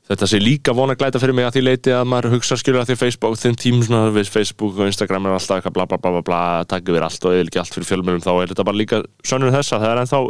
þetta 0.05 0.29
sé 0.29 0.41
líka 0.43 0.75
vona 0.77 0.97
glæta 0.99 1.21
fyrir 1.23 1.37
mig 1.37 1.47
að 1.49 1.57
því 1.57 1.63
leiti 1.65 1.93
að 1.97 2.09
maður 2.13 2.35
hugsa 2.35 2.59
skilur 2.61 2.83
að 2.83 2.91
því 2.91 2.97
Facebook, 3.01 3.39
þeim 3.41 3.57
tím 3.61 3.81
svona 3.87 4.13
við 4.13 4.29
Facebook 4.33 4.77
og 4.77 4.91
Instagram 4.91 5.31
er 5.31 5.37
alltaf 5.39 5.61
eitthvað 5.61 5.77
bla 5.79 5.87
bla 5.89 5.99
bla 6.03 6.13
bla 6.17 6.23
bla 6.29 6.41
taka 6.69 6.93
yfir 6.93 7.07
allt 7.07 7.25
og 7.25 7.37
eða 7.37 7.47
ekki 7.49 7.63
allt 7.63 7.79
fyrir 7.79 7.89
fjölmjölum 7.89 8.25
þá 8.25 8.33
er 8.35 8.53
þetta 8.53 8.69
bara 8.69 8.81
líka 8.83 9.01
sönnur 9.25 9.55
þess 9.55 9.73
að 9.73 9.87
það 9.87 9.95
er 9.95 10.03
ennþá 10.03 10.23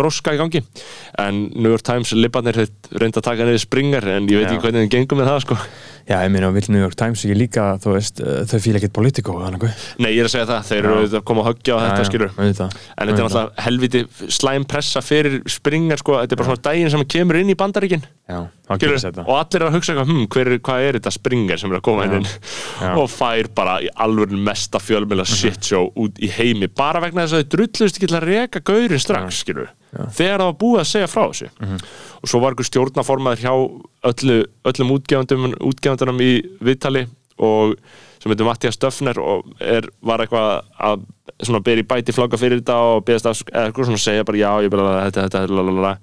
gróska 0.00 0.34
í 0.36 0.40
gangi. 0.40 0.64
En 1.20 1.42
New 1.52 1.72
York 1.74 1.84
Times 1.84 2.14
libanir 2.16 2.62
reynda 2.96 3.20
að 3.20 3.28
taka 3.28 3.48
niður 3.48 3.64
springar 3.66 4.08
en 4.16 4.30
ég 4.30 4.40
veit 4.40 4.54
ekki 4.54 4.64
hvernig 4.64 4.86
þeim 4.86 4.94
gengum 4.96 5.20
með 5.20 5.32
það 5.34 5.42
sko. 5.44 5.58
Já, 6.10 6.16
ég 6.24 6.30
meina, 6.32 6.48
vill 6.50 6.66
New 6.72 6.80
York 6.80 6.96
Times 6.98 7.20
ekki 7.22 7.36
líka, 7.36 7.64
þú 7.82 7.92
veist, 7.94 8.20
uh, 8.24 8.40
þau 8.48 8.56
fíla 8.64 8.80
ekkert 8.80 8.94
politikó, 8.96 9.36
þannig 9.44 9.66
að 9.68 9.84
Nei, 10.02 10.08
ég 10.16 10.24
er 10.24 10.26
að 10.26 10.32
segja 10.32 10.46
það, 10.48 10.64
þeir 10.70 10.88
eru 10.88 11.04
að 11.04 11.24
koma 11.28 11.44
að 11.44 11.48
höggja 11.50 11.76
á 11.76 11.78
þetta 11.84 12.06
skilur 12.08 12.32
En 12.40 12.48
þetta 12.50 12.68
er 12.96 13.10
náttúrulega 13.10 13.66
helviti 13.66 14.02
slæm 14.38 14.66
pressa 14.70 15.04
fyrir 15.04 15.38
springar 15.50 16.02
sko, 16.02 16.16
þetta 16.22 16.34
er 16.34 16.40
bara 16.40 16.50
svona 16.50 16.64
daginn 16.66 16.90
sem 16.90 17.04
kemur 17.14 17.38
inn 17.38 17.52
í 17.52 17.58
bandaríkin. 17.58 18.02
Já, 18.26 18.40
Skilur, 18.70 18.82
gerist 18.82 19.09
þetta. 19.10 19.24
Og 19.26 19.36
allir 19.40 19.60
eru 19.60 19.68
að 19.70 19.76
hugsa 19.78 19.92
eitthvað, 19.94 20.10
hm, 20.12 20.26
hver, 20.34 20.50
er- 20.54 20.62
hvað 20.68 20.84
er 20.88 20.98
þetta 20.98 21.12
springar 21.16 21.58
sem 21.62 21.72
er 21.74 21.78
að 21.80 21.84
koma 21.90 22.06
inn, 22.08 22.26
og 22.96 23.10
fær 23.12 23.50
bara 23.54 23.76
í 23.84 23.88
alveg 24.06 24.32
mesta 24.48 24.78
fjölmjöla 24.82 25.26
shit 25.28 25.62
show 25.70 25.90
út 25.96 26.18
í 26.22 26.30
heimi 26.38 26.68
bara 26.68 27.00
vegna 27.04 27.26
þess 27.26 27.36
að 27.38 27.44
þau 27.44 27.50
drullust 27.56 27.96
ekki 28.00 28.08
til 28.10 28.18
að 28.20 28.28
reka 28.30 28.60
gaurin 28.60 28.98
strax, 29.02 29.40
skilur 29.44 29.68
þegar 30.14 30.38
það 30.38 30.46
var 30.46 30.58
búið 30.60 30.80
að 30.84 30.90
segja 30.92 31.08
frá 31.10 31.24
þessu. 31.32 31.48
Og 32.22 32.28
svo 32.30 32.40
var 32.40 32.52
einhver 32.54 32.68
stjórnaformaður 32.68 33.40
hjá 33.42 33.54
öllu, 34.10 34.36
öllum 34.70 34.92
útgefandum 34.96 35.48
útgefandunum 35.66 36.20
í 36.22 36.30
viðtali 36.62 37.06
og 37.40 37.74
sem 38.20 38.30
heitir 38.34 38.44
Mattias 38.44 38.76
Stöfner 38.76 39.16
og 39.18 39.46
er, 39.64 39.86
var 40.04 40.20
eitthvað 40.20 40.66
að 40.78 41.06
svona 41.40 41.62
beri 41.64 41.82
bæti 41.88 42.12
flagga 42.12 42.36
fyrir 42.36 42.60
þetta 42.60 42.76
og 42.76 43.04
beðast 43.08 43.48
svona 43.48 43.96
segja 43.96 44.26
bara 44.28 44.36
já, 44.42 44.50
ég 44.66 44.70
bara 44.74 45.06
þetta, 45.08 45.24
þetta, 45.24 45.46
lalala 45.48 45.94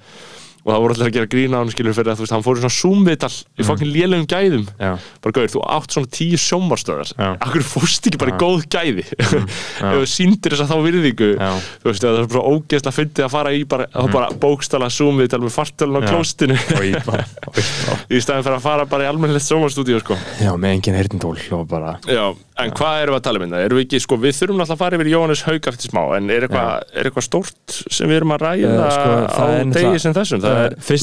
og 0.67 0.73
það 0.73 0.81
voru 0.83 0.95
allir 0.97 1.07
að 1.07 1.15
gera 1.15 1.29
grína 1.31 1.59
á 1.59 1.61
hann 1.61 1.69
skilur 1.71 1.95
fyrir 1.95 2.11
að 2.11 2.17
þú 2.19 2.23
veist, 2.25 2.33
hann 2.35 2.43
fór 2.43 2.57
í 2.57 2.61
svona 2.63 2.75
zoom-viðtal 2.75 3.29
í 3.31 3.65
fokkin 3.67 3.91
lélegum 3.93 4.25
gæðum 4.27 4.65
Já. 4.75 4.89
bara 5.23 5.35
gauður, 5.37 5.51
þú 5.53 5.61
átt 5.77 5.95
svona 5.95 6.09
tíu 6.17 6.39
sjómarstöðar 6.43 7.11
Já. 7.13 7.29
akkur 7.47 7.63
fórst 7.63 8.09
ekki 8.09 8.19
bara 8.19 8.33
í 8.33 8.39
góð 8.41 8.65
gæði 8.75 9.05
ef 9.23 9.31
þú 9.79 10.01
sýndir 10.11 10.55
þess 10.57 10.65
að 10.65 10.73
þá 10.73 10.83
virðingu 10.87 11.29
Já. 11.37 11.51
þú 11.83 11.91
veist, 11.91 12.03
það 12.03 12.19
er 12.19 12.27
bara 12.33 12.51
ógeðslega 12.51 12.97
fyndið 12.97 13.27
að 13.27 13.33
fara 13.37 13.53
í 13.55 13.63
bara, 13.75 13.87
mm. 13.93 14.11
bara 14.17 14.27
bókstala 14.43 14.91
zoom-viðtal 14.97 15.41
með 15.45 15.55
fartölun 15.55 15.99
á 15.99 16.01
Já. 16.03 16.09
klóstinu 16.11 16.59
í 18.11 18.21
staðin 18.23 18.43
fyrir 18.43 18.57
að 18.57 18.65
fara 18.67 18.87
bara 18.91 19.07
í 19.07 19.11
almennilegt 19.11 19.47
sjómarstúdíu 19.47 20.01
sko. 20.03 20.19
Já, 20.43 20.51
með 20.59 20.75
engin 20.75 20.99
heyrndól 20.99 21.37
og 21.55 21.63
bara 21.71 21.95
Já, 22.03 22.25
en 22.59 22.75
hvað 22.75 23.05
erum 23.05 23.15
við 23.15 23.21
að 23.21 23.25
tala 23.29 23.39
um 23.39 23.47
þetta? 23.47 23.63
Erum 23.69 23.79
við 23.79 23.87
ekki, 23.87 24.03
sko, 24.03 24.19
við 24.19 24.35
þurfum 24.35 24.59
náttúrulega 24.59 24.75
að 24.75 24.83
fara 24.83 24.99
yfir 24.99 25.11
Jóhannes 25.13 25.43
Haug 25.47 25.71
eftir 25.71 25.91
smá, 25.93 26.01
en 26.17 26.31
er 26.33 26.47
eitthvað 26.47 26.95
eitthvað 27.03 27.27
stórt 27.27 27.77
sem 27.87 28.09
við 28.11 28.19
erum 28.19 28.35
að 28.35 28.43
ræða 28.43 28.67
Eh, 28.67 28.91
sko, 28.91 29.11
á 29.27 29.45
degi 29.73 29.99
sem 30.01 30.15
þessum? 30.15 30.41
Það 30.43 30.56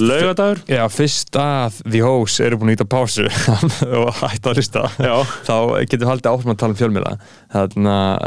laugadagur? 0.04 0.60
Já, 0.70 0.82
fyrst 0.92 1.36
að 1.40 1.80
The 1.86 2.00
Hose 2.04 2.46
eru 2.46 2.58
búin 2.60 2.72
að 2.72 2.78
íta 2.78 2.86
pásu 2.94 3.26
og 4.00 4.10
hætta 4.20 4.52
að 4.52 4.60
lista 4.60 4.84
Já. 4.98 5.14
þá 5.48 5.56
getur 5.90 6.10
haldið 6.10 6.30
áfram 6.32 6.54
að 6.54 6.60
tala 6.62 6.76
um 6.76 6.80
fjölmiðla 6.80 7.12
þannig 7.54 7.90
að, 7.90 8.24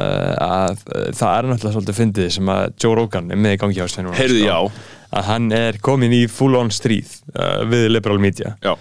að 0.48 0.84
það 1.18 1.34
er 1.34 1.50
náttúrulega 1.52 1.76
svolítið 1.78 2.00
fyndið 2.02 2.30
sem 2.38 2.54
að 2.54 2.64
Joe 2.84 3.00
Rogan 3.00 3.34
er 3.34 3.42
með 3.44 3.58
í 3.58 3.62
gangi 3.64 3.82
á 3.84 3.88
núna 3.98 4.20
Heyrðu, 4.20 4.44
sko. 4.44 4.54
já. 4.54 4.94
að 5.18 5.28
hann 5.32 5.50
er 5.64 5.82
komin 5.90 6.16
í 6.16 6.24
full 6.32 6.54
on 6.60 6.72
stríð 6.74 7.18
við 7.72 7.90
liberal 7.94 8.20
media 8.24 8.56
Já. 8.64 8.76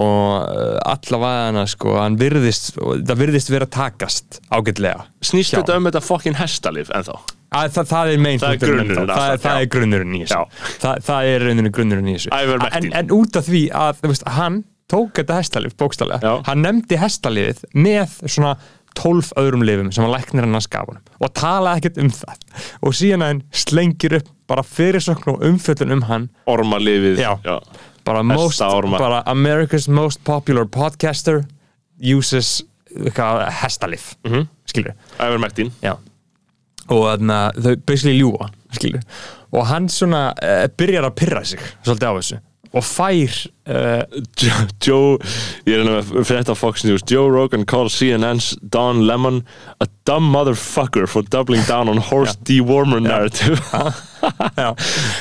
og 0.00 0.50
allavega 0.90 1.48
hana 1.50 1.66
sko, 1.70 1.94
hann 2.00 2.18
virðist, 2.20 2.74
það 2.78 3.20
virðist 3.20 3.52
vera 3.52 3.68
takast 3.70 4.40
ágætlega 4.50 5.06
Snýst 5.24 5.54
þetta 5.58 5.78
um 5.78 5.88
þetta 5.90 6.04
fokkin 6.04 6.38
hestalif 6.40 6.90
ennþá? 6.94 7.20
Að, 7.54 7.72
það, 7.78 7.88
það 7.94 8.12
er 8.14 8.22
main 8.26 8.38
Það 8.42 8.54
ennþá. 8.68 9.06
það, 9.14 9.34
það 9.46 9.58
er 9.64 9.68
grunnurinn 9.74 10.14
í 10.14 10.22
þessu. 10.24 10.44
Það, 10.84 11.02
það 11.08 11.32
er 11.32 11.44
rauninni 11.48 11.72
grunnurinn 11.78 12.12
í 12.12 12.14
þessu. 12.18 12.32
En, 12.80 12.88
en 13.00 13.12
út 13.18 13.40
af 13.40 13.48
því 13.48 13.64
að 13.84 14.00
veist, 14.10 14.26
hann 14.38 14.62
tók 14.90 15.14
þetta 15.20 15.38
hestalif 15.40 15.76
bókstallega, 15.80 16.32
hann 16.48 16.60
nefndi 16.64 16.98
hestaliðið 17.00 17.62
með 17.74 18.18
svona 18.28 18.54
12 18.94 19.32
öðrum 19.40 19.64
lifum 19.66 19.88
sem 19.90 20.04
að 20.06 20.12
læknir 20.14 20.44
hann 20.46 20.54
að 20.54 20.66
skafa 20.68 20.92
hann 20.94 21.00
og 21.24 21.32
talaði 21.34 21.80
ekkert 21.82 21.96
um 22.04 22.10
það. 22.14 22.44
Og 22.86 22.94
síðan 22.94 23.24
hann 23.26 23.40
slengir 23.50 24.18
upp 24.20 24.28
bara 24.46 24.62
fyrirsökn 24.62 25.32
og 25.32 25.42
umfjöllun 25.48 25.96
um 25.96 26.04
hann. 26.10 26.28
Ormalifið. 26.46 27.18
Bara, 28.04 28.20
most, 28.22 28.60
Hestaorma. 28.60 28.98
bara 29.00 29.22
America's 29.32 29.88
most 29.88 30.20
popular 30.28 30.66
podcaster 30.68 31.42
uses 31.98 32.60
hestalif. 33.62 34.14
Mhm. 34.24 34.46
skilur 34.68 34.94
Ivermectin 35.18 35.72
Já 35.82 35.96
og 36.92 37.06
að 37.12 37.62
þau 37.64 37.74
basically 37.86 38.18
ljúa 38.18 38.50
skilur. 38.74 39.04
og 39.54 39.68
hann 39.70 39.88
svona 39.92 40.26
uh, 40.34 40.66
byrjar 40.76 41.08
að 41.08 41.16
pyrra 41.20 41.44
sig 41.46 41.62
svolítið 41.84 42.10
á 42.10 42.14
þessu 42.18 42.40
og 42.74 42.82
fær 42.82 43.36
uh, 43.70 44.22
Joe, 44.40 44.66
Joe 44.82 45.18
ég 45.68 45.76
er 45.76 45.82
hérna 45.84 46.00
með 46.00 46.26
frétta 46.28 46.56
Fox 46.58 46.84
News 46.86 47.06
Joe 47.10 47.30
Rogan 47.30 47.66
calls 47.70 47.96
CNN's 48.00 48.54
Don 48.62 49.04
Lemon 49.06 49.44
a 49.78 49.88
dumb 50.04 50.30
motherfucker 50.30 51.08
for 51.08 51.22
doubling 51.22 51.62
down 51.66 51.88
on 51.88 51.96
horse 51.96 52.36
dewormer 52.36 53.00
narrative. 53.02 53.60
Já, 54.56 54.74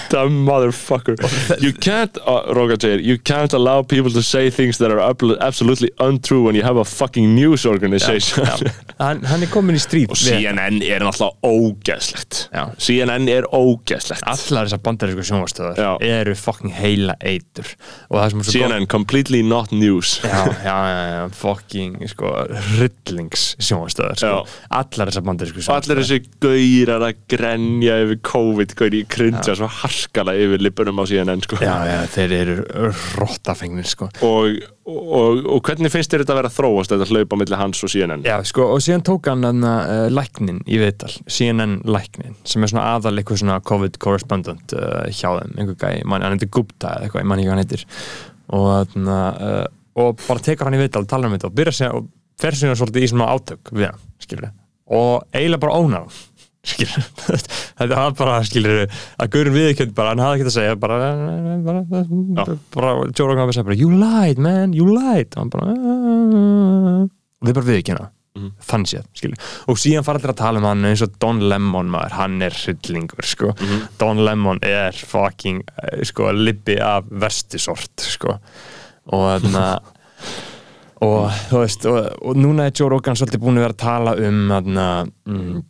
dumb 0.09 0.45
motherfucker. 0.45 1.15
You 1.61 1.73
can't, 1.73 2.17
uh, 2.25 2.53
Rogan 2.55 2.79
segir 2.79 3.01
you 3.03 3.17
can't 3.17 3.51
allow 3.53 3.83
people 3.83 4.11
to 4.11 4.21
say 4.23 4.49
things 4.49 4.77
that 4.77 4.91
are 4.91 4.99
ab- 4.99 5.37
absolutely 5.41 5.91
untrue 5.99 6.43
when 6.43 6.55
you 6.55 6.63
have 6.63 6.77
a 6.77 6.85
fucking 6.85 7.35
news 7.35 7.65
organization. 7.65 8.45
Já. 8.45 8.71
Hann, 8.99 9.23
hann 9.27 9.43
er 9.43 9.51
komin 9.51 9.75
í 9.75 9.81
stríð 9.83 10.13
og 10.13 10.19
CNN 10.19 10.79
er 10.87 11.03
náttúrulega 11.03 11.35
ógeðslegt. 11.43 12.45
Já. 12.53 12.63
CNN 12.79 13.27
er 13.31 13.47
ógeðslegt. 13.51 14.23
Allar 14.23 14.69
þessar 14.69 14.83
bandarísku 14.85 15.25
sjónvastöðar 15.27 15.79
Já. 15.83 15.91
eru 16.23 16.35
fucking 16.39 16.71
heila 16.77 17.17
eitur. 17.19 17.73
CNN 18.47 18.87
completely 18.87 19.43
not 19.43 19.71
news. 19.75 20.19
Já, 20.23 20.45
já, 20.63 20.77
já, 20.87 21.03
já, 21.11 21.27
fucking 21.41 21.99
sko, 22.13 22.31
rillings 22.79 23.49
sjónvastöðar 23.59 24.15
sko. 24.23 24.35
Allar 24.79 25.09
þessar 25.09 25.25
bandarísku 25.27 25.61
og 25.61 25.65
sjónvastöðar 25.67 26.01
þessi 26.01 26.19
gaurar 26.43 27.05
að 27.07 27.19
grenja 27.33 27.97
yfir 28.03 28.19
COVID, 28.29 28.75
gaurar 28.79 28.97
í 28.97 29.01
krindja 29.09 29.55
svo 29.57 29.69
harkala 29.81 30.35
yfir 30.39 30.63
lippunum 30.63 31.01
á 31.01 31.03
CNN 31.09 31.43
sko. 31.45 31.59
já, 31.61 31.73
já, 31.89 31.97
þeir 32.15 32.35
eru 32.39 32.55
rottafengnir 33.19 33.87
sko. 33.89 34.09
og, 34.25 34.59
og, 34.89 35.43
og 35.55 35.61
hvernig 35.67 35.93
finnst 35.93 36.13
þér 36.13 36.23
þetta 36.23 36.35
að 36.35 36.41
vera 36.41 36.51
að 36.51 36.57
þróast 36.57 36.95
þetta 36.95 37.09
hlaupa 37.11 37.39
millir 37.39 37.61
hans 37.61 37.83
og 37.85 37.93
CNN 37.93 38.25
Já, 38.27 38.35
sko, 38.49 38.67
og 38.75 38.83
síðan 38.83 39.05
tók 39.07 39.29
hann 39.31 39.45
hann 39.47 39.63
uh, 39.67 40.07
læknin 40.13 40.63
í 40.65 40.81
viðtal, 40.81 41.11
CNN 41.27 41.79
læknin 41.87 42.37
sem 42.47 42.63
er 42.63 42.73
svona 42.73 42.89
aðal 42.97 43.15
eitthvað 43.17 43.43
svona 43.43 43.59
COVID 43.69 43.99
correspondent 44.03 44.75
uh, 44.77 45.05
hjá 45.11 45.29
þeim, 45.39 45.55
einhver 45.57 45.79
gæi 45.79 46.01
hann 46.03 46.35
heitir 46.35 46.51
Gupta 46.53 46.97
eða 46.97 47.07
eitthvað, 47.07 47.25
ég 47.25 47.29
man 47.31 47.41
ekki 47.41 47.49
hvað 47.49 47.57
hann 47.57 47.63
heitir. 47.63 47.85
Og, 48.53 48.97
uh, 48.99 49.63
og 50.03 50.25
bara 50.25 50.43
tekur 50.43 50.69
hann 50.69 50.77
í 50.77 50.83
viðtal 50.83 51.05
og 51.05 51.09
talar 51.11 51.29
um 51.29 51.37
þetta 51.37 51.49
og 51.49 51.57
byrja 51.57 51.73
að 51.73 51.79
segja 51.79 51.95
og 51.99 52.11
fer 52.43 52.57
síðan 52.57 52.79
svolítið 52.79 53.07
í 53.07 53.13
svona 53.13 53.31
átök 53.33 53.73
við 53.73 53.89
hann, 53.91 54.05
skilur 54.21 54.51
og 54.91 55.23
eiginlega 55.33 55.63
bara 55.63 56.05
skilur, 56.71 57.03
þetta 57.75 57.95
var 57.97 58.13
bara 58.15 58.35
skilur 58.47 58.77
að 59.19 59.31
Guðrun 59.33 59.55
viðkjönd 59.57 59.95
bara, 59.97 60.13
hann 60.13 60.23
hafði 60.23 60.37
ekki 60.39 60.47
að 60.47 60.55
segja 60.55 60.75
bara, 60.79 60.99
bara, 61.65 61.81
bara, 61.91 62.55
bara 62.71 62.93
Joe 63.11 63.27
Rogan 63.27 63.43
hafði 63.43 63.51
að 63.51 63.57
segja 63.57 63.67
bara, 63.67 63.79
you 63.81 63.89
lied 63.91 64.39
man, 64.39 64.75
you 64.77 64.87
lied. 64.87 65.35
Og 65.35 65.41
hann 65.41 65.51
bara 65.51 65.73
og 67.03 67.49
þau 67.49 67.57
bara 67.57 67.67
viðkjöna 67.67 68.05
þann 68.65 68.85
séð, 68.89 69.03
skilur. 69.13 69.49
Og 69.69 69.77
síðan 69.77 70.05
fara 70.07 70.17
allir 70.17 70.31
að 70.33 70.39
tala 70.39 70.61
um 70.61 70.65
hann 70.65 70.87
eins 70.89 71.03
og 71.05 71.19
Don 71.21 71.43
Lemon 71.51 71.91
maður, 71.93 72.15
hann 72.17 72.39
er 72.41 72.55
hryllingur, 72.55 73.27
sko. 73.27 73.51
Don 74.01 74.23
Lemon 74.25 74.63
er 74.65 74.95
fucking 74.95 75.61
eh, 75.83 76.01
sko, 76.07 76.31
libbi 76.33 76.79
af 76.81 77.11
versti 77.11 77.61
sort, 77.61 77.93
sko. 78.01 78.39
Og 79.13 79.27
þarna 79.35 79.67
og 81.03 81.29
þú 81.51 81.61
veist, 81.61 81.85
og, 81.89 82.09
og 82.23 82.39
núna 82.39 82.69
er 82.69 82.75
Joe 82.79 82.89
Rogan 82.93 83.19
svolítið 83.19 83.43
búin 83.43 83.59
að 83.59 83.67
vera 83.67 83.75
að 83.75 83.83
tala 83.83 84.15
um 84.23 84.41
þarna, 84.53 84.87
mm, 85.29 85.61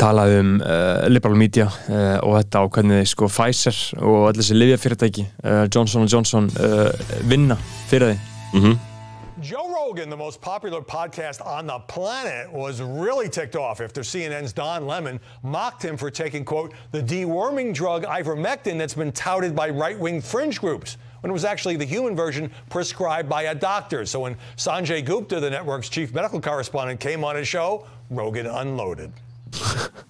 tala 0.00 0.26
um 0.38 0.56
uh, 0.60 1.06
liberal 1.10 1.38
media 1.38 1.68
uh, 1.68 2.18
og 2.22 2.36
þetta 2.40 2.64
og 2.66 2.74
hvernig 2.76 3.06
sko 3.10 3.30
Pfizer 3.30 3.78
og 4.02 4.28
allir 4.30 4.42
þessi 4.42 4.58
livjafyrirtæki 4.58 5.26
uh, 5.44 5.64
Johnson 5.70 6.10
Johnson 6.10 6.50
uh, 6.60 6.90
vinna 7.28 7.58
fyrir 7.90 8.14
því 8.14 8.76
Joe 9.42 9.68
Rogan, 9.68 10.08
the 10.08 10.16
most 10.16 10.40
popular 10.40 10.80
podcast 10.80 11.44
on 11.44 11.66
the 11.66 11.78
planet, 11.78 12.50
was 12.50 12.80
really 12.80 13.28
ticked 13.28 13.54
off 13.54 13.82
after 13.82 14.00
CNN's 14.00 14.54
Don 14.54 14.86
Lemon 14.86 15.20
mocked 15.42 15.84
him 15.84 15.98
for 15.98 16.10
taking, 16.10 16.42
quote, 16.42 16.72
the 16.90 17.02
deworming 17.02 17.74
drug 17.74 18.04
ivermectin 18.04 18.78
that's 18.78 18.94
been 18.94 19.12
touted 19.12 19.54
by 19.54 19.68
right 19.68 19.98
wing 19.98 20.22
fringe 20.22 20.58
groups. 20.58 20.96
When 21.20 21.30
it 21.30 21.32
was 21.32 21.44
actually 21.44 21.76
the 21.76 21.84
human 21.84 22.14
version 22.16 22.50
prescribed 22.70 23.28
by 23.28 23.42
a 23.42 23.54
doctor. 23.54 24.06
So 24.06 24.20
when 24.20 24.36
Sanjay 24.56 25.04
Gupta, 25.04 25.40
the 25.40 25.50
network's 25.50 25.88
chief 25.88 26.14
medical 26.14 26.40
correspondent, 26.40 27.00
came 27.00 27.24
on 27.24 27.36
his 27.36 27.48
show, 27.48 27.86
Rogan 28.10 28.46
unloaded. 28.46 29.12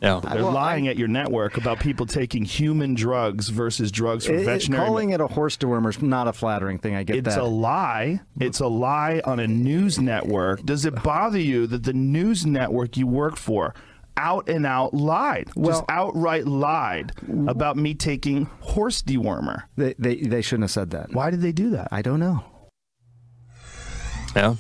Já, 0.03 0.21
They're 0.33 0.42
lying 0.42 0.88
at 0.88 0.97
your 0.97 1.09
network 1.09 1.57
about 1.57 1.79
people 1.79 2.05
taking 2.07 2.45
human 2.45 2.95
drugs 2.95 3.49
versus 3.49 3.92
drugs 3.92 4.27
for 4.27 4.33
It- 4.35 4.40
it- 4.40 4.45
veterinary. 4.45 4.85
calling 4.87 5.11
it 5.11 5.21
a 5.21 5.27
horse 5.27 5.57
dewormer 5.57 5.90
is 5.90 6.03
not 6.03 6.27
a 6.27 6.33
flattering 6.33 6.79
thing. 6.79 6.95
I 6.95 7.03
get 7.03 7.16
it's 7.16 7.35
that. 7.35 7.42
a 7.42 7.47
lie. 7.47 8.21
It's 8.40 8.61
a 8.61 8.66
lie 8.66 9.21
on 9.25 9.38
a 9.40 9.47
news 9.47 9.99
network. 9.99 10.64
Does 10.64 10.85
it 10.85 11.03
bother 11.03 11.38
you 11.38 11.66
that 11.69 11.85
the 11.85 11.92
news 11.92 12.45
network 12.47 12.97
you 12.97 13.07
work 13.07 13.37
for 13.37 13.75
out 14.16 14.48
and 14.48 14.66
out 14.66 14.92
lied, 14.94 15.48
just 15.64 15.85
outright 15.88 16.46
lied 16.46 17.12
about 17.48 17.76
me 17.76 17.94
taking 17.94 18.46
horse 18.61 19.02
dewormer? 19.02 19.62
they, 19.76 19.94
they 19.98 20.16
they 20.16 20.42
shouldn't 20.42 20.64
have 20.64 20.70
said 20.70 20.90
that. 20.90 21.12
Why 21.12 21.31
did 21.31 21.40
they 21.42 21.52
do 21.52 21.70
that? 21.70 21.88
I 21.92 22.02
don't 22.02 22.20
know. 22.20 22.44
já, 24.35 24.57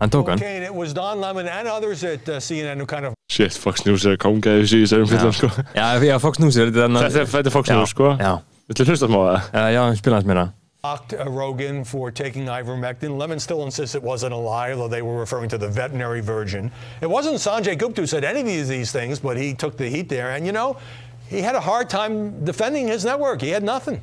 hann 0.00 0.10
tók 0.10 0.28
hann 0.28 0.38
Okay, 0.38 0.56
and 0.56 0.64
it 0.64 0.74
was 0.74 0.92
Don 0.94 1.20
Lemon 1.20 1.48
and 1.48 1.68
others 1.68 2.04
at 2.04 2.28
uh, 2.28 2.38
CNN 2.40 2.78
who 2.78 2.86
kind 2.86 3.04
of 3.06 3.14
shit, 3.30 3.52
Fox 3.52 3.84
News 3.86 4.04
er 4.06 4.14
að 4.16 4.22
konga 4.22 4.54
þessu 4.60 4.78
í 4.80 4.86
þessum 4.86 5.08
fylgum 5.10 5.34
sko. 5.34 5.48
Já, 5.74 5.98
já, 6.02 6.18
Fox 6.22 6.38
News 6.38 6.56
er 6.56 6.70
þetta 6.70 6.86
þetta, 6.94 7.20
er- 7.24 7.30
þetta 7.34 7.50
Fox 7.54 7.68
Já, 7.68 7.76
News 7.78 7.90
sko 7.94 8.12
Já, 8.20 8.32
Viltu 8.70 8.86
hlusta 8.86 9.08
smá 9.10 9.18
að 9.18 9.28
það? 9.34 9.48
uh, 9.54 9.68
já, 9.74 9.82
spila 9.98 10.20
hans 10.20 10.28
meira 10.30 10.44
mocked 10.82 11.12
uh, 11.12 11.28
Rogan 11.28 11.84
for 11.84 12.10
taking 12.10 12.46
ivermectin. 12.46 13.18
Lemon 13.18 13.38
still 13.38 13.64
insists 13.64 13.94
it 13.94 14.02
wasn't 14.02 14.32
a 14.32 14.36
lie, 14.36 14.72
although 14.72 14.88
they 14.88 15.02
were 15.02 15.18
referring 15.18 15.48
to 15.50 15.58
the 15.58 15.68
veterinary 15.68 16.22
version. 16.22 16.70
It 17.02 17.10
wasn't 17.10 17.36
Sanjay 17.36 17.76
Gupta 17.76 18.00
who 18.00 18.06
said 18.06 18.24
any 18.24 18.58
of 18.58 18.68
these 18.68 18.90
things, 18.90 19.20
but 19.20 19.36
he 19.36 19.52
took 19.52 19.76
the 19.76 19.88
heat 19.88 20.08
there. 20.08 20.30
And 20.30 20.46
you 20.46 20.52
know, 20.52 20.78
he 21.28 21.42
had 21.42 21.54
a 21.54 21.60
hard 21.60 21.90
time 21.90 22.44
defending 22.46 22.88
his 22.88 23.04
network. 23.04 23.42
He 23.42 23.50
had 23.50 23.62
nothing. 23.62 24.00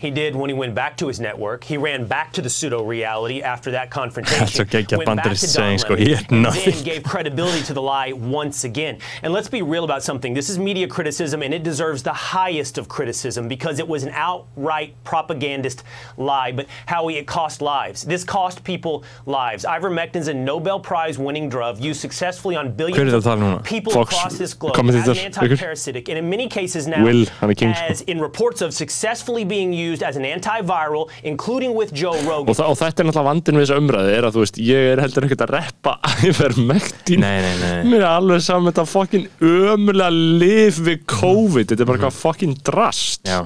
He 0.00 0.10
did 0.10 0.36
when 0.36 0.50
he 0.50 0.54
went 0.54 0.74
back 0.74 0.96
to 0.98 1.08
his 1.08 1.20
network. 1.20 1.64
He 1.64 1.76
ran 1.76 2.06
back 2.06 2.32
to 2.34 2.42
the 2.42 2.50
pseudo 2.50 2.82
reality 2.84 3.42
after 3.42 3.70
that 3.70 3.90
confrontation. 3.90 4.40
That's 4.40 4.60
okay, 4.60 4.82
get 4.82 4.98
went 4.98 5.06
back 5.06 5.26
Banderas 5.26 5.40
to 5.40 5.46
saying, 5.48 5.78
Don 5.78 5.88
so 5.88 5.96
he 5.96 6.14
had 6.14 6.30
nothing. 6.30 6.74
Then 6.74 6.84
gave 6.84 7.02
credibility 7.02 7.62
to 7.64 7.74
the 7.74 7.82
lie 7.82 8.12
once 8.12 8.64
again. 8.64 8.98
And 9.22 9.32
let's 9.32 9.48
be 9.48 9.62
real 9.62 9.84
about 9.84 10.02
something. 10.02 10.34
This 10.34 10.50
is 10.50 10.58
media 10.58 10.86
criticism, 10.86 11.42
and 11.42 11.54
it 11.54 11.62
deserves 11.62 12.02
the 12.02 12.12
highest 12.12 12.78
of 12.78 12.88
criticism 12.88 13.48
because 13.48 13.78
it 13.78 13.88
was 13.88 14.02
an 14.02 14.10
outright 14.12 14.94
propagandist 15.04 15.82
lie. 16.16 16.52
But 16.52 16.66
Howie, 16.86 17.16
it 17.16 17.26
cost 17.26 17.62
lives. 17.62 18.02
This 18.02 18.24
cost 18.24 18.64
people 18.64 19.04
lives. 19.24 19.64
Ivermectin's 19.64 20.28
a 20.28 20.34
Nobel 20.34 20.80
Prize 20.80 21.18
winning 21.18 21.48
drug 21.48 21.78
used 21.78 22.00
successfully 22.00 22.56
on 22.56 22.72
billions 22.72 22.98
það 22.98 23.18
að 23.18 23.24
tala 23.24 23.40
núna? 23.40 23.56
of 23.56 23.64
people 23.64 23.92
Fox 23.92 24.14
across 24.14 24.38
this 24.38 24.54
globe 24.54 24.76
as 24.90 25.08
an 25.08 25.16
anti-parasitic, 25.16 26.08
and 26.08 26.18
in 26.18 26.28
many 26.28 26.48
cases 26.48 26.86
now 26.86 27.02
Will, 27.04 27.26
hann 27.40 27.54
king, 27.54 27.72
sko. 27.72 27.90
as 27.90 28.00
in 28.02 28.20
reports 28.20 28.60
of 28.60 28.74
successfully 28.74 29.44
being 29.44 29.72
used 29.76 30.02
as 30.06 30.16
an 30.16 30.24
antiviral, 30.28 31.06
including 31.22 31.74
with 31.76 31.92
Joe 31.96 32.16
Rogan. 32.26 32.48
og, 32.54 32.60
og 32.72 32.78
þetta 32.80 33.02
er 33.04 33.08
náttúrulega 33.10 33.28
vandinn 33.30 33.60
við 33.60 33.66
þessa 33.66 33.80
umræði 33.82 34.14
er 34.16 34.26
að 34.30 34.36
þú 34.38 34.44
veist, 34.46 34.58
ég 34.70 34.88
er 34.94 35.02
heldur 35.04 35.26
ekkert 35.28 35.44
að 35.46 35.52
reppa 35.58 35.94
Ivermectin 36.30 37.22
Nei, 37.24 37.36
nei, 37.44 37.54
nei. 37.60 37.84
mér 37.92 38.02
er 38.04 38.08
alveg 38.14 38.42
saman 38.46 38.72
þetta 38.72 38.86
fokkin 38.90 39.28
ömulega 39.44 40.10
lif 40.42 40.80
við 40.86 41.04
COVID 41.14 41.70
þetta 41.72 41.84
er 41.86 41.90
bara 41.92 42.00
eitthvað 42.02 42.18
fokkin 42.24 42.56
drast 42.66 43.28
Já 43.28 43.44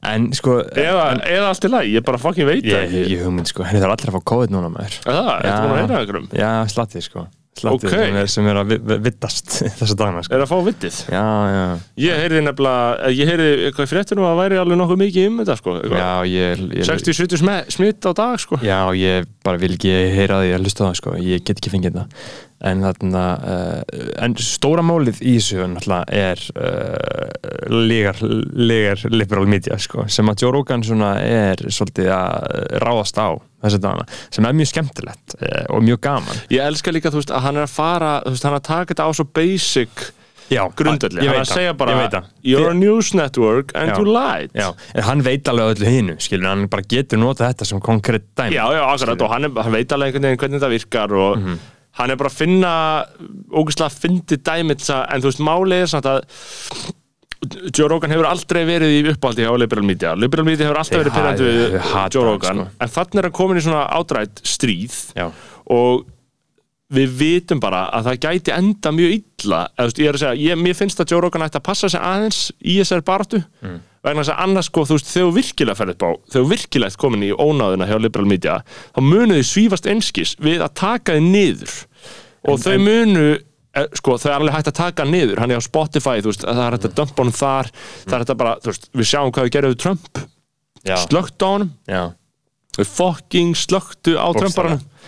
En 0.00 0.30
sko 0.32 0.54
eða, 0.80 1.02
eða 1.28 1.48
allt 1.50 1.64
í 1.66 1.68
lagi, 1.68 1.90
ég 1.98 2.04
bara 2.06 2.16
fokkin 2.22 2.46
veit 2.48 2.62
það 2.64 2.94
ég, 2.96 3.10
ég 3.12 3.20
hugmynd 3.26 3.50
sko, 3.50 3.66
henni 3.68 3.82
þarf 3.82 3.98
allir 3.98 4.08
að 4.08 4.14
fá 4.16 4.22
COVID 4.30 4.54
núna 4.54 4.70
maður 4.72 4.94
Er 5.04 5.18
það? 5.18 5.28
Ertu 5.34 5.58
búin 5.60 5.74
að 5.74 5.80
heyra 5.82 5.98
einhverjum? 6.00 6.30
Já, 6.40 6.48
slatti 6.72 7.02
sko 7.04 7.26
Slatti 7.58 7.88
Ok. 7.88 7.90
sem, 7.90 8.16
er, 8.16 8.28
sem 8.30 8.46
er 8.46 8.58
að 8.60 8.68
vi- 8.70 8.78
vi- 8.86 8.98
vittast 9.08 9.56
þessa 9.80 9.96
dagana 9.98 10.22
sko 10.22 10.36
Er 10.36 10.44
að 10.44 10.50
fá 10.52 10.58
vittið? 10.68 10.98
Já, 11.10 11.22
já 11.50 11.64
Ég 12.04 12.20
heyrði 12.22 12.42
nefnilega, 12.46 13.10
ég 13.10 13.30
heyrði 13.32 13.48
eitthvað 13.66 13.88
í 13.88 13.90
fréttinu 13.90 14.26
að 14.28 14.38
væri 14.38 14.60
alveg 14.62 14.78
nokkuð 14.80 15.00
mikið 15.02 15.26
um 15.32 15.40
þetta 15.42 15.56
sko. 15.58 15.74
Já, 15.90 16.10
ég, 16.30 16.62
ég 16.78 16.86
60-70 16.86 17.42
sme- 17.42 17.64
smitt 17.74 18.06
á 18.06 18.12
dag 18.14 18.38
sko 18.40 18.60
Já, 18.62 18.78
ég 18.94 19.26
bara 19.44 19.58
vil 19.60 19.74
ekki 19.74 19.90
heyra 20.14 20.38
því 20.44 20.54
að 20.54 20.62
hlusta 20.64 20.86
það 20.86 20.96
sko, 21.02 21.16
ég 21.18 21.42
get 21.44 21.58
ekki 21.58 21.74
fengið 21.74 21.98
það 21.98 22.22
en 22.60 22.82
þarna 22.84 23.22
uh, 23.40 24.00
en 24.24 24.34
stóra 24.42 24.84
málið 24.84 25.22
í 25.24 25.36
þessu 25.38 25.62
er 26.12 26.42
uh, 26.60 27.70
legar, 27.72 28.20
legar 28.52 29.04
liberal 29.12 29.48
media 29.48 29.78
sko, 29.80 30.04
sem 30.12 30.28
að 30.28 30.44
Joe 30.44 30.54
Rogan 30.58 30.84
svona 30.84 31.14
er 31.24 31.62
svolítið 31.72 32.12
að 32.12 32.78
ráðast 32.84 33.20
á 33.20 33.28
þessu 33.64 33.80
dagana, 33.80 34.06
sem 34.32 34.46
er 34.48 34.56
mjög 34.60 34.72
skemmtilegt 34.74 35.36
uh, 35.40 35.64
og 35.74 35.84
mjög 35.86 36.00
gaman 36.04 36.44
Ég 36.52 36.64
elska 36.64 36.92
líka, 36.92 37.12
veist, 37.14 37.32
að 37.32 37.46
hann 37.48 37.60
er 37.60 37.68
að 37.68 37.76
fara 37.76 38.14
veist, 38.28 38.44
hann 38.44 38.56
er 38.56 38.62
að 38.62 38.68
taka 38.70 38.94
þetta 38.94 39.08
á 39.08 39.10
svo 39.16 39.28
basic 39.40 40.10
ég 40.50 40.58
hann 40.58 40.98
er 40.98 41.36
að 41.38 41.48
segja 41.48 41.74
bara 41.78 42.08
you're 42.42 42.70
a 42.70 42.74
news 42.74 43.12
network 43.14 43.70
and 43.78 43.92
Já. 43.92 43.98
you 44.00 44.06
lied 44.10 44.50
Já, 44.56 44.72
en 44.94 45.06
hann 45.06 45.22
veit 45.22 45.48
alveg 45.50 45.76
öllu 45.76 46.16
skilur, 46.18 46.48
hann 46.50 46.64
bara 46.72 46.86
getur 46.90 47.20
notað 47.22 47.52
þetta 47.52 47.68
sem 47.70 47.82
konkrétt 47.84 48.26
dæmi. 48.34 48.56
Já, 48.56 48.64
já, 48.74 48.82
akkurat, 48.88 49.22
og 49.22 49.30
hann, 49.34 49.46
er, 49.46 49.60
hann 49.62 49.76
veit 49.76 49.94
alveg 49.94 50.18
hvernig 50.18 50.58
þetta 50.58 50.72
virkar 50.74 51.14
og 51.14 51.38
Mhm. 51.38 51.60
Hann 51.98 52.10
er 52.10 52.16
bara 52.20 52.30
að 52.30 52.38
finna 52.38 52.72
ógustlega 53.50 53.90
að 53.90 53.98
fyndi 54.04 54.36
dæmið 54.46 54.84
en 54.94 55.22
þú 55.24 55.30
veist, 55.30 55.42
málið 55.44 55.82
er 55.84 55.90
samt 55.90 56.06
að 56.06 56.20
Joe 57.72 57.88
Rogan 57.88 58.12
hefur 58.12 58.26
aldrei 58.28 58.62
verið 58.68 58.94
í 58.98 59.02
uppáldi 59.14 59.46
hjá 59.46 59.52
Liberal 59.58 59.84
Media 59.88 60.10
Liberal 60.18 60.44
Media 60.44 60.66
hefur 60.68 60.80
alltaf 60.82 61.00
verið 61.00 61.14
pyrrandi 61.16 61.44
ha- 61.46 61.50
við 61.50 62.14
Joe 62.14 62.24
hann, 62.24 62.30
Rogan 62.30 62.58
sko. 62.60 62.66
en 62.84 62.92
þannig 62.96 63.22
er 63.22 63.28
að 63.30 63.36
komin 63.38 63.60
í 63.60 63.64
svona 63.64 63.84
átrætt 63.96 64.42
stríð 64.44 64.96
Já. 65.16 65.30
og 65.72 66.04
við 66.90 67.12
vitum 67.20 67.60
bara 67.62 67.84
að 67.96 68.08
það 68.10 68.20
gæti 68.26 68.52
enda 68.56 68.90
mjög 68.92 69.12
illa 69.16 69.60
eða, 69.72 69.78
þú 69.78 69.88
veist, 69.88 70.00
ég 70.04 70.08
er 70.10 70.18
að 70.18 70.22
segja, 70.24 70.40
ég, 70.50 70.60
mér 70.66 70.76
finnst 70.76 71.00
að 71.00 71.12
Joe 71.14 71.20
Rogan 71.24 71.46
ætti 71.46 71.60
að 71.60 71.66
passa 71.70 71.88
sig 71.88 72.00
aðeins 72.02 72.40
í 72.60 72.76
þessari 72.82 73.06
baratu 73.08 73.42
Mm. 73.62 73.78
Vegna 74.04 74.22
þess 74.24 74.32
að 74.32 74.42
annars 74.46 74.70
sko, 74.70 74.84
þú 74.88 74.96
veist, 74.96 75.10
þegar 75.12 75.34
virkilega 75.36 75.78
ferð 75.80 75.94
upp 75.94 76.04
á 76.06 76.10
þegar 76.32 76.48
virkilega 76.54 76.92
ert 76.92 77.00
komin 77.02 77.26
í 77.26 77.30
ónáðuna 77.36 77.88
hjá 77.90 77.96
Liberal 78.00 78.28
Media 78.30 78.56
þá 78.94 79.00
munu 79.04 79.36
þau 79.36 79.48
svífast 79.50 79.88
einskis 79.90 80.34
við 80.40 80.64
að 80.64 80.74
taka 80.80 81.16
þið 81.18 81.28
niður. 81.34 81.74
Og 82.48 82.62
þau 82.62 82.76
munu 82.80 83.26
eh, 83.36 83.88
sko, 84.00 84.16
þau 84.16 84.30
er 84.30 84.36
alveg 84.38 84.56
hægt 84.56 84.70
að 84.72 84.78
taka 84.80 85.04
niður. 85.08 85.42
Hann 85.42 85.52
er 85.52 85.60
á 85.60 85.64
Spotify, 85.64 86.22
þú 86.24 86.32
veist, 86.32 86.46
það 86.48 86.62
er 86.64 86.76
hægt 86.78 86.88
að 86.88 86.96
dumpa 87.02 87.20
honum 87.24 87.36
þar. 87.36 87.72
Það 88.06 88.16
er 88.16 88.24
hægt 88.24 88.32
að 88.34 88.40
bara, 88.40 88.54
þú 88.64 88.72
veist, 88.72 88.88
við 88.96 89.10
sjáum 89.12 89.34
hvað 89.36 89.48
við 89.48 89.54
gerum 89.58 89.74
við 89.74 89.82
Trump, 89.84 90.22
Já. 90.88 90.96
slögt 91.04 91.44
á 91.44 91.48
honum. 91.50 91.74
Já. 91.90 92.02
Fucking 92.78 93.56
slögtu 93.58 94.14
á 94.16 94.26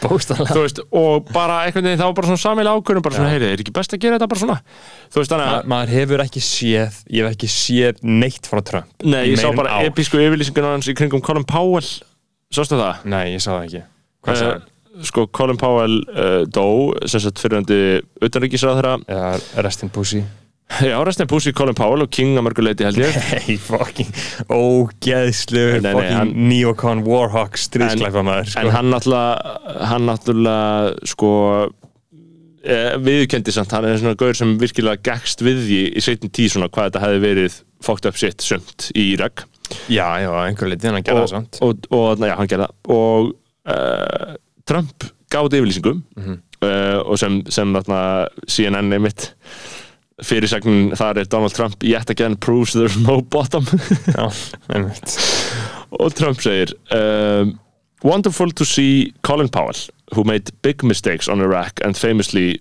veist, 0.02 0.80
og 0.90 1.28
bara 1.32 1.60
einhvern 1.66 1.86
veginn 1.86 2.00
þá 2.00 2.06
var 2.08 2.16
bara 2.18 2.30
svona 2.32 2.42
samilega 2.42 2.80
ákvörðum, 2.80 3.04
bara 3.06 3.18
svona, 3.18 3.30
heyri, 3.32 3.50
er 3.52 3.62
ekki 3.62 3.74
best 3.76 3.94
að 3.94 4.02
gera 4.02 4.18
þetta 4.18 4.28
bara 4.32 4.42
svona, 4.42 4.56
veist, 5.14 5.34
Ma, 5.34 5.44
að 5.44 5.70
maður 5.70 5.92
hefur 5.94 6.24
ekki 6.24 6.42
séð, 6.42 6.98
ég 7.12 7.22
hef 7.28 7.36
ekki 7.36 7.50
séð 7.52 8.02
neitt 8.02 8.50
frá 8.50 8.62
Trump. 8.66 8.90
nei, 9.04 9.22
ég 9.30 9.38
sá 9.40 9.48
bara 9.54 9.78
ár. 9.78 9.88
episku 9.92 10.20
yfirlýsingun 10.22 10.68
hans 10.72 10.90
í 10.90 10.96
kringum 10.98 11.22
Colin 11.24 11.46
Powell 11.48 11.86
sástu 12.52 12.78
það? 12.80 13.06
Nei, 13.08 13.24
ég 13.36 13.42
sá 13.44 13.52
það 13.54 13.64
ekki. 13.68 13.82
Hvað? 14.26 14.44
Uh, 14.50 15.02
sko, 15.08 15.26
Colin 15.32 15.60
Powell 15.60 15.98
uh, 16.12 16.42
dó, 16.50 16.66
sem 17.06 17.22
sagt 17.22 17.40
fyrirhandi 17.42 17.80
utanríkisráðherra, 18.22 18.98
Já, 19.06 19.22
Rest 19.64 19.86
in 19.86 19.92
Pussy. 19.94 20.24
Já, 20.80 20.96
restin 21.04 21.26
Pussy, 21.30 21.52
Colin 21.52 21.74
Powell 21.76 22.02
og 22.06 22.10
King 22.14 22.36
að 22.38 22.46
mörguleiti 22.48 22.86
held 22.86 22.98
ég. 23.02 23.16
Ógeðslu 24.48 25.62
Nei, 25.76 25.80
nei, 25.84 25.92
fucking 25.92 26.16
hann- 26.16 26.32
neocon 26.48 27.02
warhawk 27.06 27.58
stríðsklæfa 27.60 28.22
maður 28.26 28.50
sko. 28.52 28.60
en 28.64 28.70
hann 28.76 28.90
náttúrulega 28.92 29.86
hann 29.90 30.06
náttúrulega 30.08 31.08
sko 31.12 31.30
eh, 32.64 32.94
viðurkendi 33.02 33.52
samt, 33.54 33.72
hann 33.74 33.84
er 33.90 33.98
svona 34.00 34.16
gaur 34.20 34.34
sem 34.38 34.54
virkilega 34.60 35.02
gegst 35.12 35.42
við 35.44 35.62
því 35.66 35.80
í 35.98 36.04
setjum 36.04 36.30
tíð 36.34 36.52
svona 36.56 36.68
hvað 36.72 36.90
þetta 36.90 37.04
hefði 37.06 37.22
verið 37.26 37.58
fucked 37.82 38.06
up 38.08 38.16
shit 38.20 38.40
sumt 38.44 38.90
í 38.94 39.08
Írak. 39.16 39.44
Já, 39.90 40.06
já, 40.22 40.30
einhver 40.46 40.68
leiti 40.70 40.86
hann 40.90 41.00
og, 41.02 41.28
samt. 41.30 41.58
og, 41.64 41.86
og, 41.90 42.18
og 42.20 42.26
já, 42.28 42.36
hann 42.38 42.50
gerði 42.50 42.66
það. 42.68 42.74
Og 42.94 43.32
uh, 43.72 44.34
Trump 44.68 45.06
gáði 45.32 45.58
yfirlýsingum 45.62 46.02
Mhm. 46.18 46.36
uh, 46.62 46.98
og 47.08 47.18
sem, 47.18 47.40
sem 47.50 47.72
þarna 47.74 48.28
CNN 48.46 48.92
einmitt 48.92 49.32
fyrirsagnin 50.22 50.94
þar 50.98 51.22
er 51.22 51.28
Donald 51.30 51.54
Trump 51.56 51.82
yet 51.86 52.10
again 52.10 52.36
proves 52.36 52.72
there's 52.72 52.98
no 52.98 53.20
bottom. 53.22 53.66
Já, 54.16 54.28
og 55.92 56.14
Trump 56.16 56.40
segir 56.40 56.72
um, 56.94 57.58
Wonderful 58.02 58.50
to 58.58 58.64
see 58.66 59.12
Colin 59.22 59.48
Powell 59.48 59.78
who 60.14 60.24
made 60.24 60.50
big 60.62 60.82
mistakes 60.82 61.28
on 61.28 61.40
Iraq 61.40 61.80
and 61.84 61.96
famously 61.96 62.60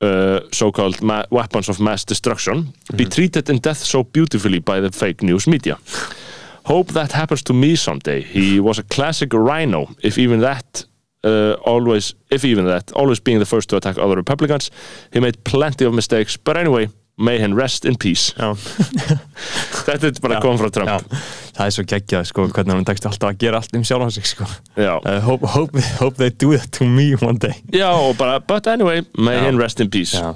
uh, 0.00 0.40
so-called 0.52 1.00
weapons 1.30 1.68
of 1.68 1.80
mass 1.80 2.04
destruction 2.04 2.72
be 2.96 3.04
treated 3.04 3.48
in 3.48 3.58
death 3.58 3.78
so 3.78 4.04
beautifully 4.04 4.58
by 4.58 4.80
the 4.80 4.90
fake 4.90 5.22
news 5.22 5.46
media. 5.46 5.78
Hope 6.64 6.92
that 6.92 7.12
happens 7.12 7.42
to 7.42 7.54
me 7.54 7.76
someday. 7.76 8.22
He 8.22 8.60
was 8.60 8.78
a 8.78 8.82
classic 8.82 9.32
rhino 9.32 9.88
if 10.02 10.18
even 10.18 10.40
that 10.40 10.84
uh, 11.24 11.54
always 11.64 12.14
if 12.30 12.44
even 12.44 12.64
that 12.66 12.92
always 12.92 13.20
being 13.20 13.38
the 13.38 13.46
first 13.46 13.68
to 13.68 13.76
attack 13.76 13.98
other 13.98 14.16
Republicans. 14.16 14.70
He 15.12 15.20
made 15.20 15.42
plenty 15.44 15.84
of 15.84 15.94
mistakes 15.94 16.36
but 16.36 16.56
anyway 16.56 16.88
may 17.20 17.38
he 17.38 17.46
rest 17.52 17.84
in 17.84 17.96
peace. 18.00 18.32
Þetta 19.86 20.08
er 20.08 20.20
bara 20.24 20.40
koma 20.42 20.58
frá 20.60 20.70
Trump. 20.72 21.12
Já, 21.12 21.20
það 21.56 21.66
er 21.66 21.74
svo 21.76 21.84
geggjað 21.92 22.26
sko, 22.30 22.46
hvernig 22.54 22.78
hann 22.78 22.86
tekst 22.88 23.06
alltaf 23.10 23.32
að 23.32 23.42
gera 23.44 23.60
allt 23.60 23.76
um 23.76 23.84
sjálf 23.86 24.14
sig 24.16 24.28
sko. 24.30 24.48
Uh, 24.76 25.18
hope, 25.26 25.50
hope, 25.54 25.84
hope 26.00 26.16
they 26.20 26.32
do 26.32 26.54
that 26.56 26.72
to 26.76 26.88
me 26.88 27.12
one 27.20 27.38
day. 27.42 27.60
Já, 27.74 27.90
og 27.92 28.16
bara, 28.20 28.40
but 28.40 28.70
anyway, 28.72 29.04
may 29.18 29.38
him 29.44 29.60
rest 29.60 29.82
in 29.84 29.92
peace. 29.92 30.16
Já, 30.16 30.32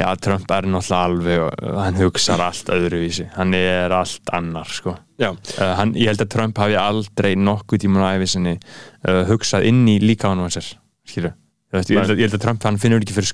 já 0.00 0.08
Trump 0.24 0.50
er 0.50 0.68
náttúrulega 0.72 1.02
alveg 1.02 1.76
hann 1.82 2.00
hugsar 2.00 2.42
allt 2.44 2.72
öðruvísi. 2.72 3.28
Hann 3.36 3.54
er 3.58 3.92
allt 3.96 4.32
annar 4.32 4.72
sko. 4.72 4.96
Uh, 5.22 5.36
hann, 5.78 5.92
ég 5.98 6.10
held 6.10 6.24
að 6.24 6.32
Trump 6.32 6.58
hafi 6.58 6.74
aldrei 6.80 7.36
nokkuð 7.38 7.84
tíman 7.84 8.02
á 8.02 8.16
æfisinni 8.16 8.56
uh, 8.56 9.22
hugsað 9.28 9.68
inn 9.68 9.84
í 9.90 10.00
líka 10.02 10.32
hann 10.32 10.42
sér 10.50 10.72
skilur 11.06 11.36
Þú 11.36 11.41
veist, 11.72 11.90
ég, 11.92 11.98
held 11.98 12.14
að, 12.14 12.20
ég 12.20 12.28
held 12.28 12.38
að 12.38 12.44
Trump 12.46 12.68
hann 12.68 12.78
finnur 12.82 13.02
ekki 13.04 13.16
fyrir 13.16 13.30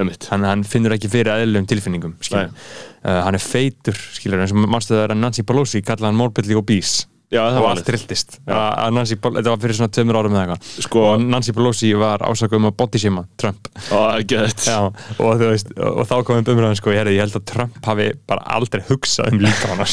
einmitt. 0.00 0.26
hann, 0.32 0.48
hann 0.48 0.66
finnur 0.66 0.96
ekki 0.96 1.12
fyrir 1.12 1.32
eðlum 1.36 1.68
tilfinningum 1.70 2.16
uh, 2.16 2.50
hann 3.04 3.36
er 3.36 3.44
feitur 3.44 3.96
eins 4.46 4.54
og 4.56 4.64
mannstu 4.66 4.96
það 4.96 5.06
er 5.06 5.16
að 5.16 5.24
Nancy 5.24 5.46
Pelosi 5.46 5.84
kallaði 5.84 6.10
hann 6.10 6.20
morbidly 6.20 6.58
obese? 6.60 7.08
Já, 7.30 7.44
það 7.46 7.60
og 7.60 7.66
allt 7.68 7.84
trilltist 7.86 8.32
Nancy, 8.90 9.16
þetta 9.22 9.52
var 9.52 9.60
fyrir 9.62 9.76
svona 9.78 9.92
tveimur 9.94 10.16
árum 10.18 10.32
eða 10.34 10.40
eitthvað. 10.48 10.70
Sko- 10.82 11.02
og 11.12 11.20
Nancy 11.22 11.52
Pelosi 11.54 11.90
var 11.98 12.24
ásakaðum 12.26 12.66
að 12.72 12.74
bodysima 12.80 13.22
Trump. 13.38 13.68
Gett 14.32 14.64
Já, 14.66 14.78
og 14.90 15.44
veist, 15.44 15.70
og 15.78 16.02
þá 16.10 16.16
komum 16.26 16.50
umræðan 16.50 16.80
sko, 16.80 16.90
ég, 16.90 17.12
held 17.22 17.38
að 17.38 17.46
Trump 17.52 17.78
hafi 17.86 18.08
bara 18.26 18.42
aldrei 18.56 18.82
hugsað 18.88 19.30
um 19.30 19.44
líka 19.44 19.70
hann 19.70 19.84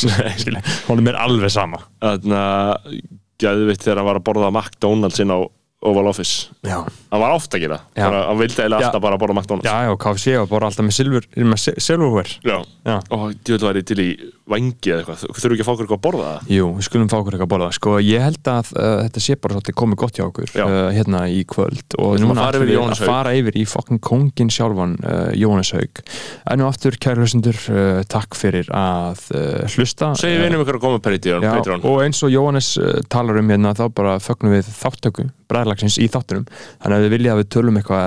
honum 0.90 1.12
er 1.14 1.20
alveg 1.28 1.54
sama. 1.54 1.84
Þannig 2.02 2.42
að 2.42 2.98
gæðvitt 3.38 3.86
þegar 3.86 4.02
hann 4.02 4.10
var 4.10 4.18
að 4.18 4.28
borða 4.32 4.50
McDonalds 4.50 5.22
inn 5.22 5.36
á 5.38 5.40
Oval 5.86 6.08
Office 6.10 6.48
Já, 6.66 6.80
Hann 7.12 7.22
var 7.22 7.36
ofta 7.36 7.58
að 7.58 7.62
gera 7.68 7.80
Já. 7.96 8.08
bara, 8.08 8.24
Hann 8.28 8.40
vildi 8.40 8.62
Já. 8.64 8.70
alltaf 8.80 9.02
bara 9.04 9.16
að 9.18 9.22
borða 9.22 9.36
McDonalds 9.38 9.68
já, 9.70 9.76
já, 9.86 9.94
KFC 10.04 10.38
og 10.42 10.50
bara 10.50 10.70
alltaf 10.72 10.86
með 10.88 10.98
silverware 11.78 12.40
Já. 12.44 12.58
Já. 12.88 12.98
Og 13.14 13.34
djúvel 13.46 13.68
væri 13.70 13.84
til 13.86 14.00
í 14.02 14.10
vangi 14.48 14.92
eða 14.92 15.02
eitthvað. 15.02 15.24
Þurfu 15.38 15.56
ekki 15.56 15.64
að 15.64 15.68
fá 15.68 15.72
okkur 15.74 15.86
eitthvað 15.86 15.98
að 15.98 16.04
borða 16.06 16.28
það? 16.28 16.52
Jú, 16.56 16.68
við 16.78 16.88
skulum 16.88 17.10
fá 17.12 17.18
okkur 17.18 17.36
eitthvað 17.36 17.48
að 17.48 17.54
borða 17.54 17.70
sko, 17.78 17.94
ég 18.04 18.24
held 18.24 18.52
að 18.52 18.72
uh, 18.74 18.84
þetta 19.06 19.24
sé 19.24 19.38
bara 19.44 19.58
svolítið 19.58 19.78
komið 19.82 20.00
gott 20.04 20.20
hjá 20.20 20.26
okkur 20.28 20.54
uh, 20.64 20.76
hérna 20.96 21.20
í 21.32 21.42
kvöld. 21.50 21.88
Og 21.98 22.14
Við 22.16 22.24
núna 22.26 22.48
ætlum 22.48 22.68
við 22.68 22.82
að 22.84 23.04
fara 23.08 23.34
yfir 23.38 23.60
í 23.60 23.66
fokkin 23.68 24.02
kongin 24.04 24.52
sjálfan 24.54 24.94
uh, 25.04 25.32
Jóhannes 25.38 25.74
Haug 25.76 26.04
enn 26.48 26.64
og 26.64 26.72
aftur 26.72 26.94
kæru 27.02 27.20
hlustendur 27.26 27.58
uh, 27.74 28.02
takk 28.10 28.32
fyrir 28.40 28.68
að 28.76 29.18
uh, 29.36 29.66
hlusta. 29.76 30.14
Segir 30.20 30.44
vinum 30.46 30.62
ykkur 30.64 30.80
að 30.80 30.86
koma 30.86 31.00
Patreon 31.04 31.44
og 31.84 31.98
eins 32.06 32.24
og 32.24 32.32
uh, 32.34 33.02
talar 33.12 33.42
um 33.42 33.50
hérna 33.52 33.76
þá 33.78 33.86
bara 33.94 34.14
fögnum 34.24 34.56
við 34.56 34.66
þáttöku 34.78 35.28
bræðlagsins 35.48 35.96
í 36.04 36.10
þáttunum. 36.12 36.44
Þannig 36.84 36.98
að 36.98 37.04
við 37.06 37.14
vilja 37.16 37.32
að 37.34 37.40
við 37.40 37.48
tölum 37.56 37.78
eitthvað 37.80 38.04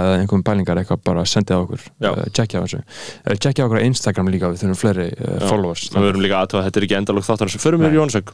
eða 6.21 6.30
líka 6.31 6.39
verum 6.39 6.45
aðtöða 6.45 6.63
að 6.63 6.67
þetta 6.69 6.81
er 6.81 6.87
ekki 6.87 6.99
endalók 7.01 7.27
þáttar 7.27 7.51
Förum 7.61 7.85
við 7.85 7.99
Haug. 7.99 8.33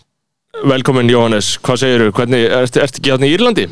Velkomin 0.67 1.11
Jóhannes, 1.11 1.59
hvað 1.61 1.81
segirðu? 1.83 2.13
Hvernig, 2.17 2.47
ertu 2.49 2.81
ert 2.81 2.99
ekki 2.99 3.13
hérna 3.13 3.29
í 3.29 3.35
Írlandi? 3.37 3.67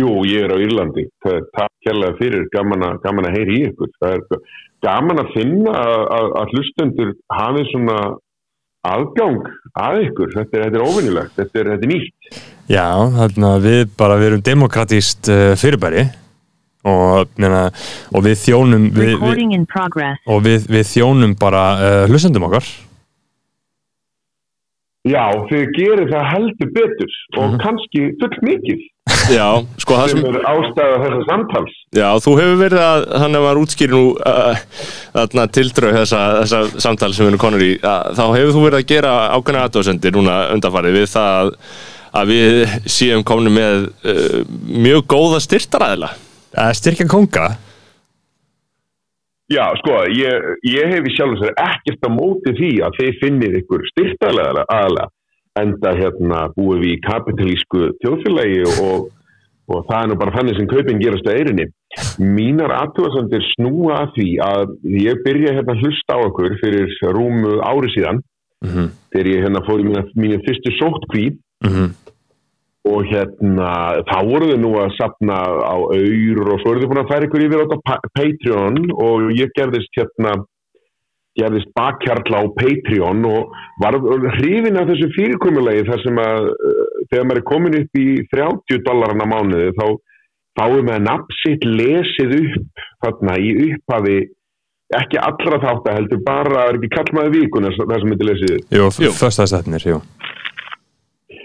Jú, 0.00 0.10
ég 0.26 0.46
er 0.46 0.54
á 0.54 0.58
Írlandi. 0.58 1.04
Það 1.22 1.36
er 1.38 1.44
takk 1.54 1.74
kærlega 1.84 2.16
fyrir, 2.18 2.46
gaman 2.54 2.86
að, 2.88 2.96
gaman 3.04 3.28
að 3.28 3.36
heyri 3.36 3.58
í 3.58 3.66
ykkur. 3.68 3.92
Það 4.00 4.16
er 4.16 4.40
gaman 4.84 5.22
að 5.22 5.32
finna 5.36 5.74
að, 5.76 6.00
að, 6.16 6.30
að 6.40 6.54
hlustendur 6.54 7.12
hafi 7.36 7.66
svona 7.70 7.98
aðgang 8.84 9.38
að 9.84 10.00
ykkur. 10.08 10.34
Þetta 10.38 10.58
er, 10.58 10.66
þetta 10.66 10.80
er 10.80 10.88
óvinnilegt, 10.88 11.36
þetta 11.36 11.60
er, 11.60 11.70
þetta 11.74 11.88
er 11.88 11.92
nýtt. 11.92 12.42
Já, 12.72 12.88
þannig 13.20 13.48
að 13.50 13.68
við 13.68 13.86
bara 14.00 14.18
við 14.18 14.30
erum 14.30 14.44
demokratíst 14.48 15.32
uh, 15.32 15.52
fyrirbæri 15.60 16.08
og, 16.84 17.30
meina, 17.40 17.66
og 18.14 18.26
við 18.26 18.40
þjónum 18.46 18.88
við, 18.94 19.14
við, 19.20 20.08
og 20.28 20.42
við, 20.44 20.66
við 20.70 20.90
þjónum 20.94 21.36
bara 21.40 21.68
uh, 21.76 22.00
hlustendum 22.10 22.48
okkar 22.48 22.68
Já, 25.04 25.26
þið 25.50 25.64
gerir 25.76 26.08
það 26.08 26.28
heldur 26.32 26.68
betur 26.72 27.16
og 27.36 27.56
kannski 27.60 28.06
full 28.22 28.36
mikið 28.46 28.84
Já, 29.36 29.48
sko 29.80 29.96
það 29.98 30.12
sem 30.12 30.22
er 30.30 30.36
ástæða 30.48 31.00
þessa 31.02 31.24
samtals. 31.28 31.72
Já, 31.96 32.06
þú 32.24 32.34
hefur 32.38 32.60
verið 32.60 32.80
að, 32.80 33.02
þannig 33.12 33.38
að 33.38 33.44
maður 33.44 33.60
útskýri 33.60 33.92
nú 33.92 34.04
uh, 34.16 34.62
þarna 35.12 35.44
tildrög 35.56 35.98
þessa, 35.98 36.22
þessa 36.38 36.84
samtal 36.86 37.10
sem 37.12 37.26
við 37.26 37.32
erum 37.34 37.42
konur 37.42 37.64
í, 37.64 37.70
að, 37.84 38.14
þá 38.16 38.24
hefur 38.38 38.54
þú 38.56 38.62
verið 38.64 38.78
að 38.80 38.86
gera 38.94 39.12
ákveðna 39.34 39.64
aðdóðsendir 39.68 40.16
núna 40.16 40.38
undanfarið 40.54 40.96
við 40.96 41.06
það 41.12 41.36
að, 41.42 41.52
að 42.20 42.32
við 42.32 42.78
séum 42.96 43.26
komni 43.28 43.52
með 43.52 43.86
uh, 44.08 44.38
mjög 44.88 45.04
góða 45.12 45.42
styrtaræðila. 45.44 46.14
Styrkja 46.54 47.06
konga? 47.10 47.48
Já, 49.52 49.66
sko, 49.82 49.98
ég, 50.08 50.46
ég 50.64 50.94
hef 50.94 51.04
í 51.04 51.12
sjálf 51.16 51.36
og 51.36 51.42
sér 51.42 51.58
ekkert 51.60 52.06
á 52.06 52.10
móti 52.12 52.54
því 52.56 52.70
að 52.86 52.96
þið 53.00 53.18
finnir 53.20 53.58
ykkur 53.60 53.84
styrtalega 53.90 54.64
aðalega 54.64 55.10
enda 55.60 55.92
hérna 55.94 56.38
búið 56.56 56.80
við 56.82 56.94
í 56.94 57.02
kapitalísku 57.04 57.90
þjóðfélagi 58.02 58.64
og 58.82 59.12
og 59.72 59.86
það 59.88 60.00
er 60.00 60.08
nú 60.10 60.16
bara 60.20 60.34
þannig 60.34 60.58
sem 60.58 60.68
kaupin 60.68 61.00
gerast 61.00 61.28
á 61.28 61.32
eirinni 61.32 61.66
mínar 62.20 62.74
aðtúasandir 62.82 63.44
snúa 63.54 64.02
að 64.02 64.10
því 64.18 64.28
að 64.44 64.74
ég 65.00 65.22
byrja 65.24 65.54
hérna 65.56 65.76
að 65.76 65.84
hlusta 65.84 66.18
á 66.20 66.24
okkur 66.26 66.56
fyrir 66.60 66.96
rúmu 67.16 67.54
ári 67.64 67.92
síðan 67.94 68.20
þegar 69.14 69.30
ég 69.30 69.46
hérna 69.46 69.64
fór 69.64 69.80
í 69.80 69.86
mína 69.88 70.40
fyrstu 70.44 70.74
sóttkvíð 70.80 71.38
og 72.84 73.06
hérna 73.08 73.68
þá 74.08 74.16
voru 74.28 74.50
þau 74.50 74.58
nú 74.60 74.72
að 74.82 74.96
sapna 74.98 75.36
á 75.40 75.76
auður 75.76 76.50
og 76.52 76.58
svo 76.60 76.72
eru 76.74 76.82
þau 76.82 76.90
búin 76.90 77.02
að 77.04 77.12
færa 77.12 77.28
ykkur 77.28 77.44
yfir 77.46 77.62
á 77.64 77.66
Patreon 78.18 78.80
og 78.92 79.30
ég 79.38 79.54
gerðist 79.56 79.96
hérna 79.96 80.34
gerðist 81.38 81.72
bakkjarla 81.74 82.44
á 82.44 82.54
Patreon 82.60 83.24
og 83.30 83.54
var 83.82 83.96
hrifin 84.36 84.78
af 84.78 84.90
þessu 84.90 85.08
fyrirkomulegi 85.16 85.86
þar 85.88 86.04
sem 86.04 86.20
að 86.22 86.50
uh, 86.52 86.82
þegar 87.10 87.28
maður 87.30 87.40
er 87.40 87.48
komin 87.48 87.78
upp 87.80 88.00
í 88.00 88.08
30 88.34 88.84
dollarana 88.86 89.30
mánuði 89.32 89.72
þá 89.80 89.86
fáum 90.54 90.90
við 90.90 91.02
nafn 91.08 91.38
sitt 91.40 91.64
lesið 91.66 92.36
upp 92.42 92.84
þarna 93.06 93.38
í 93.40 93.54
upphafi 93.70 94.18
ekki 94.94 95.18
allra 95.18 95.58
þátt 95.64 95.88
að 95.88 95.96
heldur 95.98 96.22
bara 96.26 96.68
er 96.68 96.76
ekki 96.78 96.92
kallmaði 96.92 97.40
vikuna 97.40 97.72
það 97.80 97.96
sem 97.96 98.12
þetta 98.12 98.28
lesið 98.28 98.54
upp? 98.58 98.76
Jú, 98.76 99.14
fyrstaðstætnir, 99.16 99.88
jú 99.88 99.98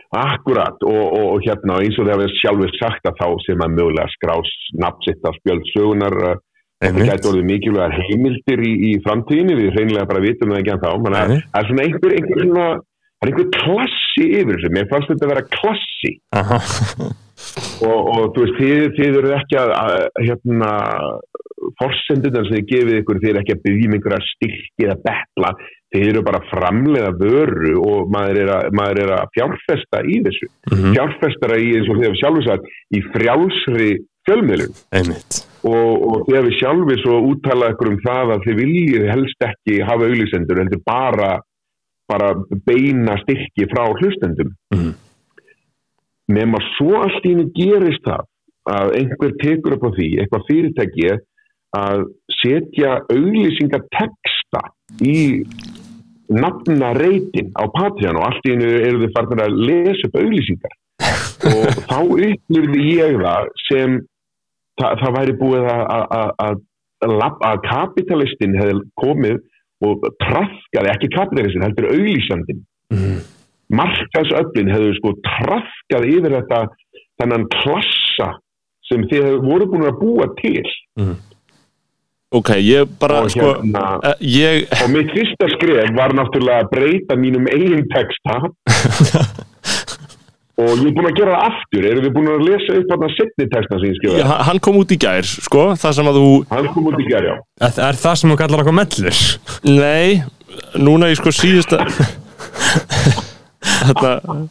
Akkurat 0.10 0.82
og, 0.82 1.02
og, 1.06 1.26
og 1.36 1.44
hérna 1.46 1.80
eins 1.84 1.98
og 2.00 2.08
þegar 2.08 2.24
við 2.24 2.38
sjálfur 2.40 2.72
sagt 2.80 3.06
að 3.06 3.20
þá 3.20 3.28
sem 3.46 3.62
að 3.62 3.76
mögulega 3.78 4.14
skrás 4.16 4.54
nafn 4.82 5.06
sitt 5.06 5.22
á 5.22 5.32
spjöld 5.38 5.68
sögunar 5.70 6.18
uh, 6.32 6.40
það 6.82 7.10
gæti 7.12 7.30
orðið 7.30 7.48
mikilvægar 7.52 7.96
heimildir 8.00 8.64
í, 8.66 8.74
í 8.90 8.92
framtíðinni, 9.06 9.58
við 9.60 9.78
reynilega 9.78 10.10
bara 10.10 10.26
vitum 10.26 10.54
það 10.54 10.62
ekki 10.64 10.76
en 10.76 10.84
þá, 10.84 10.92
menn 11.06 11.18
að 11.20 11.34
það 11.36 11.62
er 11.62 11.70
svona 11.70 11.86
einhver, 11.86 12.18
einhver 12.18 12.44
svona, 12.44 12.68
það 13.20 13.28
er 13.28 13.34
einhver 13.34 13.50
klassi 13.60 14.28
yfir 14.42 14.54
þessu, 14.56 14.76
mér 14.78 14.92
fannst 14.94 15.14
þetta 15.14 15.28
að 15.28 15.34
vera 15.36 15.48
klassi. 15.60 16.14
Aha. 16.40 16.62
og, 17.86 18.00
og 18.14 18.30
þú 18.36 18.46
veist, 18.46 18.60
þið, 18.60 18.86
þið 18.98 19.20
eru 19.22 19.34
ekki 19.38 19.60
að, 19.60 19.74
að 19.80 19.98
hérna, 20.28 20.72
forsendundan 21.80 22.48
sem 22.48 22.58
þið 22.58 22.70
gefið 22.70 23.02
ykkur, 23.02 23.20
þið 23.24 23.32
eru 23.32 23.42
ekki 23.44 23.56
að 23.56 23.66
byggja 23.66 23.90
um 23.90 23.98
einhverja 23.98 24.22
styrki 24.30 24.88
eða 24.88 24.98
betla, 25.08 25.52
þið 25.90 26.08
eru 26.12 26.24
bara 26.28 26.44
framlega 26.52 27.12
vöru 27.18 27.74
og 27.82 28.14
maður 28.14 28.42
er 28.44 28.54
að, 28.56 28.72
maður 28.80 29.04
er 29.06 29.14
að 29.18 29.34
fjárfesta 29.38 30.04
í 30.06 30.22
þessu. 30.28 30.50
Fjárfestara 30.94 31.60
í, 31.60 31.74
eins 31.80 31.90
og 31.90 32.00
þið 32.00 32.08
hefur 32.08 32.22
sjálfur 32.24 32.48
sagt 32.48 32.72
í 32.94 33.04
frjálsri 33.10 33.92
fjölmiðlum 34.30 34.74
og, 35.66 35.92
og 36.06 36.18
þið 36.28 36.38
hefur 36.38 36.58
sjálfur 36.60 37.04
svo 37.04 37.20
úttalað 37.32 37.74
ykkur 37.74 37.92
um 37.92 38.02
það 38.06 38.34
að 38.36 38.44
þið 38.46 38.60
viljið 38.64 39.06
helst 39.10 39.48
ekki 39.50 39.80
hafa 39.90 40.10
auglýsendur, 40.10 40.62
heldur 40.64 40.84
bara 40.86 41.32
bara 42.10 42.34
beina 42.66 43.20
styrki 43.22 43.68
frá 43.70 43.86
hlustendum. 43.94 44.56
Mhm. 44.74 44.94
Nema 46.30 46.62
svo 46.76 47.02
allt 47.04 47.26
í 47.26 47.34
henni 47.34 47.50
gerist 47.56 48.06
það 48.06 48.26
að 48.70 48.94
einhver 49.00 49.34
tekur 49.42 49.76
upp 49.78 49.88
á 49.88 49.92
því, 49.96 50.08
eitthvað 50.22 50.48
fyrirtæki 50.50 51.10
að 51.80 52.04
setja 52.40 52.96
auglýsingateksta 53.14 54.62
í 55.06 55.18
nafna 56.30 56.92
reytin 56.98 57.50
á 57.58 57.66
Patreon 57.74 58.20
og 58.20 58.28
allt 58.28 58.46
í 58.46 58.54
henni 58.54 58.70
eru 58.78 59.02
þið 59.04 59.14
farnir 59.18 59.44
að 59.46 59.60
lesa 59.70 60.10
upp 60.10 60.18
auglýsingar. 60.22 60.76
Og 61.50 61.80
þá 61.90 62.00
upplifði 62.06 62.86
ég 63.00 63.20
það 63.24 63.52
sem 63.66 64.00
það, 64.80 64.98
það 65.02 65.16
væri 65.18 65.38
búið 65.42 65.70
að, 65.74 65.84
að, 65.96 66.06
að, 66.20 66.34
að, 66.46 67.16
lab- 67.24 67.46
að 67.50 67.64
kapitalistin 67.66 68.58
hefði 68.60 68.84
komið 69.02 69.42
og 69.88 70.08
trafkaði, 70.20 70.92
ekki 70.94 71.12
kapitalistin, 71.16 71.64
heldur 71.66 71.90
auglýsandin 71.94 72.66
markaðsöflin 73.74 74.72
hefðu 74.74 74.94
sko 75.00 75.14
trafkað 75.28 76.08
yfir 76.10 76.36
þetta 76.40 76.62
þennan 77.22 77.48
klassa 77.60 78.30
sem 78.90 79.04
þið 79.12 79.36
voru 79.46 79.68
búin 79.70 79.86
að 79.90 80.00
búa 80.02 80.26
til. 80.40 80.64
Ok, 82.34 82.50
ég 82.62 82.86
bara 83.02 83.24
Og 83.26 83.32
sko, 83.34 83.54
hérna- 83.58 84.00
eh, 84.06 84.16
ég 84.22 84.68
og 84.84 84.90
mitt 84.94 85.10
fyrsta 85.16 85.48
skref 85.56 85.90
var 85.98 86.14
náttúrulega 86.14 86.62
að 86.64 86.70
breyta 86.74 87.16
mínum 87.18 87.48
eigin 87.50 87.86
texta. 87.90 88.36
Og 90.60 90.74
ég 90.84 90.90
er 90.90 90.96
búin 90.98 91.08
að 91.08 91.16
gera 91.16 91.36
það 91.38 91.46
aftur. 91.48 91.86
Erum 91.88 92.04
við 92.04 92.14
búin 92.18 92.30
að 92.34 92.42
lesa 92.44 92.74
upp 92.82 92.90
þarna 92.92 93.10
setni 93.16 93.46
texta 93.54 93.78
sem 93.80 93.86
ég 93.88 93.94
Já, 93.94 94.00
skrifaði? 94.02 94.24
Hann- 94.28 94.44
hann 94.50 94.60
kom 94.66 94.76
út 94.82 94.92
í 94.92 94.98
gær, 95.00 95.24
sko, 95.30 95.62
það 95.80 95.94
sem 95.96 96.10
að 96.12 96.18
þú 96.20 96.32
hann 96.50 96.68
kom 96.74 96.90
út 96.92 97.00
í 97.00 97.06
gerð, 97.08 97.30
já. 97.30 97.36
Er, 97.64 97.74
er 97.88 98.00
það 98.04 98.16
sem 98.20 98.30
þú 98.34 98.38
kallar 98.42 98.64
okkur 98.66 98.76
mellur? 98.82 99.22
Nei, 99.64 100.24
núna 100.76 101.10
í 101.14 101.16
sko 101.16 101.32
síðasta 101.32 101.80
Þarna 103.80 104.48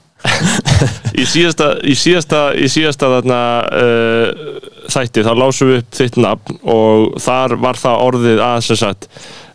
Í 1.18 1.24
síðasta 1.28 1.68
í 1.86 1.94
síðasta, 1.98 2.40
í 2.58 2.66
síðasta 2.70 3.10
þarna 3.12 3.38
uh, 3.70 4.56
þætti 4.90 5.22
þá 5.26 5.30
lásum 5.38 5.70
við 5.70 5.82
upp 5.82 5.98
þitt 5.98 6.18
nafn 6.18 6.56
og 6.74 7.20
þar 7.22 7.54
var 7.62 7.78
það 7.78 8.02
orðið 8.08 8.42
að 8.42 8.58
sem 8.66 8.80
sagt 8.80 9.06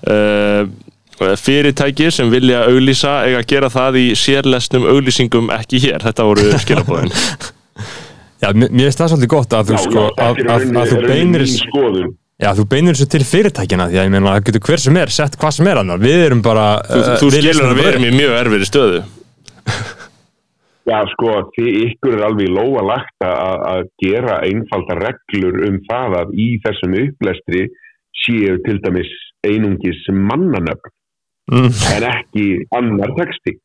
uh, 0.08 0.64
fyrirtæki 1.40 2.10
sem 2.16 2.32
vilja 2.32 2.64
auglýsa 2.70 3.18
eiga 3.28 3.42
að 3.44 3.50
gera 3.52 3.70
það 3.74 4.00
í 4.00 4.06
sérlesnum 4.20 4.88
auglýsingum 4.88 5.52
ekki 5.56 5.82
hér, 5.84 6.04
þetta 6.08 6.28
voru 6.30 6.48
skilabóðin 6.64 7.12
Já, 8.44 8.50
mér 8.52 8.72
finnst 8.72 9.00
það 9.00 9.12
svolítið 9.14 9.32
gott 9.32 9.54
að 9.56 9.70
þú 9.70 9.76
Já, 9.76 9.82
sko 9.84 10.02
já, 10.04 10.30
þetta 10.38 10.56
að, 10.56 10.64
að, 10.68 10.78
að 10.82 10.90
þú 10.90 11.02
beinir. 11.08 11.44
Já, 12.44 12.50
þú 12.58 12.66
beinir 12.74 12.98
þessu 12.98 13.08
til 13.14 13.22
fyrirtækina 13.28 13.86
því 13.88 14.00
að 14.00 14.08
ég 14.08 14.12
meina 14.12 14.32
að 14.32 14.34
það 14.36 14.48
getur 14.50 14.64
hver 14.68 14.84
sem 14.84 14.98
er 15.00 15.14
sett 15.16 15.38
hvað 15.40 15.54
sem 15.56 15.70
er 15.72 15.80
annar 15.80 16.02
við 16.02 16.24
erum 16.26 16.42
bara 16.44 16.66
Þú, 16.88 17.04
uh, 17.04 17.12
þú 17.22 17.30
við 17.30 17.46
skilur 17.46 17.70
að 17.70 17.78
við 17.80 17.92
erum 17.92 18.08
í 18.08 18.16
mjög 18.18 18.36
erfiðri 18.42 18.70
stöðu 18.72 19.04
Já, 20.84 20.98
sko, 21.14 21.36
þið 21.56 21.70
ykkur 21.86 22.18
er 22.18 22.26
alveg 22.28 22.50
í 22.50 22.56
lóa 22.58 22.82
lagt 22.84 23.24
að, 23.24 23.62
að 23.72 23.86
gera 24.04 24.42
einfalda 24.44 24.98
reglur 25.00 25.62
um 25.70 25.78
það 25.88 26.18
að 26.20 26.34
í 26.44 26.48
þessum 26.66 26.98
upplestri 27.00 27.62
séu 28.24 28.58
til 28.66 28.82
dæmis 28.84 29.14
einungis 29.48 30.04
mannanöfn 30.12 30.92
Mm. 31.52 31.72
en 31.92 32.04
ekki 32.08 32.44
annar 32.72 33.12
texti. 33.18 33.58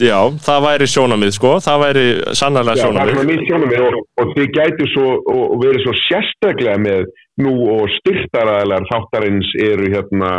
Já, 0.00 0.16
það 0.40 0.62
væri 0.64 0.86
sjónamið 0.88 1.32
sko, 1.36 1.50
það 1.60 1.82
væri 1.84 2.04
sannarlega 2.40 2.80
Já, 2.80 2.80
það 2.80 2.88
sjónamið 2.88 3.12
svona 3.14 3.28
mitt 3.28 3.42
sjónum 3.46 3.74
og, 3.86 3.98
og 4.22 4.30
þið 4.34 4.48
gætu 4.56 4.86
svo 4.94 5.10
og, 5.12 5.44
og 5.44 5.60
verið 5.60 5.84
svo 5.84 5.94
sérstaklega 6.08 6.78
með 6.80 7.04
nú 7.44 7.52
og 7.76 7.92
styrtaræðilegar 7.98 8.88
þáttarins 8.90 9.52
eru 9.68 9.90
hérna 9.92 10.30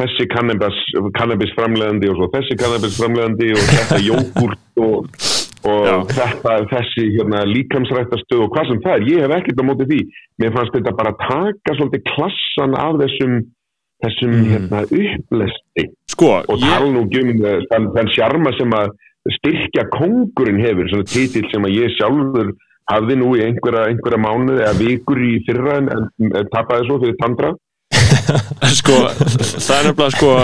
þessi 0.00 0.26
kannabis, 0.32 0.78
kannabis 1.16 1.54
framlegandi 1.56 2.10
og 2.12 2.18
svo 2.18 2.28
þessi 2.34 2.58
kannabis 2.60 2.98
framlegandi 3.00 3.50
og 3.56 3.66
þetta 3.72 3.98
jógurt 4.04 4.82
og, 4.84 5.10
og 5.70 6.12
þetta, 6.12 6.56
þessi 6.72 7.06
hérna, 7.16 7.42
líkamsrættastöð 7.50 8.44
og 8.44 8.52
hvað 8.54 8.70
sem 8.70 8.82
það 8.84 8.96
er, 8.96 9.06
ég 9.12 9.24
hef 9.24 9.36
ekkert 9.38 9.62
á 9.62 9.68
móti 9.68 9.88
því. 9.90 10.00
Mér 10.42 10.56
fannst 10.56 10.76
þetta 10.76 10.96
bara 11.00 11.14
taka 11.22 11.78
svolítið 11.78 12.04
klassan 12.12 12.76
af 12.80 13.00
þessum 13.02 13.38
þessum 14.04 14.36
hérna, 14.50 14.84
upplesti. 14.84 15.88
Sko, 16.12 16.30
og 16.44 16.60
ég, 16.60 16.68
tala 16.68 16.92
nú 16.92 17.06
um 17.06 17.44
þann, 17.70 17.90
þann 17.96 18.12
sjarma 18.12 18.52
sem 18.58 18.74
að 18.76 18.92
styrkja 19.40 19.86
kongurinn 19.94 20.60
hefur, 20.62 20.90
svona 20.92 21.08
titill 21.10 21.46
sem 21.50 21.64
að 21.66 21.78
ég 21.80 21.94
sjálfur 21.96 22.52
hafði 22.92 23.16
nú 23.18 23.32
í 23.34 23.42
einhverja, 23.42 23.88
einhverja 23.90 24.20
mánuði 24.22 24.62
eða 24.62 24.76
vikur 24.78 25.22
í 25.24 25.32
fyrra 25.48 25.80
en, 25.80 25.88
en, 25.90 26.28
en 26.28 26.50
tapaði 26.52 26.86
svo 26.86 27.00
fyrir 27.02 27.16
tandra 27.22 27.54
sko, 28.80 28.98
það 29.20 29.76
er 29.76 29.88
nefnilega 29.90 30.12
sko 30.16 30.34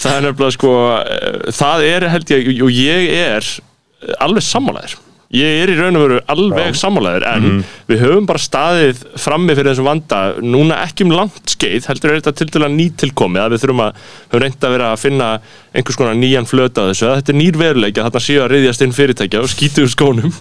það 0.00 0.16
er 0.16 0.26
nefnilega 0.26 0.56
sko 0.56 0.72
eh, 0.96 1.38
það 1.60 1.86
er 1.90 2.08
held 2.14 2.34
ég, 2.34 2.50
og 2.64 2.74
ég 2.74 3.14
er 3.20 3.54
alveg 4.20 4.44
sammálaður. 4.46 4.98
Ég 5.30 5.60
er 5.62 5.70
í 5.70 5.76
raun 5.78 5.94
og 5.94 6.02
veru 6.02 6.16
alveg 6.32 6.74
sammálaður 6.74 7.24
en 7.30 7.44
við 7.86 8.00
höfum 8.02 8.24
bara 8.26 8.40
staðið 8.42 9.04
frammi 9.22 9.54
fyrir 9.54 9.70
þessum 9.70 9.86
vanda, 9.86 10.22
núna 10.42 10.80
ekki 10.88 11.06
um 11.06 11.12
langt 11.14 11.52
skeið, 11.52 11.86
heldur 11.86 12.10
er 12.10 12.18
þetta 12.18 12.32
til 12.40 12.48
dæla 12.50 12.70
nýtilkomið 12.74 13.44
að 13.44 13.54
við 13.54 13.62
þurfum 13.62 13.82
að, 13.84 14.00
höfum 14.32 14.42
reynd 14.42 14.66
að 14.66 14.74
vera 14.74 14.88
að 14.90 15.02
finna 15.04 15.28
einhvers 15.70 16.00
konar 16.00 16.18
nýjan 16.18 16.50
flöta 16.50 16.88
þessu 16.88 17.06
að 17.06 17.20
þetta 17.20 17.34
er 17.34 17.38
nýr 17.44 17.60
veruleika, 17.62 18.08
þarna 18.08 18.24
séu 18.26 18.42
að 18.42 18.50
reyðjast 18.56 18.82
inn 18.88 18.96
fyrirtækja 18.96 19.42
og 19.44 19.52
skýtu 19.54 19.86
úr 19.86 19.94
skónum 19.94 20.34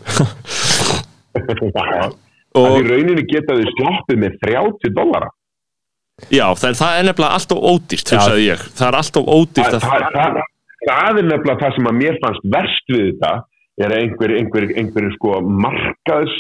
og 2.58 2.80
í 2.80 2.88
rauninni 2.90 3.28
geta 3.30 3.60
þau 3.60 3.76
sloppið 3.76 4.24
með 4.26 4.42
30 4.42 4.98
dollara 4.98 5.30
já, 6.28 6.46
það, 6.60 6.78
það 6.82 7.00
er 7.00 7.08
nefnilega 7.10 7.40
alltaf 7.40 7.66
ódýrt, 7.72 8.14
hugsaði 8.14 8.46
ég. 8.46 8.64
Það 8.80 8.88
er 8.90 9.00
alltaf 9.00 9.34
ódýrt 9.36 9.78
að 9.78 9.86
það, 9.86 10.08
það, 10.16 10.40
það 10.86 11.22
er 11.24 11.30
nefnilega 11.32 11.60
það 11.64 11.76
sem 11.78 11.92
að 11.92 12.00
mér 12.04 12.22
fannst 12.24 12.48
verst 12.56 12.96
við 12.96 13.06
þetta 13.10 13.34
er 13.80 13.96
einhver, 13.96 14.36
einhver, 14.36 14.72
einhver 14.80 15.12
sko 15.16 15.38
markaðs 15.66 16.40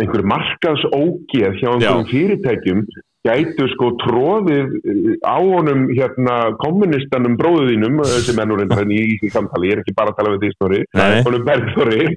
einhver 0.00 0.22
markaðs 0.24 0.84
ógeð 0.94 1.58
hjá 1.58 1.72
einhverjum 1.72 2.04
Já. 2.06 2.12
fyrirtækjum 2.12 2.84
gætu 3.22 3.66
sko 3.74 3.90
tróðið 4.02 4.72
eh, 4.82 5.10
á 5.22 5.38
honum 5.38 5.84
hérna 5.92 6.36
kommunistanum 6.62 7.36
bróðinum 7.38 8.00
sem 8.24 8.40
er 8.42 8.48
nú 8.50 8.58
reyndar 8.58 8.82
henni 8.82 8.98
í 8.98 9.18
því 9.20 9.30
samtali, 9.34 9.70
ég 9.70 9.76
er 9.76 9.82
ekki 9.84 9.94
bara 9.98 10.14
að 10.14 10.18
tala 10.18 10.32
við 10.34 10.46
því 10.46 10.50
stóri, 10.56 10.80
honum 11.28 11.44
Bergþóri. 11.46 12.08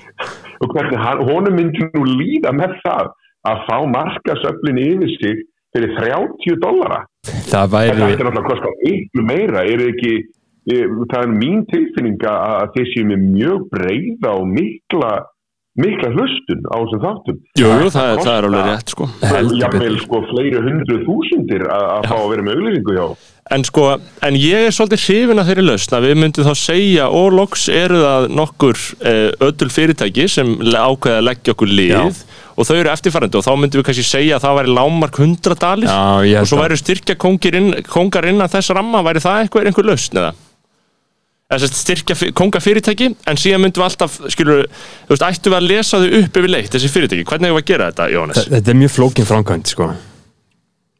Og 0.64 0.70
hvernig 0.72 1.02
honum 1.28 1.58
myndi 1.58 1.88
nú 1.90 2.04
líða 2.08 2.54
með 2.56 2.78
það 2.84 3.10
að 3.50 3.66
fá 3.66 3.76
markaðsöflin 3.92 4.80
yfir 4.80 5.12
sig 5.18 5.42
fyrir 5.74 5.92
30 5.98 6.56
dollara. 6.62 7.02
Það 7.26 7.42
Þetta 7.44 7.66
væri 7.74 7.90
ætti 8.08 8.24
náttúrulega 8.28 8.40
að 8.40 8.48
kosta 8.52 8.72
ykkur 8.94 9.28
meira, 9.28 9.64
er 9.66 9.84
ekki, 9.90 10.14
ég, 10.72 10.96
það 11.12 11.20
er 11.26 11.36
mín 11.42 11.62
tilfinning 11.72 12.26
að 12.30 12.72
þeir 12.78 12.90
séu 12.94 13.06
með 13.12 13.28
mjög 13.34 13.68
breyða 13.74 14.34
og 14.38 14.50
mikla 14.54 15.12
mikla 15.74 16.06
hlustun 16.14 16.60
á 16.70 16.76
þessum 16.84 17.00
þáttum. 17.02 17.38
Jú, 17.58 17.66
jú, 17.66 17.86
það, 17.90 18.04
er- 18.12 18.20
það 18.22 18.36
er 18.38 18.44
alveg 18.46 18.66
rétt 18.68 18.92
sko. 18.94 19.06
jafnvel 19.58 19.96
sko 20.04 20.20
fleiri 20.30 20.60
hundru 20.62 20.98
þúsundir 21.02 21.64
að 21.66 22.04
fá 22.06 22.14
að 22.14 22.28
vera 22.30 22.44
með 22.46 22.60
auglýsingu 22.60 22.94
hjá. 22.94 23.06
En 23.50 23.64
sko, 23.66 23.86
en 24.22 24.38
ég 24.38 24.68
er 24.68 24.72
svolítið 24.76 25.02
hrifin 25.08 25.42
að 25.42 25.48
þeirri 25.50 25.64
lausn 25.66 25.96
að 25.98 26.06
við 26.06 26.14
myndum 26.22 26.46
þá 26.46 26.54
segja 26.62 27.08
og 27.10 27.34
loks 27.34 27.66
eru 27.68 27.98
það 28.04 28.28
nokkur 28.38 28.78
eh, 29.02 29.32
ödul 29.48 29.70
fyrirtæki 29.74 30.28
sem 30.30 30.54
ákveða 30.62 31.18
að 31.18 31.26
leggja 31.32 31.56
okkur 31.56 31.74
lið. 31.74 31.90
Já. 31.90 32.33
Og 32.54 32.66
þau 32.68 32.76
eru 32.78 32.90
eftirfærandi 32.92 33.38
og 33.40 33.44
þá 33.46 33.52
myndum 33.58 33.80
við 33.82 33.86
kannski 33.88 34.06
segja 34.06 34.36
að 34.38 34.44
það 34.46 34.56
væri 34.60 34.74
lámark 34.78 35.18
100 35.20 35.58
dalir 35.64 35.88
Já, 35.90 36.00
ég 36.30 36.40
og 36.44 36.48
svo 36.50 36.60
væri 36.62 36.78
styrkja 36.80 37.16
kongar 37.18 38.28
innan 38.30 38.50
þess 38.52 38.70
ramma, 38.76 39.02
væri 39.06 39.22
það 39.24 39.40
eitthvað 39.44 39.70
einhver 39.72 39.88
lausn 39.90 40.20
eða? 40.22 40.32
Eða 41.54 41.68
styrkja 41.68 42.14
fyr- 42.16 42.32
kongafyrirtæki 42.40 43.10
en 43.28 43.38
síðan 43.38 43.60
myndum 43.66 43.82
við 43.84 43.88
alltaf, 43.90 44.14
skilur, 44.32 44.64
þú 45.04 45.12
veist, 45.12 45.26
ættum 45.28 45.52
við 45.52 45.58
að 45.60 45.66
lesa 45.68 46.00
þau 46.00 46.08
upp 46.22 46.38
yfir 46.40 46.50
leitt, 46.54 46.70
þessi 46.72 46.88
fyrirtæki, 46.94 47.26
hvernig 47.28 47.50
hefur 47.50 47.58
við 47.60 47.64
að 47.66 47.70
gera 47.72 47.88
þetta, 47.92 48.06
Jóhannes? 48.14 48.40
Þetta 48.54 48.72
er 48.72 48.78
mjög 48.80 48.94
flókin 48.96 49.28
framkvæmt 49.28 49.74
sko 49.74 49.90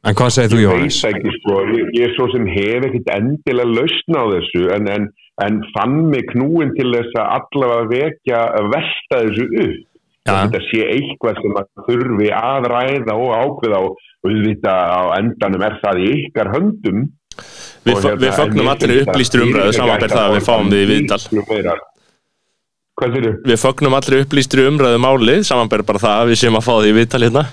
En 0.05 0.13
hvað 0.19 0.35
segir 0.37 0.53
þú 0.53 0.59
Jóhannes? 0.67 0.99
veit 1.01 1.17
ekki 1.17 1.33
sko, 1.39 1.55
ég, 1.79 1.87
ég 1.97 2.13
svo 2.19 2.27
sem 2.35 2.45
hef 2.53 2.85
ekkit 2.91 3.09
endilega 3.15 3.71
lausn 3.79 4.19
á 4.21 4.25
þessu 4.35 4.65
en, 4.77 4.91
en, 4.99 5.07
en 5.47 5.59
fann 5.73 5.97
mig 6.13 6.29
knúin 6.35 6.75
til 6.77 6.91
þess 6.93 7.17
að 7.23 7.33
allavega 7.39 7.89
vekja 7.95 8.43
að 8.61 8.69
velta 8.77 9.23
þessu 9.25 9.49
upp 9.65 9.81
Já. 10.25 10.33
þetta 10.41 10.61
sé 10.71 10.85
eitthvað 10.89 11.41
sem 11.43 11.57
að 11.61 11.67
þurfi 11.87 12.29
að 12.33 12.67
ræða 12.73 13.15
og 13.21 13.33
ákveða 13.45 13.81
og 13.85 14.05
auðvitað 14.25 14.93
á 14.97 15.03
endanum 15.19 15.65
er 15.67 15.75
það 15.83 15.99
í 16.01 16.07
ykkar 16.23 16.49
höndum. 16.55 17.03
Við, 17.85 17.99
fö- 18.01 18.15
við 18.17 18.39
mér 18.55 18.71
allir 18.73 19.03
upplýstur 19.03 19.43
umræðu 19.45 19.75
samanber 19.77 20.15
það 20.15 20.25
að 20.25 20.37
við 20.39 20.47
fáum 20.47 20.71
því 20.73 20.85
viðtal. 20.93 21.21
Við 23.51 23.59
fögnum 23.61 23.97
allir 23.99 24.23
upplýstri 24.23 24.65
umræðu 24.71 25.03
málið, 25.03 25.43
samanber 25.51 25.83
bara 25.85 26.01
það 26.07 26.23
að 26.23 26.31
við 26.31 26.41
séum 26.41 26.57
að 26.61 26.67
fá 26.69 26.75
því 26.79 26.93
viðtal 27.01 27.23
hérna. 27.27 27.45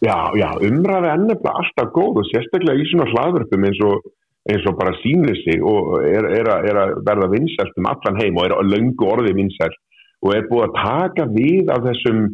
Já, 0.00 0.16
já, 0.40 0.48
umræði 0.64 1.10
er 1.12 1.20
nefnilega 1.26 1.58
alltaf 1.60 1.92
góð 1.92 2.22
og 2.22 2.28
sérstaklega 2.30 2.80
í 2.80 2.88
svona 2.88 3.10
hlaðvörpum 3.10 3.66
eins 3.68 3.80
og, 3.84 4.06
eins 4.48 4.64
og 4.70 4.78
bara 4.80 4.94
sýnir 5.02 5.36
sig 5.42 5.60
og 5.60 5.98
er, 6.08 6.24
er, 6.38 6.48
að, 6.54 6.68
er 6.70 6.78
að 6.86 6.94
verða 7.04 7.28
vinsælt 7.34 7.76
um 7.76 7.90
allan 7.90 8.16
heim 8.22 8.38
og 8.40 8.46
er 8.48 8.54
að 8.56 8.70
löngu 8.72 9.10
orði 9.12 9.34
vinsælt 9.36 9.76
og 10.24 10.32
er 10.36 10.48
búið 10.50 10.66
að 10.68 10.78
taka 10.78 11.28
við 11.34 11.70
af 11.72 11.84
þessum 11.88 12.24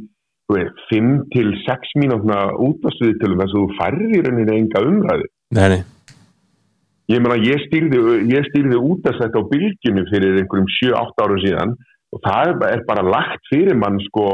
5 0.52 1.12
til 1.34 1.48
6 1.66 1.98
mínútna 1.98 2.38
útvastuðitölum 2.62 3.42
þess 3.42 3.54
að 3.54 3.60
þú 3.62 3.76
færði 3.80 4.08
í 4.14 4.24
rauninni 4.26 4.58
enga 4.60 4.82
umræðu. 4.86 5.30
Nei, 5.56 5.80
Ég 7.06 7.22
meina, 7.22 7.36
ég 7.38 7.60
stýrði, 7.68 7.98
ég 8.32 8.46
stýrði 8.48 8.78
útastætt 8.82 9.36
á 9.38 9.42
bylgjunu 9.46 10.02
fyrir 10.10 10.40
einhverjum 10.40 10.66
7-8 10.74 11.22
árum 11.22 11.42
síðan 11.44 11.74
og 12.14 12.22
það 12.24 12.64
er, 12.66 12.80
bara 12.88 13.04
lagt 13.06 13.46
fyrir 13.46 13.78
mann 13.78 14.00
sko 14.08 14.26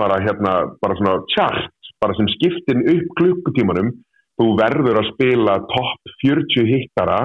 bara 0.00 0.16
hérna, 0.24 0.54
bara 0.80 0.96
svona 0.96 1.18
chart, 1.34 1.90
bara 2.00 2.16
sem 2.16 2.28
skiptin 2.32 2.80
upp 2.88 3.12
klukkutímanum, 3.20 3.92
þú 4.40 4.46
verður 4.58 5.02
að 5.02 5.10
spila 5.12 5.58
topp 5.70 6.14
40 6.24 6.70
hittara 6.72 7.20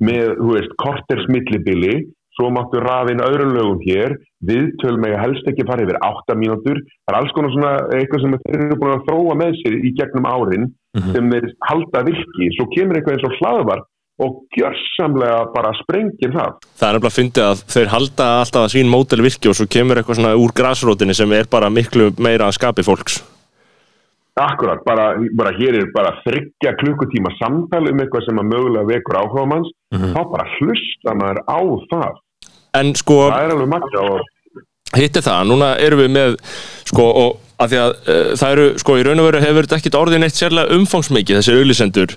með, 0.00 0.36
þú 0.38 0.52
veist, 0.54 0.76
korters 0.80 1.26
millibili, 1.28 1.96
svo 2.34 2.50
máttu 2.54 2.82
rafinn 2.82 3.22
öðrum 3.24 3.54
lögum 3.54 3.80
hér, 3.84 4.16
viðtöl 4.44 4.96
með 5.00 5.16
helst 5.22 5.48
ekki 5.50 5.66
fara 5.68 5.86
yfir 5.86 6.00
8 6.02 6.36
mínútur, 6.40 6.80
það 7.04 7.12
er 7.12 7.18
alls 7.20 7.34
konar 7.36 7.54
svona 7.54 7.72
eitthvað 7.96 8.24
sem 8.24 8.36
þeir 8.44 8.60
eru 8.66 8.78
búin 8.80 8.94
að 8.96 9.04
þróa 9.08 9.38
með 9.40 9.58
sér 9.62 9.78
í 9.78 9.92
gegnum 9.98 10.28
árin 10.28 10.70
sem 11.14 11.34
þeir 11.34 11.50
halda 11.68 12.04
virki, 12.06 12.52
svo 12.56 12.68
kemur 12.74 12.98
eitthvað 12.98 13.16
eins 13.18 13.28
og 13.28 13.36
hlaðvar 13.40 13.84
og 14.22 14.34
gjörsamlega 14.54 15.38
bara 15.54 15.72
sprengir 15.80 16.30
það. 16.34 16.58
Það 16.78 16.88
er 16.88 16.96
nefnilega 16.96 17.10
að 17.10 17.16
fyndi 17.16 17.42
að 17.42 17.62
þeir 17.74 17.92
halda 17.94 18.26
alltaf 18.42 18.66
að 18.66 18.74
sín 18.76 18.90
mótel 18.92 19.24
virki 19.24 19.50
og 19.50 19.56
svo 19.58 19.66
kemur 19.66 19.98
eitthvað 19.98 20.20
svona 20.20 20.34
úr 20.38 20.54
grasrótinni 20.54 21.16
sem 21.18 21.34
er 21.34 21.50
bara 21.50 21.70
miklu 21.72 22.12
meira 22.22 22.46
að 22.46 22.58
skapi 22.60 22.86
fólks. 22.86 23.18
Akkurat, 24.34 24.80
bara, 24.82 25.12
bara 25.38 25.52
hér 25.54 25.76
er 25.78 25.90
bara 25.94 26.16
þryggja 26.24 26.72
klukkutíma 26.80 27.30
samtal 27.38 27.84
um 27.86 28.00
eitthvað 28.02 28.24
sem 28.26 28.40
að 28.42 28.48
mögulega 28.50 28.88
vekur 28.88 29.18
áhuga 29.20 29.44
manns, 29.52 29.68
þá 29.94 30.20
bara 30.32 30.46
hlusta 30.56 31.14
maður 31.20 31.38
á 31.46 31.60
það. 31.92 32.16
En 32.74 32.90
sko, 32.98 33.18
Það 33.30 33.44
er 33.44 33.54
alveg 33.54 33.70
makka 33.70 34.02
og 34.02 34.98
hitt 34.98 35.20
er 35.20 35.26
það, 35.28 35.44
núna 35.52 35.68
erum 35.78 36.02
við 36.02 36.10
með, 36.16 36.34
sko, 36.90 37.06
og 37.22 37.43
að 37.62 37.70
því 37.70 37.78
að 37.80 37.92
uh, 37.94 38.30
það 38.40 38.54
eru, 38.54 38.66
sko, 38.82 38.96
í 38.98 39.04
raun 39.06 39.22
og 39.22 39.28
veru 39.28 39.42
hefur 39.44 39.66
þetta 39.68 39.78
ekkit 39.78 39.98
orðið 39.98 40.22
neitt 40.24 40.38
sérlega 40.38 40.78
umfangsmikið, 40.78 41.38
þessi 41.38 41.54
auglisendur 41.60 42.14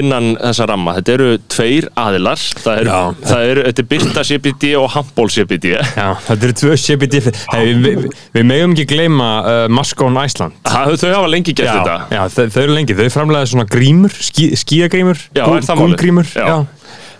innan 0.00 0.30
þessa 0.40 0.68
ramma. 0.68 0.96
Þetta 0.98 1.14
eru 1.14 1.28
tveir 1.54 1.88
aðilar, 2.04 2.44
það 2.60 2.80
eru, 2.82 2.92
Já. 2.92 3.28
það 3.30 3.46
eru, 3.52 3.64
þetta 3.68 3.84
er 3.84 3.88
Byrta 3.94 4.24
CBD 4.28 4.70
og 4.80 4.88
Handból 4.94 5.28
CBD. 5.32 5.72
Já, 5.74 6.08
þetta 6.28 6.48
eru 6.50 6.58
tvö 6.60 6.78
CBD 6.84 7.22
hey, 7.24 7.72
við, 7.72 7.82
við, 7.84 8.06
við 8.36 8.48
megum 8.50 8.76
ekki 8.76 8.86
gleyma 8.92 9.30
uh, 9.40 9.64
Maskón 9.72 10.18
Æsland 10.20 10.56
Það, 10.68 10.94
þau 11.00 11.10
hafa 11.14 11.30
lengi 11.32 11.54
gert 11.56 11.70
Já, 11.70 11.74
þetta. 11.78 11.96
já 12.12 12.22
þau, 12.34 12.44
þau 12.54 12.62
eru 12.64 12.76
lengi, 12.78 12.96
þau 12.98 13.10
framlega 13.14 13.50
svona 13.50 13.66
grímur, 13.70 14.16
skí, 14.28 14.50
skíagrímur 14.60 15.20
gúlgrímur 15.34 16.28
Já. 16.34 16.64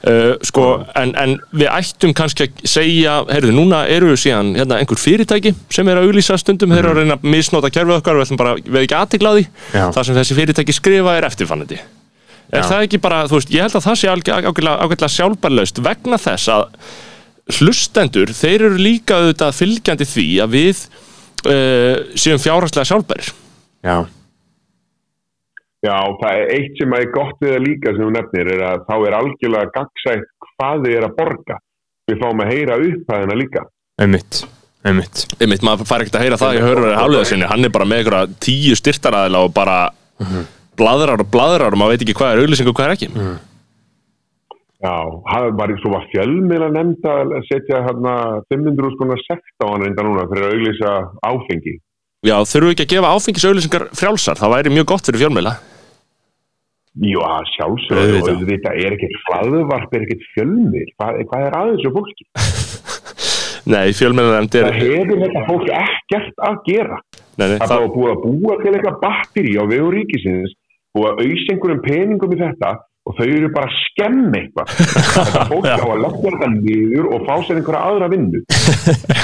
Uh, 0.05 0.35
sko, 0.45 0.65
en, 1.01 1.15
en 1.17 1.31
við 1.57 1.71
ættum 1.73 2.11
kannski 2.13 2.51
að 2.51 2.67
segja, 2.69 3.15
heyrðu, 3.31 3.55
núna 3.57 3.79
eru 3.89 4.11
við 4.11 4.19
síðan 4.27 4.51
hérna, 4.59 4.77
einhver 4.83 5.01
fyrirtæki 5.01 5.55
sem 5.73 5.89
er 5.89 5.97
að 5.97 6.11
auglýsa 6.11 6.37
stundum, 6.37 6.75
þeir 6.75 6.83
eru 6.83 6.91
að 6.93 6.99
reyna 7.01 7.17
að 7.17 7.25
misnota 7.33 7.71
kerfið 7.73 7.97
okkar 8.03 8.19
við 8.19 8.27
ætlum 8.27 8.41
bara, 8.43 8.53
við 8.61 8.83
ekki 8.83 8.99
aðtiklaði 8.99 9.47
Mhm. 9.47 9.95
Það 9.97 10.05
sem 10.05 10.19
þessi 10.19 10.37
fyrirtæki 10.37 10.77
skrifa 10.77 11.15
er 11.17 11.29
eftirfannandi 11.31 11.81
er 12.53 12.69
það 12.69 12.85
ekki 12.85 13.01
bara, 13.01 13.23
þú 13.31 13.39
veist, 13.39 13.55
ég 13.55 13.65
held 13.65 13.79
að 13.79 13.87
það 13.87 13.97
sé 14.03 14.11
ágætlega, 14.13 15.09
sjálfbarlaust 15.15 15.81
vegna 15.83 16.19
þess 16.21 16.53
að 16.53 16.67
hlustendur, 17.59 18.33
þeir 18.33 18.67
eru 18.69 18.79
líka 18.81 19.19
auðvitað 19.21 19.57
fylgjandi 19.59 20.07
því 20.09 20.27
að 20.45 20.55
við 20.55 20.85
uh, 21.49 21.97
séum 22.17 22.41
fjárhagslega 22.41 22.89
sjálfbærir. 22.89 23.33
Já. 23.85 23.97
Já, 25.85 25.99
það 26.21 26.41
er 26.41 26.51
eitt 26.55 26.81
sem 26.81 26.97
er 26.97 27.07
gott 27.13 27.41
við 27.45 27.51
það 27.53 27.65
líka 27.67 27.93
sem 27.93 28.01
þú 28.01 28.11
nefnir 28.15 28.51
er 28.55 28.63
að 28.71 28.85
þá 28.89 28.95
er 28.97 29.17
algjörlega 29.19 29.73
gagsætt 29.75 30.29
hvað 30.49 30.85
þið 30.87 30.95
er 30.97 31.07
að 31.09 31.17
borga. 31.19 31.57
Við 32.09 32.21
fáum 32.21 32.45
að 32.45 32.53
heyra 32.53 32.79
upphæðina 32.85 33.37
líka. 33.37 33.65
Einmitt, 34.01 34.39
einmitt 34.85 35.25
einmitt, 35.39 35.65
maður 35.65 35.89
fær 35.89 36.05
ekkert 36.05 36.17
að 36.19 36.25
heyra 36.25 36.39
það 36.41 36.57
í 36.57 36.63
hörður 36.65 36.97
hálflega 36.99 37.29
sinni, 37.31 37.49
hann 37.51 37.69
er 37.69 37.73
bara 37.75 37.89
með 37.89 38.01
einhverja 38.03 38.39
tíu 38.43 38.79
styrtaræðila 38.81 39.43
og 39.45 39.53
bara 39.57 39.77
bladrar 40.79 41.23
og 41.23 41.29
bladrar 41.31 41.77
og 41.77 41.81
maður 41.81 41.95
veit 41.95 42.07
ekki 42.07 42.17
hvað 42.19 42.33
er 42.33 42.43
auglýsing 42.45 42.71
og 42.71 42.79
hvað 42.79 42.89
er 42.89 42.97
ekki 42.97 43.11
Já, 44.85 44.97
það 45.31 45.47
var 45.57 45.71
svo 45.81 45.93
var 45.95 46.09
fjölmiðla 46.11 46.67
nefnd 46.75 47.07
að 47.09 47.31
setja 47.49 47.79
hérna 47.87 48.17
500 48.53 48.97
skona 48.97 49.17
sekt 49.23 49.65
á 49.65 49.67
hann 49.71 49.85
reynda 49.85 50.05
núna 50.05 50.27
fyrir 50.29 50.45
að 50.45 50.57
auglýsa 50.59 50.91
áfengi. 51.25 51.79
Já, 52.25 52.35
þurfum 52.45 52.69
við 52.69 52.75
ekki 52.75 52.85
að 52.85 52.93
gefa 52.93 53.13
áfengis 53.15 53.47
auglýsingar 53.49 53.87
frjálsar, 53.97 54.41
það 54.43 54.53
væri 54.59 54.75
mjög 54.75 54.91
gott 54.91 55.09
fyrir 55.09 55.23
fjölmiðla 55.25 55.55
Jú, 57.03 57.19
að 57.27 57.49
sjálfsögðu 57.57 57.99
og 57.99 58.29
Auðvitað. 58.29 58.37
auðvitað 58.39 58.77
er 58.85 58.95
ekkert 58.95 59.17
hlaðvarp, 59.27 59.95
er 59.99 60.05
ekkert 60.05 60.27
fjölmið. 60.35 60.91
Hvað, 60.95 61.17
hvað 61.31 61.47
er 61.49 61.57
aðeins 61.59 61.87
og 61.89 61.97
fólki? 61.97 62.27
Nei, 63.75 63.87
fjölmiðla 63.97 64.41
nefnd 64.45 64.57
er 64.61 64.67
Það 64.69 64.81
hefur 64.85 65.21
þetta 65.25 65.43
fólk 65.49 65.71
ekkert 65.81 66.43
að 66.49 66.57
gera. 66.69 66.99
nei, 67.41 67.47
nei, 67.49 67.57
Það 67.59 67.71
það, 67.73 67.87
búið 67.95 68.11
að 68.13 68.25
búa 68.25 68.57
til 68.61 68.73
eitthvað 68.75 68.99
batteri 69.03 69.55
á 69.59 69.65
vegu 69.71 69.87
ríkisins 69.95 70.53
og 70.95 71.07
að 71.09 71.23
auðs 71.25 71.47
einhverjum 71.51 71.81
peningum 71.83 72.35
í 72.37 72.41
þetta 72.45 72.73
og 73.05 73.17
þau 73.19 73.25
eru 73.27 73.49
bara 73.53 73.69
að 73.69 73.79
skemmi 73.83 74.39
eitthvað. 74.39 74.71
Þetta 75.17 75.43
fólk 75.51 75.67
á 75.69 75.85
að 75.85 75.99
leggja 76.05 76.31
þetta 76.31 76.51
niður 76.55 77.09
og 77.13 77.27
fá 77.27 77.35
sér 77.45 77.59
einhverja 77.59 77.83
aðra 77.91 78.09
vinnu. 78.15 78.41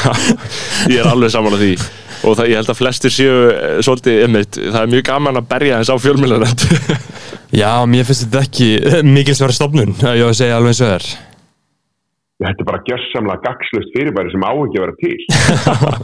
ég 0.93 0.99
er 1.01 1.09
alveg 1.13 1.33
saman 1.33 1.57
á 1.57 1.59
því 1.63 1.71
og 2.21 2.35
það, 2.37 2.51
ég 2.51 2.59
held 2.61 2.73
að 2.75 2.81
flestir 2.81 3.15
séu 3.15 3.37
eh, 3.55 3.79
svolítið, 3.85 4.19
einmitt, 4.27 4.59
það 4.61 4.83
er 4.83 4.91
mjög 4.93 5.07
gaman 5.09 5.41
að 5.41 5.47
berja 5.55 5.79
þess 5.81 5.95
á 5.95 5.97
fjölmiðla 6.05 6.41
nefnd 6.43 7.30
Já, 7.51 7.73
mér 7.91 8.07
finnst 8.07 8.27
þetta 8.29 8.45
ekki 8.47 8.69
mikilsverð 9.17 9.57
stofnun 9.59 9.97
Ég 9.99 10.23
var 10.23 10.31
að 10.31 10.39
segja 10.39 10.61
alveg 10.61 10.75
eins 10.75 10.85
og 10.85 10.93
þér 10.95 11.11
Þetta 12.41 12.63
er 12.63 12.69
bara 12.71 12.79
gjörsamlega 12.87 13.43
gagslust 13.45 13.91
fyrirbæri 13.93 14.31
sem 14.33 14.45
á 14.49 14.53
ekki 14.57 14.79
að 14.79 14.85
vera 14.87 14.95
til. 15.03 15.19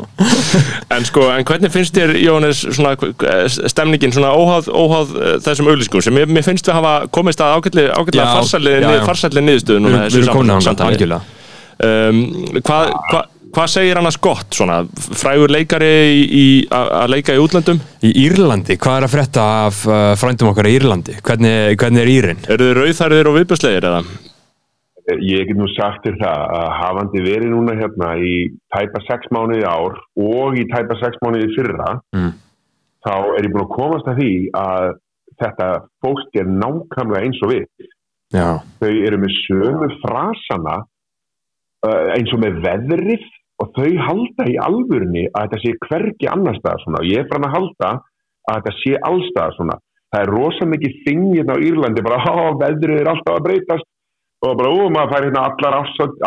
En 0.97 1.07
sko, 1.09 1.22
en 1.32 1.47
hvernig 1.49 1.72
finnst 1.72 1.97
þér, 1.97 2.12
svona 2.76 2.92
eh, 2.92 3.47
stemningin, 3.72 4.12
svona 4.12 4.34
óháð, 4.36 4.68
óháð 4.68 5.14
eh, 5.16 5.30
þessum 5.47 5.70
auglýsingum 5.72 6.05
sem 6.05 6.14
mér, 6.16 6.28
mér 6.36 6.44
finnst 6.44 6.68
við 6.68 6.76
hafa 6.76 6.92
komist 7.16 7.40
að 7.40 7.57
ágætlega, 7.57 7.97
ágætlega 7.97 8.26
Já, 8.28 8.34
farsæli, 8.36 8.74
já, 8.76 8.90
já. 8.99 9.01
farsæli 9.09 9.44
niðurstöðu 9.47 9.94
Við 9.97 10.18
erum 10.20 10.36
komin 10.36 10.53
á 10.53 10.57
hann, 10.59 10.66
samtali. 10.68 10.92
algjörlega 10.92 11.22
um, 11.88 12.20
hvað 12.61 12.92
hva, 13.11 13.22
hva 13.55 13.64
segir 13.70 13.97
annars 14.01 14.16
gott, 14.20 14.51
svona, 14.57 14.80
frægur 15.16 15.53
leikari 15.55 15.88
í, 16.11 16.22
í, 16.26 16.47
að 16.74 16.88
að 17.01 17.12
leika 17.14 17.34
í 17.36 17.40
útlöndum? 17.40 17.78
Í 18.05 18.11
Írlandi, 18.26 18.76
hvað 18.82 18.99
er 18.99 19.07
að 19.07 19.12
frétta 19.14 19.44
af 19.66 19.82
uh, 19.88 20.14
frændum 20.20 20.51
okkar 20.53 20.68
í 20.70 20.74
Írlandi? 20.78 21.14
Hvernig, 21.24 21.76
hvernig 21.80 22.03
er 22.03 22.11
Írin? 22.12 22.42
Eru 22.53 22.68
þið 22.70 22.80
rauðþæriðir 22.80 23.30
og 23.30 23.38
viðbjörslegir 23.38 23.88
eða? 23.90 24.01
Ég 25.22 25.47
get 25.47 25.55
nú 25.61 25.68
sagt 25.70 26.03
þér 26.03 26.16
það 26.18 26.40
að 26.59 26.68
hafandi 26.80 27.20
verið 27.22 27.53
núna 27.53 27.76
hérna 27.78 28.09
í 28.18 28.32
tæpa 28.74 29.03
sex 29.07 29.28
mánuði 29.30 29.61
í 29.62 29.68
ár 29.70 30.01
og 30.18 30.57
í 30.59 30.64
tæpa 30.72 30.97
sex 30.99 31.20
mánuði 31.22 31.47
í 31.47 31.55
fyrra 31.55 31.92
Mm. 32.16 32.32
þá 33.07 33.12
er 33.38 33.47
ég 33.47 33.53
búin 33.55 33.62
að 33.68 33.74
komast 33.76 34.09
að 34.11 34.18
því 34.18 34.32
að 34.59 34.88
þetta 35.38 35.68
fólk 36.03 36.40
er 36.42 36.51
nákvæmlega 36.51 37.22
eins 37.22 37.38
og 37.47 37.53
við. 37.53 37.66
Já, 38.34 38.49
Þau 38.82 38.90
eru 39.07 39.18
með 39.22 39.36
sömu 39.44 39.88
frasana 40.03 40.76
eins 41.84 42.32
og 42.34 42.42
með 42.42 42.60
veðrið 42.64 43.26
og 43.62 43.72
þau 43.76 43.90
halda 44.06 44.46
í 44.50 44.56
alvörunni 44.60 45.26
að 45.32 45.46
þetta 45.46 45.60
sé 45.62 45.74
hvergi 45.86 46.30
annar 46.30 46.56
staðar 46.58 46.82
svona. 46.84 47.02
Og 47.02 47.10
ég 47.10 47.22
er 47.22 47.28
fann 47.30 47.46
að 47.46 47.56
halda 47.56 47.90
að 48.46 48.56
þetta 48.58 48.74
sé 48.80 48.94
allstaðar 49.10 49.56
svona. 49.56 49.76
Það 50.12 50.22
er 50.22 50.32
rosa 50.32 50.68
mikið 50.70 50.98
þingin 51.04 51.52
á 51.52 51.56
Írlandi 51.56 52.04
bara, 52.06 52.22
há, 52.22 52.34
veðrið 52.60 53.00
er 53.00 53.10
alltaf 53.10 53.38
að 53.38 53.46
breytast 53.48 53.88
og 54.45 54.53
bara, 54.61 54.68
ó, 54.68 54.84
maður 54.93 55.11
fær 55.12 55.24
hérna 55.26 55.43
allar 55.49 55.76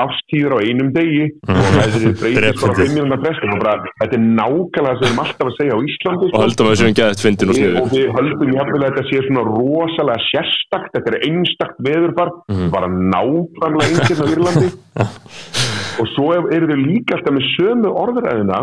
ástíður 0.03 0.55
á 0.55 0.60
einum 0.66 0.89
degi. 0.95 1.26
Og 1.45 1.68
veðrið 1.78 2.16
breytist 2.20 2.62
bara 2.64 2.74
Drepandi. 2.74 2.88
5 2.89 2.95
minúna 2.97 3.18
frestum 3.22 3.53
og 3.53 3.62
bara, 3.64 3.91
þetta 4.01 4.18
er 4.18 4.24
nákvæmlega 4.39 4.88
það 4.89 4.97
sem 4.97 5.05
við 5.05 5.10
erum 5.10 5.22
alltaf 5.26 5.45
að 5.51 5.55
segja 5.60 5.78
á 5.78 5.80
Íslandi 5.89 6.26
og 6.26 6.32
sko. 6.34 6.41
höldum 6.43 6.70
að 6.70 6.74
þessu 6.74 6.88
um 6.89 6.97
geðið 6.99 7.24
fyndin 7.26 7.51
og 7.53 7.55
Við- 7.60 7.64
sniðu 7.70 7.84
og 7.84 7.93
við 7.93 8.12
höldum 8.18 8.53
jafnvel 8.57 8.82
að 8.82 8.89
þetta 8.89 9.05
sé 9.12 9.22
svona 9.28 9.43
rosalega 9.49 10.26
sérstakt, 10.30 10.91
þetta 10.97 11.14
er 11.14 11.20
einstakt 11.30 11.80
veðurfar, 11.89 12.32
bara 12.74 12.89
nákvæmlega 12.89 13.89
einsinn 13.93 14.24
á 14.24 14.28
Írlandi. 14.34 14.72
Og 15.99 16.07
svo 16.16 16.30
er- 16.32 16.49
eru 16.55 16.68
þau 16.72 16.80
líka 16.80 17.18
alltaf 17.18 17.34
með 17.36 17.47
sömu 17.57 17.89
orðræðina 18.03 18.60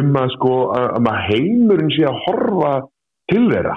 um 0.00 0.14
að 0.16 0.30
sko 0.36 0.52
að, 0.72 0.86
að 0.96 1.02
maður 1.06 1.26
heimurinn 1.30 1.90
sé 1.94 2.04
að 2.08 2.20
horfa 2.26 2.70
til 3.30 3.42
þeirra. 3.50 3.74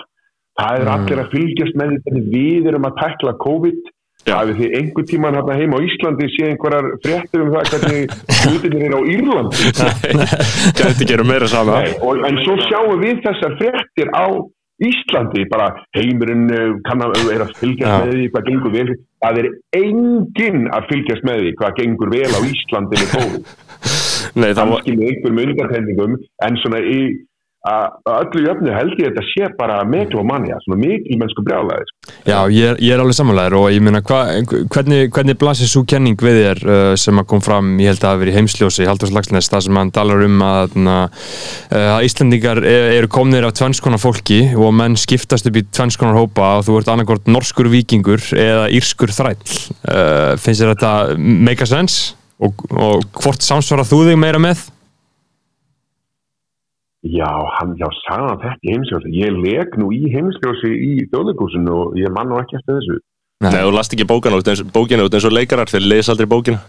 Það 0.59 0.77
er 0.83 0.89
allir 0.93 1.21
að 1.23 1.31
fylgjast 1.33 1.77
með 1.81 1.93
hvernig 2.05 2.27
við 2.33 2.69
erum 2.71 2.85
að 2.89 2.97
tækla 3.01 3.33
COVID 3.43 3.92
Hafið 4.23 4.59
þið 4.61 4.75
einhver 4.79 5.05
tíman 5.09 5.35
hérna 5.35 5.55
heima 5.59 5.79
á 5.79 5.85
Íslandi 5.85 6.27
sé 6.31 6.49
einhverjar 6.53 6.89
fréttir 7.03 7.43
um 7.43 7.51
það 7.53 7.71
hvernig 7.73 8.13
hlutinir 8.47 8.85
er 8.87 8.95
á 8.95 9.01
Írlandi. 9.13 9.71
Gæti 10.79 11.07
gera 11.09 11.25
meira 11.27 11.49
sama. 11.51 11.81
Nei, 11.83 11.95
og, 11.99 12.23
en 12.29 12.39
svo 12.45 12.55
sjáum 12.69 13.01
við 13.03 13.19
þessar 13.25 13.57
fréttir 13.59 14.13
á 14.15 14.25
Íslandi, 14.83 15.43
bara 15.51 15.69
heimurinn 15.95 16.47
uh, 16.51 16.71
kann 16.87 17.03
að 17.05 17.13
er 17.31 17.43
að 17.45 17.51
fylgjast 17.59 17.91
Já. 17.91 17.99
með 18.03 18.15
því 18.17 18.29
hvað 18.33 18.47
gengur 18.47 18.73
vel, 18.73 18.95
það 19.23 19.37
er 19.41 19.49
enginn 19.79 20.65
að 20.73 20.87
fylgjast 20.89 21.27
með 21.29 21.43
því 21.43 21.51
hvað 21.59 21.75
gengur 21.77 22.11
vel 22.13 22.31
á 22.33 22.39
Íslandi 22.49 22.99
með 23.03 23.13
COVID, 23.13 23.53
Nei, 24.33 24.49
það 24.49 24.71
var, 24.71 24.81
kannski 24.81 24.95
með 24.97 25.11
einhverjum 25.11 25.43
undartendingum 25.43 26.17
en 26.47 26.59
svona 26.63 26.81
í 26.81 26.99
að 27.63 28.09
öllu 28.11 28.41
jöfnu 28.43 28.71
held 28.75 28.97
ég 28.99 29.13
þetta 29.13 29.23
sé 29.29 29.47
bara 29.55 29.77
meglomania, 29.87 30.57
svona 30.65 30.81
mikil 30.81 31.15
mennsku 31.21 31.45
brjálæði 31.47 31.85
sko. 31.87 32.15
Já, 32.27 32.37
ég 32.51 32.73
er, 32.73 32.79
ég 32.83 32.91
er 32.91 33.03
alveg 33.03 33.15
samanlegar 33.15 33.55
og 33.55 33.69
ég 33.71 33.85
meina 33.85 34.01
hva, 34.03 34.19
hvernig, 34.73 35.07
hvernig 35.15 35.37
blasir 35.39 35.71
svo 35.71 35.85
kenning 35.87 36.19
við 36.19 36.39
þér 36.41 36.61
uh, 36.67 36.81
sem 36.99 37.21
að 37.21 37.29
kom 37.31 37.43
fram, 37.45 37.69
ég 37.79 37.93
held 37.93 38.03
að 38.03 38.11
hafi 38.11 38.23
verið 38.25 38.37
heimsljósi 38.41 38.89
Halldórs 38.89 39.15
Lagsnes, 39.15 39.47
það 39.53 39.63
sem 39.67 39.79
hann 39.79 39.93
talar 39.95 40.25
um 40.27 40.43
að, 40.43 40.75
na, 40.83 40.97
uh, 41.07 41.87
að 41.93 42.09
Íslandingar 42.09 42.63
e- 42.67 42.75
eru 42.97 43.11
komnir 43.15 43.47
af 43.47 43.55
tvennskonar 43.61 44.03
fólki 44.03 44.41
og 44.59 44.75
menn 44.75 44.99
skiptast 44.99 45.47
upp 45.47 45.61
í 45.61 45.63
tvennskonar 45.71 46.19
hópa 46.19 46.57
og 46.59 46.67
þú 46.67 46.81
ert 46.81 46.91
annarkort 46.91 47.31
norskur 47.31 47.71
vikingur 47.71 48.27
eða 48.35 48.67
írskur 48.75 49.15
þræll 49.15 49.39
uh, 49.39 50.35
finnst 50.35 50.59
þér 50.59 50.75
þetta 50.75 50.93
make 51.15 51.63
a 51.63 51.71
sense 51.71 52.17
og, 52.43 52.59
og 52.75 53.07
hvort 53.23 53.43
samsvara 53.45 53.87
þú 53.87 54.03
þig 54.09 54.19
meira 54.19 54.41
með? 54.51 54.67
Já, 57.03 57.31
hann, 57.57 57.73
já, 57.75 57.87
sagði 58.05 58.29
hann 58.29 58.43
þetta 58.43 58.63
í 58.63 58.75
heimsljósi 58.75 59.09
ég 59.17 59.39
leg 59.43 59.73
nú 59.75 59.89
í 59.91 60.05
heimsljósi 60.13 60.69
í 60.71 60.91
þjóðleikúsinu 61.11 61.73
og 61.75 61.97
ég 61.99 62.13
man 62.15 62.29
nú 62.31 62.37
ekki 62.39 62.55
eftir 62.61 62.77
þessu. 62.79 62.99
Nei, 63.43 63.59
þú 63.59 63.73
last 63.75 63.95
ekki 63.95 64.07
bókina 64.07 64.39
út 64.39 64.47
eins, 64.47 64.61
bókina 64.71 65.03
út 65.03 65.17
eins 65.17 65.27
og 65.27 65.35
leikarar 65.35 65.71
þeir 65.71 65.83
lesa 65.83 66.13
aldrei 66.13 66.29
bókina. 66.31 66.61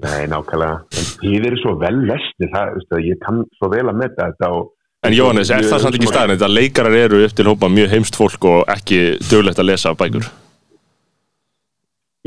Nei, 0.00 0.28
nákvæmlega, 0.30 0.76
en 0.94 1.08
þið 1.20 1.48
eru 1.50 1.58
svo 1.60 1.74
vel 1.80 1.96
lesni, 2.06 2.48
það, 2.54 2.76
veistu, 2.78 3.00
ég 3.04 3.18
kann 3.24 3.42
svo 3.58 3.72
vel 3.72 3.88
að 3.90 3.98
metta 4.00 4.30
þetta 4.30 4.52
og 4.56 4.70
En 5.00 5.14
Jóhannes, 5.16 5.48
er 5.48 5.64
það 5.64 5.80
samt 5.80 5.96
ekki 5.96 6.08
staðin 6.10 6.42
að 6.44 6.52
leikarar 6.52 6.92
eru 6.92 7.22
upp 7.24 7.32
til 7.32 7.46
hópa 7.48 7.70
mjög 7.72 7.94
heimst 7.94 8.18
fólk 8.20 8.44
og 8.44 8.58
ekki 8.68 9.16
döglegt 9.30 9.60
að 9.62 9.70
lesa 9.70 9.94
bækur? 9.96 10.26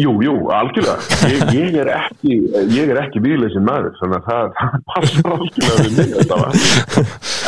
Jú, 0.02 0.10
jú, 0.26 0.32
algjörlega. 0.50 0.96
Ég, 1.30 1.41
ég 1.54 1.76
er 1.84 1.89
ekki, 1.94 2.38
ég 2.74 2.89
er 2.89 2.98
ekki 3.04 3.20
viðleysin 3.22 3.62
maður, 3.62 3.91
þannig 4.00 4.24
að 4.24 4.30
það, 4.32 4.80
passar 4.89 5.28
algjörlega 5.36 5.84
við 5.84 6.00
mig 6.00 6.16
þetta 6.16 6.39
var. 6.39 6.64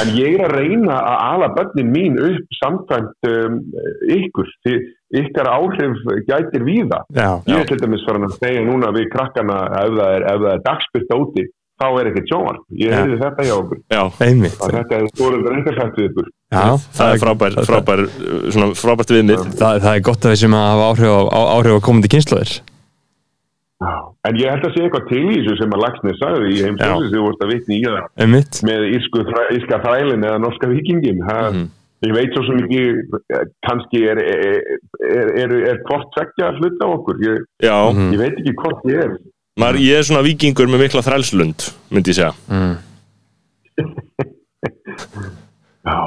En 0.03 0.11
ég 0.13 0.35
er 0.37 0.43
að 0.45 0.53
reyna 0.59 0.99
að 0.99 1.23
ala 1.31 1.49
börnin 1.55 1.89
mín 1.95 2.19
upp 2.21 2.59
samkvæmt 2.59 3.29
um, 3.31 3.57
ykkur, 4.19 4.53
því 4.61 4.75
ykkar 5.23 5.49
áhrif 5.55 6.05
gætir 6.29 6.67
víða. 6.67 7.01
Já, 7.17 7.31
Ég 7.49 7.63
er 7.63 7.69
til 7.71 7.79
dæmis 7.81 8.05
farin 8.05 8.29
að 8.29 8.37
segja 8.37 8.61
núna 8.69 8.93
við 8.93 9.09
krakkana 9.15 9.59
ef 9.81 9.97
það 9.97 10.15
er, 10.19 10.27
er 10.35 10.63
dagspyrta 10.69 11.17
úti, 11.25 11.47
þá 11.81 11.87
er 11.99 12.09
ekkert 12.11 12.31
sjónvarp. 12.31 12.61
Ég 12.79 12.93
Já. 12.93 12.97
heyrði 12.99 13.17
þetta 13.23 13.47
hjá 13.47 13.55
okkur. 13.55 13.81
Já, 13.91 14.03
einmitt 14.27 14.61
Að 14.61 14.77
þetta 14.77 14.99
er 14.99 15.07
eitthvað 15.07 15.79
sagt 15.81 15.99
við 15.99 16.07
ykkur. 16.11 16.29
Já, 16.55 16.67
það 16.99 17.11
er 17.11 17.23
frábær, 17.25 17.57
frábær, 17.67 18.05
svona 18.53 18.69
frábært 18.79 19.11
viðmið. 19.15 19.43
Það, 19.59 19.81
það 19.83 19.91
er 19.91 20.05
gott 20.07 20.25
að 20.25 20.35
við 20.35 20.41
sem 20.45 20.55
að 20.55 20.69
hafa 20.71 20.87
áhrif 20.93 21.11
á, 21.11 21.21
á, 21.25 21.41
áhrif 21.57 21.77
á 21.77 21.85
komandi 21.89 22.11
kynnslóðir 22.15 22.55
Já. 23.83 23.95
En 24.25 24.37
ég 24.39 24.47
held 24.49 24.65
að 24.65 24.71
sé 24.73 24.83
eitthvað 24.85 25.09
til 25.09 25.23
í 25.27 25.33
þessu 25.35 25.55
sem 25.59 25.73
að 25.75 25.81
Lagsnes 25.83 26.19
sagði 26.21 26.51
í 26.53 26.61
heimsóðis 26.63 27.09
sem 27.09 27.17
þú 27.17 27.23
vorst 27.25 27.41
að 27.43 27.51
vitni 27.51 27.75
í 27.75 27.83
það. 27.83 28.05
Einmitt 28.23 28.59
með 28.65 28.85
írsku, 28.95 29.23
írska 29.57 29.79
þrælin 29.83 30.23
eða 30.29 30.39
norska 30.41 30.69
vikingin 30.71 31.19
ha, 31.27 31.39
ég 32.05 32.15
veit 32.15 32.33
svo 32.33 32.45
sem 32.47 32.61
ekki 32.63 32.81
eh, 33.35 33.43
kannski 33.67 34.01
er 34.13 34.21
er, 34.23 34.57
er, 35.03 35.31
er, 35.43 35.55
er 35.73 35.81
hvort 35.89 36.17
að 36.23 36.61
hluta 36.61 36.89
okkur 36.95 37.21
ég, 37.25 37.43
Já, 37.67 37.75
ég 37.91 38.19
veit 38.21 38.39
ekki 38.39 38.55
hvort 38.63 38.87
ég 38.89 39.03
er 39.03 39.17
maður, 39.59 39.81
ég 39.85 39.99
er 39.99 40.07
svona 40.07 40.25
vikingur 40.25 40.69
með 40.71 40.85
mikla 40.85 41.05
þrælslund, 41.05 41.69
myndi 41.93 42.13
ég 42.13 42.19
segja. 42.21 42.33
já, 45.85 45.99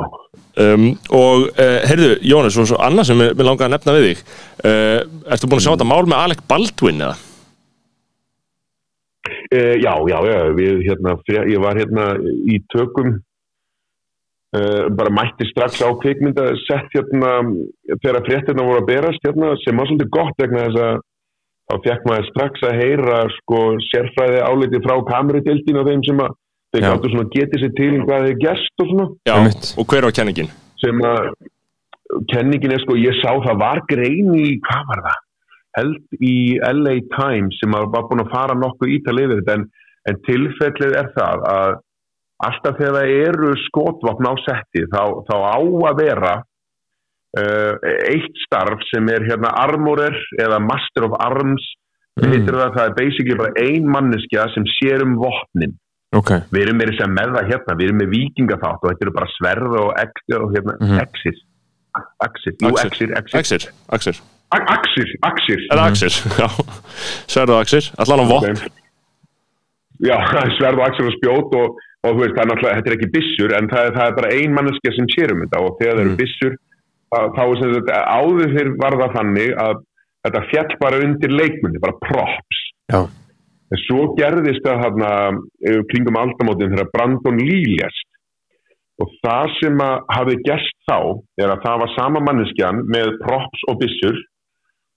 Um, 0.59 0.88
og 1.14 1.44
uh, 1.53 1.84
heyrðu, 1.86 2.16
Jóhannes, 2.26 2.57
og 2.59 2.80
annað 2.82 3.12
sem 3.12 3.20
mér 3.20 3.46
langaði 3.46 3.68
að 3.68 3.74
nefna 3.76 3.92
við 3.94 4.07
þig. 4.09 4.22
Uh, 4.59 4.96
ertu 5.30 5.46
búin 5.46 5.61
að 5.61 5.64
sjá 5.68 5.70
þetta 5.70 5.86
mál 5.86 6.09
með 6.11 6.22
Alec 6.24 6.40
Baldwin 6.51 7.05
eða? 7.07 7.18
e, 9.53 9.61
já, 9.84 9.92
já, 10.09 10.18
já 10.26 10.38
við, 10.57 10.82
hérna, 10.88 11.14
ég 11.53 11.62
var 11.62 11.78
hérna 11.78 12.09
í 12.49 12.59
tökum 12.72 13.18
bara 14.96 15.12
mætti 15.12 15.44
strax 15.51 15.82
á 15.84 15.92
kvikmynda 16.01 16.46
sett 16.62 16.94
hérna 16.96 17.34
þegar 18.01 18.24
fréttina 18.24 18.64
voru 18.64 18.80
að 18.80 18.86
berast 18.88 19.26
hérna 19.26 19.51
sem 19.61 19.76
var 19.76 19.90
svolítið 19.90 20.09
gott 20.14 20.40
vegna 20.40 20.62
þess 20.64 20.80
að 20.86 21.03
þá 21.68 21.74
fekk 21.84 22.08
maður 22.08 22.28
strax 22.30 22.66
að 22.68 22.80
heyra 22.82 23.20
sko 23.36 23.62
sérfræði 23.90 24.40
áliti 24.44 24.80
frá 24.84 24.96
kamerudildin 25.10 25.80
og 25.80 25.88
þeim 25.90 26.04
sem 26.06 26.22
að 26.24 26.36
þeir 26.72 26.84
gáttu 26.86 27.12
svona 27.12 27.30
getið 27.34 27.62
sér 27.64 27.76
til 27.76 27.92
um 27.96 28.08
hvað 28.08 28.26
þeir 28.28 28.42
gerst 28.44 28.82
og 28.82 28.90
svona 28.90 29.06
Já, 29.28 29.34
Einmitt. 29.36 29.70
og 29.76 29.88
hver 29.92 30.08
var 30.08 30.16
kenningin? 30.16 30.52
sem 30.78 31.00
að 31.04 31.30
kenningin 32.32 32.74
er 32.76 32.84
sko, 32.84 32.96
ég 32.96 33.16
sá 33.20 33.32
það 33.44 33.60
var 33.60 33.82
grein 33.90 34.30
í, 34.38 34.46
hvað 34.64 34.84
var 34.92 35.02
það 35.08 35.24
held 35.78 36.22
í 36.24 36.36
LA 36.64 36.94
Times 37.14 37.58
sem 37.60 37.74
að 37.76 37.90
var 37.94 38.06
búin 38.08 38.24
að 38.24 38.32
fara 38.32 38.56
nokkuð 38.58 38.94
ítal 38.96 39.18
yfir 39.20 39.42
þetta 39.42 39.58
en, 39.58 39.66
en 40.08 40.20
tilfellið 40.26 40.96
er 41.02 41.10
það 41.16 41.44
að 41.52 41.76
alltaf 42.48 42.78
þegar 42.78 42.96
það 42.96 43.14
eru 43.26 43.52
skotvapn 43.66 44.30
á 44.30 44.34
setti 44.46 44.84
þá, 44.92 45.02
þá 45.26 45.36
á 45.36 45.58
að 45.90 46.00
vera 46.00 46.34
eitt 47.36 48.38
starf 48.46 48.80
sem 48.88 49.08
er 49.12 49.26
hérna 49.28 49.50
armorer 49.60 50.16
eða 50.40 50.58
master 50.64 51.04
of 51.08 51.12
arms 51.20 51.60
mm. 52.18 52.46
það, 52.48 52.72
það 52.76 52.84
er 52.86 52.94
basically 52.96 53.36
bara 53.36 53.52
ein 53.60 53.84
manneskja 53.92 54.46
sem 54.54 54.64
sér 54.78 55.04
um 55.04 55.18
vopnin. 55.20 55.76
Ok. 56.16 56.30
Við 56.54 56.62
erum 56.64 56.78
meira 56.80 56.94
sem 56.96 57.12
með 57.12 57.34
það 57.36 57.50
hérna, 57.52 57.76
við 57.76 57.90
erum 57.90 58.00
með 58.00 58.10
vikingaþátt 58.14 58.80
og 58.80 58.88
þetta 58.94 59.04
eru 59.04 59.12
bara 59.18 59.28
sverð 59.36 59.76
og, 59.82 59.90
og 60.40 60.54
hérna, 60.56 60.74
Mhm. 60.80 60.98
exir. 61.04 61.36
Axir, 62.22 62.52
jú, 62.62 62.68
exir, 62.78 63.12
exir 63.18 63.38
Axir, 63.38 63.62
Axir. 63.90 64.16
A- 64.54 64.64
axir, 64.72 65.08
axir. 65.28 65.60
Eða 65.72 65.84
Axir, 65.90 66.14
já. 66.40 66.48
Sverðu 67.28 67.56
Axir, 67.60 67.90
allan 67.98 68.22
á 68.22 68.26
vopn. 68.32 68.56
Já, 70.00 70.16
sverð 70.58 70.78
og 70.80 70.86
axir 70.88 71.08
og 71.10 71.14
spjót 71.18 71.54
og, 71.58 71.76
og 72.06 72.20
veist, 72.20 72.34
það 72.36 72.42
er 72.44 72.50
náttúrulega, 72.52 72.76
þetta 72.78 72.90
er 72.92 72.96
ekki 72.96 73.10
byssur 73.16 73.54
en 73.58 73.68
það, 73.72 73.88
það 73.98 74.06
er 74.06 74.16
bara 74.20 74.32
ein 74.38 74.54
manneskja 74.54 74.92
sem 74.96 75.08
sér 75.12 75.34
um 75.34 75.42
þetta 75.44 75.60
og 75.66 75.76
þegar 75.80 75.94
það 75.98 76.02
eru 76.04 76.12
Mhm. 76.14 76.18
byssur 76.22 76.56
þá, 77.12 77.42
er 77.44 77.61
sem 77.61 77.74
þetta, 77.76 78.00
áður 78.09 78.52
fyrir 78.56 78.74
var 78.82 78.96
það 79.02 79.16
þannig 79.16 79.54
að 79.64 79.80
þetta 80.26 80.44
fjall 80.50 80.76
bara 80.82 81.00
undir 81.06 81.34
leikmunni, 81.34 81.80
bara 81.82 81.98
props. 82.04 82.62
Já. 82.92 83.00
En 83.68 83.82
svo 83.84 84.04
gerðist 84.16 84.64
það 84.64 85.02
eh, 85.04 85.80
kringum 85.90 86.16
aldamótin 86.16 86.72
þegar 86.72 86.92
Brandon 86.94 87.42
Lee 87.42 87.74
lést. 87.76 88.06
Og 88.98 89.12
það 89.22 89.52
sem 89.61 89.82
að 89.84 90.09
hafi 90.11 90.38
gerst 90.46 90.74
þá 90.88 90.98
er 91.38 91.52
að 91.52 91.62
það 91.66 91.82
var 91.84 91.92
sama 91.94 92.22
manneskjan 92.26 92.80
með 92.90 93.12
props 93.22 93.66
og 93.70 93.78
byssur. 93.82 94.18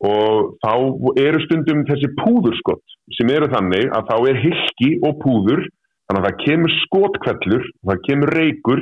Og 0.01 0.55
þá 0.63 0.73
eru 1.21 1.43
stundum 1.43 1.83
þessi 1.85 2.09
púðurskott 2.17 2.95
sem 3.19 3.29
eru 3.29 3.51
þannig 3.51 3.91
að 3.93 4.07
þá 4.09 4.15
er 4.31 4.41
hilki 4.47 4.89
og 5.05 5.19
púður. 5.21 5.67
Þannig 6.09 6.23
að 6.23 6.27
það 6.27 6.41
kemur 6.45 6.73
skotkvellur, 6.79 7.67
það 7.87 8.01
kemur 8.07 8.33
reykur 8.35 8.81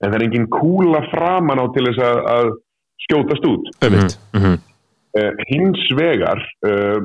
en 0.00 0.12
það 0.12 0.16
er 0.16 0.24
engin 0.26 0.46
kúla 0.52 1.02
framan 1.10 1.60
á 1.60 1.64
til 1.74 1.84
þess 1.88 2.04
að, 2.06 2.20
að 2.36 2.52
skjótast 3.06 3.46
út. 3.48 3.70
Einmitt. 3.84 4.18
Mhm. 4.36 4.58
Uh, 5.10 5.32
hins 5.50 5.86
vegar 5.98 6.38
uh, 6.70 7.00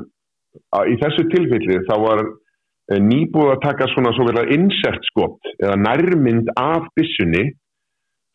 í 0.86 0.94
þessu 1.02 1.24
tilfelli 1.32 1.80
þá 1.88 1.96
var 2.04 2.20
uh, 2.22 3.00
nýbúið 3.02 3.56
að 3.56 3.64
taka 3.64 3.88
svona 3.96 4.12
svo 4.14 4.28
verið 4.28 4.52
insert 4.54 5.08
skot 5.10 5.50
eða 5.58 5.80
nærmynd 5.82 6.52
af 6.54 6.86
byssunni 6.94 7.48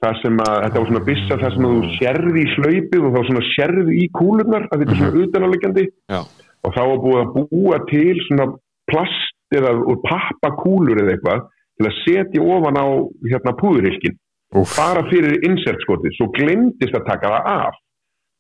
þar 0.03 0.19
sem 0.23 0.43
að 0.43 0.57
þetta 0.65 0.81
var 0.81 0.89
svona 0.91 1.05
byssa 1.07 1.39
þar 1.43 1.55
sem 1.55 1.69
að 1.69 1.77
þú 1.77 1.93
sérði 2.01 2.43
í 2.43 2.51
hlaupið 2.57 3.07
og 3.07 3.15
þá 3.15 3.21
svona 3.29 3.45
sérði 3.53 3.97
í 4.01 4.07
kúlurnar 4.17 4.67
að 4.67 4.83
þetta 4.83 4.95
er 4.97 5.01
svona 5.01 5.25
utanáleggjandi 5.25 5.87
Já. 5.87 6.21
og 6.65 6.77
þá 6.77 6.83
var 6.91 7.03
búið 7.05 7.21
að 7.23 7.33
búa 7.37 7.81
til 7.91 8.25
svona 8.27 8.47
plast 8.91 9.57
eða 9.61 9.75
úr 9.85 10.01
pappakúlur 10.07 11.03
eða 11.05 11.15
eitthvað 11.15 11.47
til 11.81 11.89
að 11.89 11.99
setja 12.05 12.47
ofan 12.57 12.81
á 12.81 12.87
hérna 13.29 13.57
púðurhylkin 13.61 14.17
Úff. 14.51 14.75
bara 14.75 15.05
fyrir 15.07 15.45
insertskotið, 15.47 16.17
svo 16.17 16.27
glemdist 16.35 16.97
að 16.97 17.07
taka 17.07 17.31
það 17.31 17.51
af. 17.53 17.79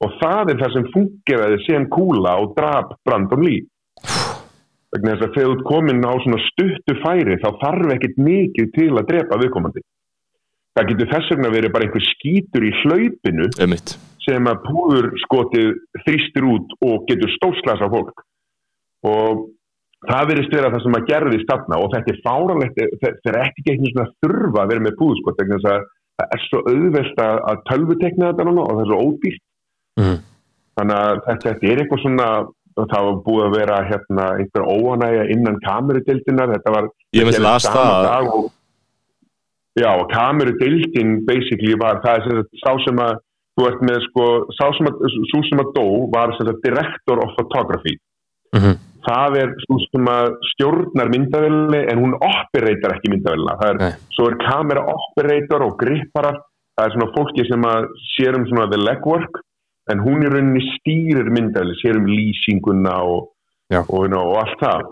Og 0.01 0.17
það 0.19 0.51
er 0.51 0.61
það 0.63 0.75
sem 0.75 0.89
fungeraði 0.95 1.59
sem 1.67 1.87
kúla 1.93 2.33
og 2.41 2.55
drap 2.57 2.97
Brandon 3.07 3.45
Lee. 3.45 3.67
Vegna 4.91 5.15
þess 5.15 5.27
að 5.29 5.35
þegar 5.37 5.51
þú 5.51 5.67
komin 5.69 6.03
á 6.03 6.15
svona 6.25 6.41
stuttu 6.49 6.97
færi 7.05 7.37
þá 7.39 7.49
þarf 7.61 7.93
ekkert 7.95 8.19
mikið 8.27 8.73
til 8.75 8.91
að 8.97 9.09
drepa 9.13 9.39
viðkomandi. 9.43 9.85
Það 10.75 10.89
getur 10.91 11.11
þess 11.13 11.31
vegna 11.35 11.53
verið 11.53 11.75
bara 11.75 11.87
einhver 11.87 12.07
skítur 12.07 12.67
í 12.67 12.73
hlaupinu 12.81 13.47
einmitt. 13.61 13.95
sem 14.25 14.51
að 14.51 14.65
púðurskotið 14.67 15.71
þrýstir 16.07 16.49
út 16.49 16.75
og 16.87 17.07
getur 17.11 17.31
stórslas 17.37 17.85
af 17.85 17.95
fólk. 17.95 18.25
Og 19.07 19.47
það 20.09 20.29
verðist 20.33 20.55
vera 20.57 20.73
það 20.73 20.85
sem 20.87 20.99
að 20.99 21.09
gerðist 21.13 21.51
þarna 21.51 21.81
og 21.85 21.95
þetta 21.95 22.13
er 22.13 22.21
fáranlegt 22.25 22.83
þetta 23.05 23.33
er 23.33 23.41
ekki 23.45 23.65
ekki 23.67 23.93
svona 23.93 24.13
þurfa 24.25 24.63
að 24.63 24.71
vera 24.73 24.85
með 24.87 24.99
púðurskot 25.01 25.43
vegna 25.43 25.59
þess 25.61 25.73
að 25.75 25.89
það 26.21 26.37
er 26.37 26.43
svo 26.47 26.63
auðvelt 26.71 27.21
að, 27.25 27.37
að 27.51 27.61
tölvutekna 27.71 28.31
þetta 28.31 28.47
núna 28.49 28.65
og 28.67 28.73
það 28.77 28.83
er 28.85 28.91
svo 28.93 29.01
ódýrt 29.09 29.43
Mhm. 30.01 30.17
þannig 30.79 30.97
að 30.97 31.21
þetta, 31.27 31.43
þetta 31.49 31.71
er 31.73 31.81
eitthvað 31.85 32.03
svona 32.05 32.29
það 32.81 33.05
var 33.07 33.17
búið 33.27 33.45
að 33.47 33.57
vera 33.59 33.79
hérna 33.91 34.27
einhver 34.41 34.63
óanægja 34.71 35.25
innan 35.35 35.59
kamerudeildinar 35.67 36.53
þetta 36.55 36.71
var 36.77 36.87
það. 38.07 38.29
og, 38.39 38.53
já, 39.81 39.91
og 40.01 40.07
kamerudeildin 40.15 41.11
basically 41.27 41.75
var 41.81 42.01
það 42.05 42.25
sem 42.29 42.45
sá 42.63 42.71
sem 42.87 43.03
að 43.03 43.19
þú 43.59 43.67
ert 43.69 43.83
með 43.91 43.99
sko, 44.07 44.27
sá 44.57 44.65
sem 44.79 44.87
að, 44.87 45.03
sem 45.51 45.61
að 45.65 45.73
dó 45.77 45.87
var 46.15 46.33
sem 46.39 46.47
sagt 46.47 46.63
director 46.65 47.19
of 47.25 47.35
photography 47.37 47.99
Mhm. 48.57 48.79
Það 49.07 49.37
er 49.41 49.51
svo 49.65 49.79
sem 49.87 50.09
að 50.13 50.31
stjórnar 50.53 51.11
myndavelni 51.13 51.81
en 51.93 52.01
hún 52.03 52.15
operator 52.17 52.95
ekki 52.97 53.13
myndavelina 53.13 53.57
það 53.61 53.73
er, 53.73 53.81
Nei. 53.83 53.93
svo 54.17 54.29
er 54.31 54.39
kamera 54.45 54.85
operator 54.95 55.67
og 55.67 55.77
gripparar. 55.81 56.41
Það 56.79 56.87
er 56.87 56.95
svona 56.95 57.13
fólki 57.17 57.45
sem 57.49 57.65
að 57.69 57.89
sér 58.15 58.39
um 58.39 58.47
svona 58.49 58.69
the 58.73 58.79
legwork 58.81 59.41
en 59.93 60.01
hún 60.05 60.23
í 60.25 60.31
rauninni 60.31 60.63
stýrir 60.79 61.29
myndavelni, 61.35 61.77
sér 61.83 61.99
um 61.99 62.07
lýsinguna 62.09 62.95
og, 63.05 63.31
og, 63.75 63.91
og, 63.91 64.15
og 64.21 64.37
allt 64.45 64.61
það. 64.63 64.87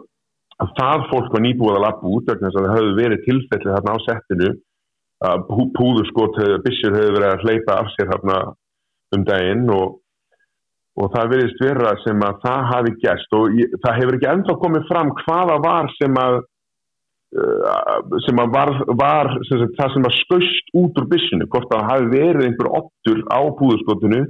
Að 0.59 0.73
það 0.81 1.05
fólk 1.13 1.29
var 1.37 1.45
nýbúið 1.45 1.77
að 1.79 1.85
lappa 1.87 2.11
út 2.11 2.29
vegna 2.33 2.49
þess 2.49 2.59
að 2.59 2.67
það 2.67 2.77
höfðu 2.79 2.97
verið 2.99 3.25
tilfelli 3.29 3.75
þarna 3.77 3.95
á 3.95 3.99
settinu 4.09 4.51
að 5.29 5.45
pú- 5.49 5.71
púðurskot 5.79 6.41
byssur 6.67 6.97
höfðu 6.99 7.15
verið 7.15 7.31
að 7.31 7.45
hleypa 7.47 7.77
af 7.79 7.93
sér 7.95 8.11
þarna 8.13 8.39
um 9.17 9.25
daginn 9.29 9.65
og, 9.75 9.97
og 10.99 11.13
það 11.15 11.33
verðist 11.33 11.61
vera 11.63 11.95
sem 12.03 12.23
að 12.27 12.41
það 12.45 12.63
hafi 12.73 12.95
gæst 13.05 13.37
og 13.39 13.59
ég, 13.61 13.75
það 13.85 13.99
hefur 14.01 14.17
ekki 14.19 14.31
ennþá 14.33 14.57
komið 14.65 14.89
fram 14.89 15.13
hvaða 15.23 15.59
var 15.65 15.91
sem 15.95 16.19
að 16.25 16.39
uh, 17.39 18.19
sem 18.27 18.43
að 18.43 18.53
var, 18.57 18.73
var 18.99 19.31
sem 19.49 19.63
sagt, 19.63 19.79
það 19.79 19.95
sem 19.95 20.07
var 20.09 20.17
skaust 20.19 20.75
út 20.83 21.01
úr 21.03 21.09
byssinu 21.13 21.49
hvort 21.53 21.71
það 21.73 21.89
hafi 21.93 22.11
verið 22.17 22.47
einhver 22.49 22.71
ottur 22.81 23.25
á 23.31 23.41
púðurskotinu 23.61 24.23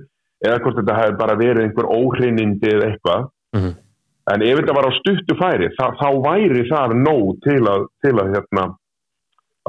eða 0.44 0.60
hvort 0.62 0.80
þetta 0.82 0.98
hafi 1.00 1.18
bara 1.18 1.38
verið 1.40 1.64
einhver 1.66 1.92
óhreinindi 1.98 2.74
eða 2.76 2.92
eitthvað 2.92 3.28
Mhm. 3.56 3.70
en 4.28 4.42
ef 4.44 4.58
þetta 4.58 4.74
var 4.76 4.86
á 4.92 4.98
stuttu 4.98 5.34
færi 5.40 5.70
þá, 5.72 5.86
þá 5.96 6.08
væri 6.20 6.66
það 6.68 6.90
nóg 7.00 7.28
til 7.46 7.62
að, 7.64 7.86
til 8.04 8.12
að 8.20 8.34
hérna 8.34 8.64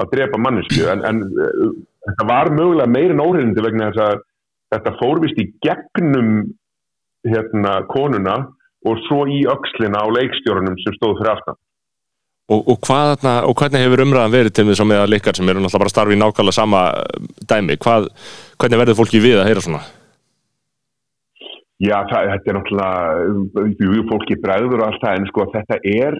að 0.00 0.10
drepa 0.12 0.40
mannesku 0.44 0.84
en, 0.92 1.00
en 1.08 1.22
uh, 1.24 1.70
þetta 2.10 2.26
var 2.28 2.50
mögulega 2.52 2.92
meira 2.92 3.16
en 3.16 3.22
óhreinindi 3.24 3.64
vegna 3.64 3.88
þess 3.88 4.02
að 4.04 4.20
þetta 4.74 4.92
fórvist 5.00 5.40
í 5.40 5.46
gegnum 5.64 6.28
hérna 7.28 7.80
konuna 7.90 8.36
og 8.88 9.00
svo 9.06 9.26
í 9.28 9.42
öxlina 9.48 10.00
á 10.00 10.06
leikstjórunum 10.08 10.78
sem 10.80 10.96
stóð 10.96 11.18
fyrir 11.20 11.34
aftan. 11.34 11.58
Og, 12.50 12.64
og, 12.66 12.80
hvað, 12.82 13.12
þarna, 13.12 13.32
og 13.46 13.54
hvernig 13.60 13.84
hefur 13.84 14.02
umræðan 14.02 14.32
verið 14.34 14.54
til 14.56 14.64
þess 14.66 14.82
að 14.82 14.88
með 14.90 15.00
að 15.04 15.12
leikar 15.12 15.36
sem 15.38 15.50
eru 15.50 15.60
náttúrulega 15.62 15.82
bara 15.82 15.90
að 15.90 15.94
starfa 15.94 16.14
í 16.14 16.18
nákvæmlega 16.18 16.56
sama 16.56 16.80
eh, 16.98 17.28
dæmi? 17.52 17.76
Hvað, 17.84 18.08
hvernig 18.58 18.80
verður 18.80 18.98
fólki 18.98 19.20
við 19.22 19.38
að 19.38 19.50
heyra 19.50 19.62
svona? 19.66 19.82
Já, 21.80 21.94
það, 22.10 22.32
þetta 22.32 22.50
er 22.50 22.58
náttúrulega 22.58 24.08
fólki 24.10 24.38
bregður 24.42 24.82
og 24.82 24.88
allt 24.88 25.04
það 25.04 25.20
en 25.20 25.28
sko 25.30 25.46
þetta 25.54 25.78
er 25.92 26.18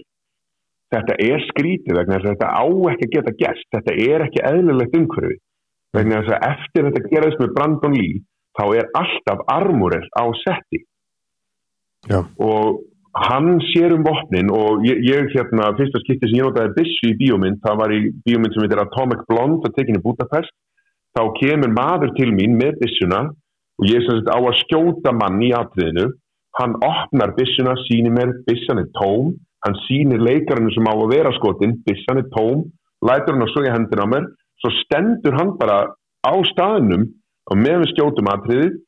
þetta 0.94 1.16
er 1.26 1.44
skrítið 1.48 1.98
vegna 1.98 2.18
þess 2.18 2.28
að 2.28 2.32
þetta 2.34 2.53
á 2.55 2.64
ekki 2.92 3.09
að 3.09 3.14
geta 3.16 3.34
gæst, 3.42 3.66
þetta 3.74 3.96
er 4.07 4.24
ekki 4.26 4.44
eðlilegt 4.53 4.96
umhverfi. 5.01 5.36
Vegna 5.98 6.22
þess 6.22 6.36
að 6.36 6.46
eftir 6.53 6.86
þetta 6.86 7.11
gerðist 7.11 7.42
með 7.42 7.53
Brandon 7.59 7.98
Lee 7.98 8.22
þá 8.59 8.64
er 8.78 8.88
alltaf 8.98 9.42
armúrel 9.51 10.07
á 10.14 10.24
setti 10.44 10.84
Já. 12.09 12.24
og 12.40 12.80
hann 13.14 13.59
sér 13.72 13.92
um 13.92 14.05
vopnin 14.07 14.51
og 14.55 14.84
ég, 14.86 15.03
ég 15.05 15.28
hérna, 15.34 15.72
fyrsta 15.78 16.01
skipti 16.05 16.30
sem 16.30 16.38
ég 16.38 16.46
notaði 16.46 16.74
byssu 16.78 17.11
í 17.11 17.16
bíómynd, 17.18 17.61
það 17.64 17.78
var 17.82 17.94
í 17.94 18.01
bíómynd 18.24 18.55
sem 18.55 18.64
heitir 18.64 18.82
Atomic 18.84 19.24
Blonde, 19.28 19.61
það 19.64 19.76
tekinni 19.76 20.03
Budapest. 20.05 20.55
Þá 21.11 21.22
kemur 21.40 21.72
maður 21.74 22.12
til 22.14 22.30
mín 22.30 22.55
með 22.59 22.78
byssuna 22.84 23.24
og 23.80 23.88
ég 23.88 24.05
sem 24.07 24.20
sagt 24.20 24.30
á 24.30 24.38
að 24.38 24.59
skjóta 24.62 25.14
mann 25.16 25.40
í 25.42 25.51
atriðinu. 25.57 26.11
Hann 26.59 26.76
opnar 26.86 27.34
byssuna, 27.34 27.74
sýnir 27.86 28.14
mér 28.14 28.34
byssan 28.46 28.82
er 28.82 28.90
tóm, 28.98 29.32
hann 29.66 29.78
sýnir 29.86 30.22
leikarinu 30.22 30.70
sem 30.74 30.86
á 30.86 30.94
að 30.94 31.11
vera 31.14 31.32
skotin, 31.34 31.78
byssan 31.86 32.22
er 32.22 32.28
tóm. 32.36 32.68
Lætur 33.03 33.34
hann 33.34 33.46
að 33.46 33.66
í 33.66 33.74
hendina 33.74 34.07
á 34.07 34.12
mér. 34.12 34.28
Svo 34.61 34.70
stendur 34.84 35.34
hann 35.38 35.57
bara 35.59 35.80
á 36.22 36.34
staðnum 36.53 37.09
og 37.51 37.59
með 37.59 37.82
við 37.82 37.92
skjótum 37.94 38.30
atriðið 38.30 38.78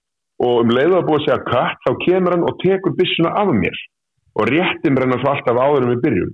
og 0.43 0.63
um 0.65 0.73
leiðu 0.75 0.99
að 0.99 1.09
búið 1.09 1.21
að 1.21 1.27
segja 1.27 1.41
cut 1.49 1.83
þá 1.87 1.91
kemur 2.05 2.37
hann 2.37 2.47
og 2.49 2.63
tekur 2.63 2.97
byssuna 2.99 3.35
af 3.43 3.51
mér 3.57 3.83
og 4.39 4.49
réttir 4.49 4.95
mér 4.95 5.07
hennar 5.07 5.23
svo 5.23 5.35
alltaf 5.35 5.61
áður 5.61 5.87
en 5.87 5.93
við 5.93 6.05
byrjum 6.07 6.33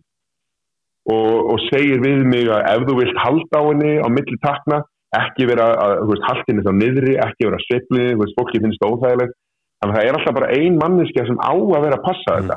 og, 1.15 1.35
og 1.55 1.59
segir 1.69 2.05
við 2.05 2.25
mig 2.29 2.49
að 2.53 2.71
ef 2.75 2.87
þú 2.89 3.01
vilt 3.01 3.21
halda 3.25 3.61
á 3.61 3.69
henni 3.69 3.93
á 4.01 4.09
milli 4.13 4.39
takna 4.45 4.83
ekki 5.17 5.47
vera 5.49 5.69
að, 5.81 5.95
veist, 6.11 6.25
haltinni 6.29 6.65
þá 6.65 6.73
niðri, 6.77 7.15
ekki 7.25 7.49
vera 7.49 7.61
þú 7.65 8.23
veist, 8.23 8.35
fólki 8.37 8.61
finnst 8.61 8.83
það 8.83 8.95
óþægilegt. 8.97 9.37
Að 9.79 9.93
það 9.95 10.09
er 10.09 10.17
alltaf 10.19 10.35
bara 10.37 10.51
ein 10.59 10.79
manneskja 10.79 11.27
sem 11.29 11.39
á 11.39 11.55
að 11.55 11.85
vera 11.85 11.99
að 11.99 12.05
passa 12.05 12.35
þetta, 12.35 12.57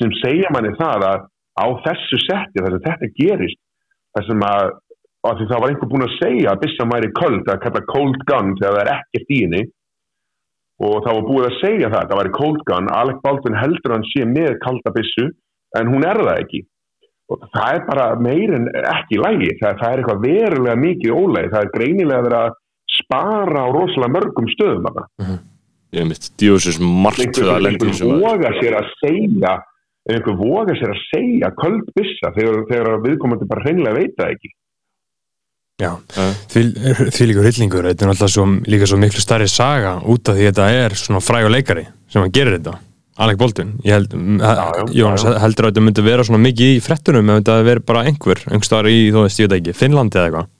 sem 0.00 0.14
segja 0.22 0.52
manni 0.54 0.72
það 0.78 1.04
að 1.10 1.26
á 1.52 1.66
þessu 1.84 2.18
setti, 2.24 2.62
þess 2.64 2.78
að 2.78 2.86
þetta 2.86 3.10
gerist, 3.18 3.60
þess 4.16 4.32
að, 4.48 4.72
að 5.28 5.38
því 5.38 5.48
það 5.50 5.62
var 5.62 5.74
einhver 5.74 5.90
búin 5.92 6.06
að 6.06 6.16
segja 6.16 6.54
að 6.54 6.62
byssan 6.64 6.92
væri 6.94 7.12
köld, 7.20 7.44
að 7.44 7.60
kalla 7.66 7.84
cold 7.92 8.24
gun 8.30 8.54
þegar 8.56 8.78
það 8.78 8.82
er 8.82 8.92
ekkert 8.96 9.34
í 9.36 9.40
henni 9.44 9.62
og 10.82 11.04
það 11.04 11.16
var 11.18 11.26
búið 11.28 11.46
að 11.48 11.58
segja 11.60 11.90
það, 11.92 12.08
það 12.10 12.20
væri 12.20 12.34
cold 12.38 12.60
gun, 12.68 12.90
Alec 12.96 13.22
Baldwin 13.22 13.58
heldur 13.58 13.94
hann 13.96 14.06
sé 14.10 14.26
með 14.28 14.56
kalda 14.64 14.92
byssu, 14.96 15.28
en 15.78 15.92
hún 15.92 16.06
er 16.06 16.20
það 16.20 16.40
ekki. 16.42 16.62
Og 17.32 17.44
það 17.54 17.76
er 17.76 17.84
bara 17.86 18.06
meir 18.20 18.54
en 18.58 18.68
ekki 18.82 19.20
lægi, 19.22 19.52
það, 19.60 19.78
það 19.80 19.88
er 19.88 20.02
eitthvað 20.02 20.24
verulega 20.26 20.80
mikið 20.82 21.16
ólægi, 21.16 21.52
það 21.54 21.66
er 21.66 21.72
greinilega 21.76 22.26
verið 22.26 22.38
að 22.40 22.58
spara 22.98 23.64
á 23.64 23.68
rosalega 23.72 24.14
mörgum 24.18 24.48
stöðum 24.52 24.88
þarna. 24.88 25.36
ég 25.92 26.08
mitt, 26.08 26.30
djóðsins 26.40 26.80
margt 26.80 27.22
einhver, 27.24 27.52
að 27.52 27.66
lendi 27.66 27.78
í 27.78 27.92
einhver 27.92 27.92
þessu 27.92 28.10
voga 28.24 28.52
sér 28.58 28.78
að 28.80 28.90
segja 29.00 29.54
einhver 30.10 30.36
voga 30.40 30.74
sér 30.80 30.92
að 30.92 31.02
segja 31.12 31.50
köldbissa 31.60 32.32
þegar, 32.36 32.62
þegar 32.70 33.02
viðkomandi 33.06 33.48
bara 33.50 33.64
hreinlega 33.66 34.00
veit 34.00 34.14
það 34.18 34.34
ekki 34.34 34.52
því, 36.52 36.62
því 37.10 37.28
líka 37.28 37.44
hryllingur 37.44 37.88
þetta 37.90 38.06
er 38.06 38.10
náttúrulega 38.12 38.34
svo, 38.36 38.46
líka 38.74 38.88
svo 38.88 38.98
miklu 39.02 39.22
starri 39.22 39.50
saga 39.50 39.98
út 40.02 40.30
af 40.30 40.38
því 40.38 40.48
þetta 40.48 40.70
er 40.78 40.96
svona 40.98 41.22
fræg 41.24 41.48
og 41.48 41.54
leikari 41.54 41.84
sem 42.12 42.22
hann 42.22 42.34
gerir 42.34 42.58
þetta, 42.58 42.74
Alec 43.24 43.38
Baldwin 43.40 43.74
ég 43.86 43.96
held, 43.96 44.16
já, 44.16 44.52
Jónas 44.96 45.26
já, 45.26 45.30
já. 45.34 45.38
heldur 45.44 45.68
að 45.68 45.72
þetta 45.72 45.86
myndi 45.86 46.06
vera 46.08 46.26
svona 46.28 46.42
mikið 46.46 46.74
í 46.74 46.82
frettunum 46.84 47.32
ef 47.32 47.40
þetta 47.42 47.60
veri 47.68 47.86
bara 47.92 48.04
einhver, 48.08 48.42
einhver 48.48 48.68
staðar 48.68 48.90
í, 48.92 48.98
þú 49.14 49.24
veist, 49.26 49.42
ég 49.42 49.50
veit 49.50 49.58
ekki 49.60 49.78
Finnlandi 49.78 50.18
eða 50.18 50.28
eitthvað? 50.30 50.50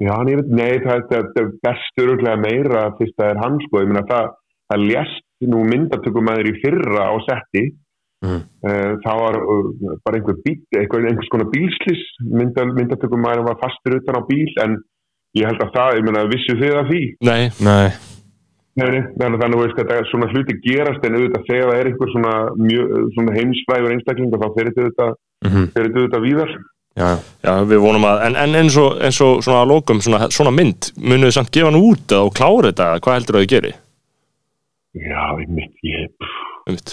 Já, 0.00 0.14
veit, 0.24 0.52
nei, 0.56 0.70
það, 0.80 1.16
er 1.42 1.50
best 1.60 2.00
öruglega 2.00 2.40
meira 2.40 2.86
fyrst 2.96 3.18
það 3.20 3.34
er 3.34 3.42
hann 3.42 3.60
sko, 3.66 3.82
ég 3.82 3.90
meina 3.90 4.06
það, 4.08 4.30
það 4.72 4.86
lést 4.92 5.26
nú 5.50 5.64
myndatökumæður 5.68 6.50
í 6.50 6.58
fyrra 6.62 7.08
á 7.12 7.14
setti 7.26 7.64
Mhm. 8.20 8.40
uh, 8.68 8.92
það 9.00 9.20
var 9.24 9.36
uh, 9.40 9.96
bara 10.04 10.18
einhver 10.18 10.36
bíl, 10.44 10.58
einhver, 10.76 11.06
einhvers 11.08 11.30
konar 11.32 11.48
bílslis 11.54 12.02
mynda, 12.20 12.66
myndatökumæður 12.68 13.46
var 13.48 13.60
fastur 13.62 13.96
utan 13.96 14.18
á 14.20 14.22
bíl 14.28 14.50
en 14.64 14.76
ég 15.38 15.46
held 15.48 15.62
að 15.64 15.70
það, 15.76 15.96
ég 15.96 16.04
meina, 16.08 16.24
vissu 16.28 16.56
þið 16.60 16.74
að 16.82 16.90
því? 16.90 17.02
Nei, 17.24 17.42
Nei, 17.64 17.86
Nei, 18.78 18.86
nei, 18.86 19.00
þannig 19.18 19.42
að 19.44 19.62
veist, 19.64 19.78
þetta, 19.80 19.96
svona 20.08 20.28
hluti 20.30 20.54
gerast 20.62 21.02
en 21.04 21.16
auðvitað 21.18 21.46
þegar 21.48 21.70
það 21.72 21.80
er 21.80 21.88
einhver 21.90 22.12
svona, 22.12 22.34
mjög, 22.60 22.92
svona 23.16 23.34
heimsfrægur 23.34 23.94
einstakling 23.96 24.36
og 24.36 24.44
þá 24.44 24.48
fer 24.56 24.70
þetta 24.70 25.08
þetta 25.40 25.82
auðvitað 25.98 26.26
víðar. 26.26 26.52
já, 27.00 27.08
já, 27.44 27.52
við 27.72 27.82
vonum 27.82 28.06
að 28.06 28.24
en, 28.28 28.36
en 28.44 28.58
eins, 28.60 28.76
og, 28.80 28.98
eins 29.02 29.20
og 29.24 29.42
svona 29.44 29.62
að 29.64 29.72
lókum 29.72 30.02
svona, 30.04 30.28
svona 30.34 30.54
mynd, 30.54 30.92
munið 31.00 31.28
þið 31.30 31.36
samt 31.38 31.52
gefa 31.56 31.70
hann 31.70 31.80
út 31.80 32.16
og 32.20 32.32
klára 32.36 32.70
þetta, 32.70 32.90
hvað 33.04 33.18
heldur 33.18 33.38
það 33.38 33.40
að 33.40 33.46
þið 33.46 33.54
geri? 33.56 33.72
Já, 35.00 35.22
ég 35.42 35.54
mitt, 35.58 35.74
ég, 35.86 36.30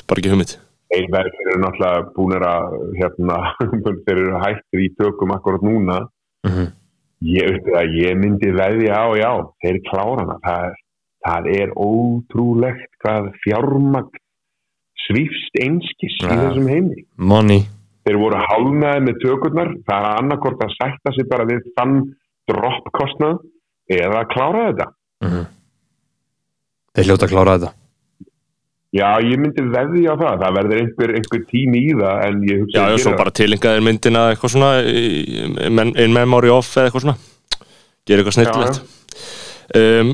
bara 0.08 0.24
ekki 0.24 0.34
hugmynd 0.34 0.58
þeir 0.92 1.30
eru 1.52 1.62
náttúrulega 1.64 2.04
búinir 2.16 2.46
að, 2.48 2.76
hérna, 3.00 3.38
þeir 4.08 4.18
eru 4.24 4.42
hættir 4.44 4.84
í 4.86 4.90
tökum 5.00 5.34
akkurat 5.36 5.64
núna. 5.66 6.02
Mhm. 6.48 6.68
Ég, 7.28 7.48
veit 7.50 7.72
að 7.80 7.96
ég 7.98 8.18
myndi 8.22 8.52
veðja 8.54 8.94
á, 8.94 9.08
já, 9.18 9.32
þeir 9.64 9.80
klára 9.90 10.22
hana. 10.22 10.36
Það, 10.46 10.76
það 11.26 11.48
er 11.58 11.72
ótrúlegt 11.82 12.92
hvað 13.02 13.32
fjármagn 13.44 14.22
svífst 15.08 15.58
einskis 15.64 16.14
í 16.22 16.28
Ja. 16.28 16.36
þessum 16.44 16.68
heimi. 16.70 17.06
money 17.18 17.64
þeir 18.08 18.18
voru 18.22 18.38
hálnaði 18.40 19.02
með 19.08 19.18
tökurnar 19.24 19.70
það 19.88 20.06
er 20.06 20.18
annarkort 20.22 20.62
að 20.64 20.74
sætta 20.78 21.14
sig 21.16 21.28
bara 21.30 21.46
við 21.48 21.62
þann 21.78 21.96
droppkostnað 22.48 23.40
eða 23.92 24.22
að 24.24 24.30
klára 24.34 24.62
þetta 24.68 24.88
Þeir 26.98 27.08
hljóta 27.10 27.28
að 27.28 27.34
klára 27.34 27.56
þetta 27.58 27.72
Já, 28.96 29.08
ég 29.20 29.36
myndi 29.44 29.66
veði 29.68 30.06
á 30.08 30.16
það, 30.16 30.38
það 30.46 30.54
verður 30.58 30.80
einhver, 30.80 31.12
einhver 31.20 31.42
tími 31.50 31.82
í 31.90 31.96
það 32.00 32.22
en 32.28 32.38
ég 32.48 32.62
hugsa 32.64 32.78
Já, 32.78 32.84
að 32.86 32.94
já, 32.96 33.02
svo 33.04 33.16
bara 33.20 33.34
tilengaðir 33.36 33.84
myndina 33.84 34.22
eitthvað 34.32 34.54
svona 34.54 34.70
í- 34.88 36.06
in 36.06 36.16
memory 36.16 36.50
of 36.54 36.70
eða 36.72 36.88
eitthvað 36.88 37.04
svona. 37.04 37.18
Gera 38.08 38.24
eitthvað 38.24 38.38
snillilegt. 38.38 38.82
Um, 39.76 40.14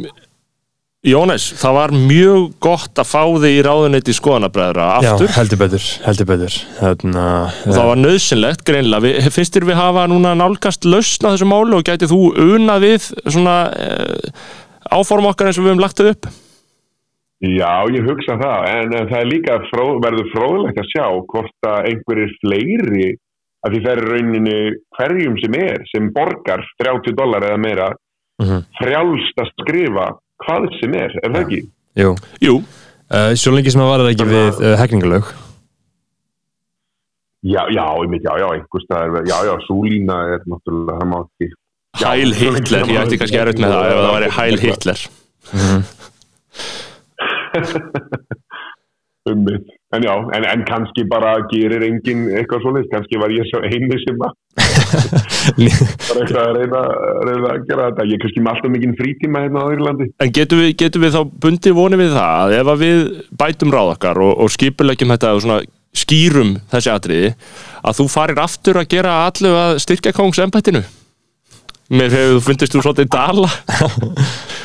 Jónes, 1.03 1.49
það 1.59 1.73
var 1.75 1.91
mjög 1.91 2.43
gott 2.63 2.99
að 3.03 3.07
fá 3.11 3.21
þig 3.43 3.57
í 3.57 3.63
ráðuneyti 3.67 4.13
skoðanabræðra. 4.15 4.85
Aftur? 5.01 5.27
Já, 5.27 5.35
heldur 5.35 5.59
betur, 5.59 5.87
heldur 6.05 6.27
betur. 6.29 6.55
Þarna, 6.79 7.25
og 7.67 7.73
það 7.75 7.89
var 7.89 7.99
nöðsynlegt 7.99 8.63
greinlega, 8.69 9.03
við, 9.03 9.27
finnst 9.35 9.57
þér 9.57 9.65
við 9.67 9.81
hafa 9.81 10.05
núna 10.07 10.31
nálgast 10.39 10.87
lausn 10.87 11.27
á 11.27 11.35
þessu 11.35 11.49
máli 11.51 11.75
og 11.75 11.83
gætið 11.89 12.13
þú 12.15 12.21
unað 12.55 12.85
við 12.87 13.09
svona 13.35 13.57
uh, 13.75 14.47
áform 14.95 15.27
okkar 15.27 15.51
eins 15.51 15.59
og 15.59 15.67
við 15.67 15.73
höfum 15.75 15.83
lagt 15.83 15.99
þau 15.99 16.07
upp 16.13 16.31
Já, 17.43 17.71
ég 17.91 18.05
hugsa 18.07 18.37
það, 18.39 18.61
en, 18.71 18.93
en 18.95 19.07
það 19.09 19.19
er 19.19 19.27
líka 19.27 19.55
fró, 19.67 19.85
verður 19.99 20.29
fróðlegt 20.31 20.77
að 20.79 20.89
sjá 20.93 21.07
hvort 21.27 21.67
að 21.67 21.89
einhverjir 21.89 22.31
fleiri 22.39 23.09
að 23.63 23.73
því 23.75 23.81
það 23.83 23.91
er 23.97 24.01
rauninni 24.13 24.55
hverjum 24.97 25.35
sem 25.41 25.57
er 25.59 25.83
sem 25.91 26.07
borgar 26.15 26.63
30 26.81 27.15
dólar 27.19 27.49
eða 27.49 27.59
meira 27.65 27.89
Mhm. 28.41 28.63
frjálst 28.79 29.37
að 29.43 29.49
skrifa 29.61 30.05
hvað 30.41 30.63
sem 30.79 30.93
er, 30.97 31.11
er 31.23 31.29
það 31.35 31.41
ekki? 31.43 31.59
Jú, 32.01 32.13
Jú, 32.41 32.55
uh, 33.13 33.31
svo 33.37 33.51
lengi 33.53 33.69
sem 33.71 33.79
það 33.83 33.91
var 33.91 34.01
það 34.01 34.09
ekki 34.15 34.25
við 34.31 34.61
uh, 34.63 34.71
heklingalög 34.81 35.27
Já, 37.43 37.61
já, 37.75 37.83
einmitt, 37.99 38.23
já, 38.23 38.33
já, 38.39 38.47
einhvers 38.55 38.85
staðar, 38.87 39.25
já, 39.27 39.35
já, 39.49 39.53
súlína 39.67 40.17
er 40.33 40.45
náttúrulega, 40.47 40.95
það 41.01 41.11
má 41.11 41.19
ekki 41.27 41.49
Hæl 42.01 42.33
Hitler, 42.39 42.87
ég 42.89 43.01
ætti 43.03 43.19
kannski 43.21 43.37
erfitt 43.43 43.61
með 43.61 43.75
það 43.75 43.85
ef 43.91 43.99
það 44.01 44.13
væri 44.17 44.31
Hæl 44.39 44.59
Hitler 44.63 45.05
Einmitt. 49.29 49.69
En 49.95 50.03
já, 50.03 50.11
en, 50.35 50.43
en 50.43 50.63
kannski 50.67 51.05
bara 51.07 51.35
gerir 51.51 51.83
enginn 51.85 52.25
eitthvað 52.33 52.63
svoleiðis, 52.63 52.89
kannski 52.91 53.19
var 53.21 53.31
ég 53.31 53.45
svo 53.47 53.61
eini 53.63 53.99
sem 54.01 54.17
að 54.25 54.33
bara 56.09 56.23
eitthvað 56.23 56.41
að 56.41 56.57
reyna, 56.57 56.81
reyna 57.29 57.53
að 57.53 57.61
gera 57.69 57.85
þetta. 57.91 58.07
Ég 58.09 58.19
kannski 58.23 58.43
með 58.43 58.51
alltaf 58.55 58.73
mikinn 58.73 58.97
frítíma 58.99 59.45
hérna 59.45 59.63
á 59.63 59.67
Írlandi. 59.75 60.09
En 60.19 60.33
getum 60.35 60.59
við, 60.63 60.73
getum 60.81 61.05
við 61.05 61.15
þá 61.15 61.21
bundið 61.45 61.77
vonið 61.77 62.03
við 62.03 62.11
það 62.17 62.41
að 62.41 62.57
ef 62.57 62.73
að 62.73 62.83
við 62.83 63.05
bætum 63.43 63.73
ráð 63.77 63.93
okkar 63.93 64.21
og, 64.25 64.33
og 64.43 64.53
skipulegjum 64.57 65.15
þetta 65.15 65.31
og 65.37 65.45
svona 65.45 65.61
skýrum 65.93 66.57
þessi 66.73 66.91
atriði 66.91 67.31
að 67.85 67.97
þú 67.99 68.09
farir 68.11 68.43
aftur 68.43 68.81
að 68.81 68.89
gera 68.95 69.15
allu 69.27 69.53
að 69.55 69.79
styrkja 69.85 70.15
kongs 70.17 70.41
embættinu 70.41 70.83
Mér 71.93 72.09
hefur 72.15 72.39
þú 72.39 72.43
fundist 72.47 72.73
þú 72.73 72.81
svolítið 72.81 73.11
dala 73.13 73.49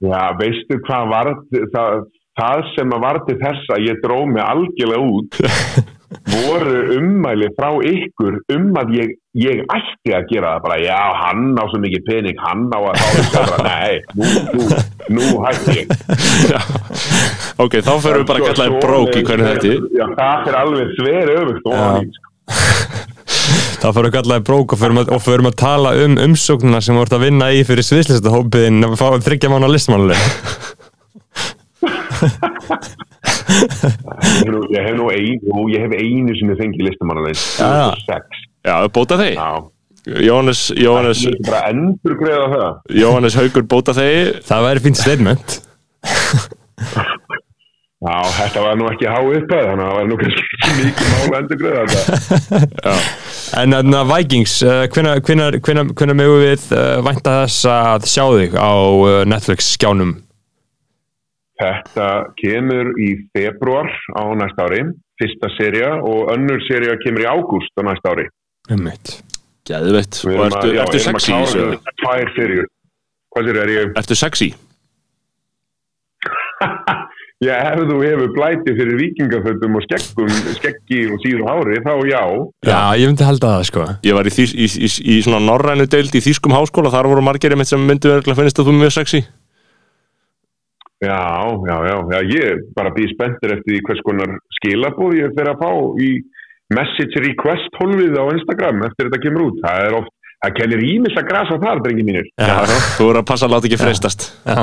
Já, 0.00 0.20
veistu 0.40 0.80
hvað 0.86 1.08
var 1.12 1.28
það, 1.74 2.04
það 2.40 2.66
sem 2.74 2.92
að 2.96 3.02
var 3.04 3.18
til 3.26 3.38
þess 3.40 3.72
að 3.74 3.88
ég 3.90 3.98
dró 4.04 4.20
mig 4.28 4.44
algjörlega 4.44 5.08
út 5.12 5.40
voru 6.32 6.78
ummæli 6.96 7.50
frá 7.58 7.68
ykkur 7.86 8.38
um 8.54 8.70
að 8.80 8.94
ég, 8.96 9.12
ég 9.38 9.60
ætti 9.70 10.14
að 10.16 10.26
gera 10.32 10.54
það 10.54 10.64
bara, 10.64 10.78
já, 10.82 10.98
hann 11.20 11.52
á 11.54 11.64
svo 11.70 11.82
mikið 11.84 12.06
pening, 12.08 12.40
hann 12.42 12.64
á 12.72 12.78
að 12.80 12.98
fá 12.98 13.06
þetta 13.18 13.44
bara, 13.50 13.68
nei, 13.68 13.94
nú, 14.18 14.26
nú, 14.56 14.80
nú 15.18 15.28
hætti 15.44 15.76
ég. 15.78 15.94
Ok, 17.60 17.78
þá 17.84 17.92
förum 18.00 18.24
við 18.24 18.28
bara 18.32 18.40
að 18.40 18.48
kalla 18.48 18.66
þér 18.66 18.76
brók 18.86 19.14
í 19.20 19.24
hvernig 19.28 19.50
þetta 19.52 19.76
Já, 20.00 20.06
það 20.16 20.50
er 20.50 20.60
alveg 20.64 20.92
sver 20.98 21.34
öfugt 21.36 21.70
og 21.70 21.80
hann. 21.84 22.12
Það 23.80 23.94
fyrir 23.96 24.08
að 24.10 24.14
kalla 24.18 24.36
það 24.36 24.46
brók 24.50 24.72
og 24.74 24.80
förum 24.80 24.98
að, 25.00 25.10
að 25.50 25.54
tala 25.62 25.90
um 26.04 26.16
umsóknuna 26.26 26.80
sem 26.84 26.98
voru 27.00 27.16
að 27.16 27.24
vinna 27.24 27.46
í 27.56 27.62
fyrir 27.64 27.86
sviðslistahópiðin 27.86 28.84
að 28.90 28.96
fá 29.00 29.06
þryggja 29.24 29.48
mánu 29.54 29.70
listmánuleg 29.72 30.20
Ég 33.50 34.44
hef 34.44 34.50
nú- 34.52 34.68
ég 34.70 34.84
hef 34.84 34.94
nú 34.98 35.06
einu, 35.10 35.62
ég 35.72 35.80
hef 35.86 35.92
einu 35.96 36.34
sem 36.38 36.50
ég 36.52 36.58
fengi 36.60 36.84
Já. 37.58 37.90
2006. 37.96 38.44
Já, 38.68 38.74
bóta 38.92 39.16
þeir 39.20 39.34
Já, 39.38 39.50
Jóhannes, 40.26 40.60
Jóhannes. 40.76 41.20
Jóhannes 43.00 43.34
Haugur 43.36 43.64
bóta 43.68 43.92
þeir 43.96 44.40
Það 44.44 44.64
væri 44.66 44.80
fínt 44.86 44.96
statement. 45.00 45.56
Já, 48.00 48.16
þetta 48.32 48.62
var 48.64 48.78
nú 48.80 48.86
ekki 48.88 49.04
há 49.12 49.18
upphæð, 49.20 49.64
þannig 49.68 49.84
að 49.84 49.90
það 49.90 49.96
var 49.98 50.06
nú 50.08 50.16
kannski 50.20 50.70
mikið 50.78 51.06
mál 51.10 51.26
að 51.26 51.34
endur 51.40 51.58
greiða 51.60 51.84
En 53.58 53.74
Vikings, 54.06 54.60
uh, 54.62 54.84
hvenær, 54.94 55.18
hvenær, 55.26 55.56
hvenær, 55.58 55.88
hvenær 55.98 56.16
megum 56.18 56.42
við 56.42 56.66
uh, 56.70 57.00
vænta 57.02 57.32
þess 57.42 57.64
að 57.72 58.06
sjá 58.12 58.24
þig 58.36 58.54
á 58.54 58.70
uh, 58.78 59.08
Netflix 59.26 59.72
skjánum? 59.74 60.12
Þetta 61.60 62.06
kemur 62.40 62.92
í 63.02 63.10
februar 63.34 63.90
á 64.16 64.22
næsta 64.38 64.68
ári, 64.68 64.84
fyrsta 65.20 65.50
seria 65.58 65.90
og 65.98 66.30
önnur 66.32 66.62
seria 66.68 66.94
kemur 67.02 67.26
í 67.26 67.28
ágúst 67.28 67.74
á 67.76 67.82
næsta 67.90 68.14
ári. 68.14 68.28
Ummitt 68.70 69.18
Geðveitt 69.68 70.22
Við 70.24 70.38
Og 70.38 70.46
ertu, 70.46 70.60
að- 70.62 70.74
já, 70.74 70.82
ertu 70.84 70.96
að 70.96 71.04
sexy. 71.04 71.32
Hvað 73.30 73.46
sér, 73.46 73.58
er 73.62 73.70
ég... 73.74 73.92
Ertu 74.00 74.16
sexy? 74.18 74.48
Já, 77.40 77.54
ef 77.72 77.86
þú 77.88 77.98
hefur 78.04 78.32
blæti 78.36 78.72
fyrir 78.76 78.98
vikingaföldum 79.00 79.78
og 79.78 79.84
skeggum, 79.86 80.32
skeggi 80.58 81.06
og 81.08 81.22
síður 81.22 81.46
hári, 81.48 81.78
þá 81.86 81.92
já. 82.04 82.22
Já, 82.68 82.80
ég 83.00 83.08
myndi 83.08 83.24
halda 83.24 83.54
það 83.54 83.62
sko 83.70 83.86
Ég 84.04 84.18
var 84.18 84.28
í, 84.28 84.32
þýs, 84.36 84.52
í, 84.52 84.66
í, 84.68 84.90
í 85.14 85.20
svona 85.24 85.40
norrænu 85.46 85.86
deild 85.88 86.12
í 86.12 86.20
þýskum 86.20 86.52
háskóla 86.52 86.92
Þar 86.92 87.08
voru 87.14 87.24
margir 87.24 87.56
einmitt 87.56 87.70
sem 87.70 87.80
myndu 87.80 88.12
örgulega 88.12 88.42
finnst 88.42 88.60
að 88.60 88.68
þú 88.68 88.74
er 88.74 88.82
mjög 88.82 88.92
sexy 88.98 89.22
Já, 91.00 91.48
já, 91.64 91.76
já, 91.88 91.96
já, 92.12 92.18
ég 92.28 92.44
er 92.44 92.58
bara 92.76 92.92
býð 92.92 93.14
spenntur 93.14 93.54
eftir 93.54 93.72
því 93.72 93.80
hvers 93.86 94.02
konar 94.04 94.34
skilabóð 94.58 95.16
ég 95.16 95.32
fer 95.38 95.48
að 95.48 95.62
fá 95.62 95.70
í 95.96 96.10
message 96.76 97.22
request 97.24 97.80
hólfið 97.80 98.18
á 98.20 98.24
Instagram 98.36 98.84
eftir 98.90 99.08
þetta 99.08 99.22
kemur 99.24 99.46
út. 99.48 99.62
Það 99.64 99.86
er 99.86 99.96
oft, 99.96 100.12
það 100.44 100.56
kennir 100.58 100.84
ímis 100.90 101.16
að 101.16 101.28
grasa 101.30 101.56
þar, 101.62 101.80
drengi 101.86 102.04
mínir. 102.04 102.28
Já, 102.36 102.52
þú 102.98 103.08
voru 103.08 103.22
að 103.22 103.28
passa 103.32 103.48
að 103.48 103.54
láta 103.56 103.70
ekki 103.70 103.80
freistast 103.80 104.28
Já, 104.44 104.60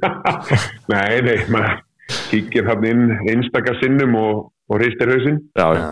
Nei, 0.92 1.20
nei, 1.24 1.38
maður 1.52 1.80
kíkir 2.30 2.68
hann 2.68 2.84
inn 2.88 3.04
einstaka 3.30 3.74
sinnum 3.80 4.16
og, 4.18 4.40
og 4.68 4.80
reistir 4.82 5.10
hausinn. 5.12 5.40
Já, 5.58 5.66
já. 5.76 5.88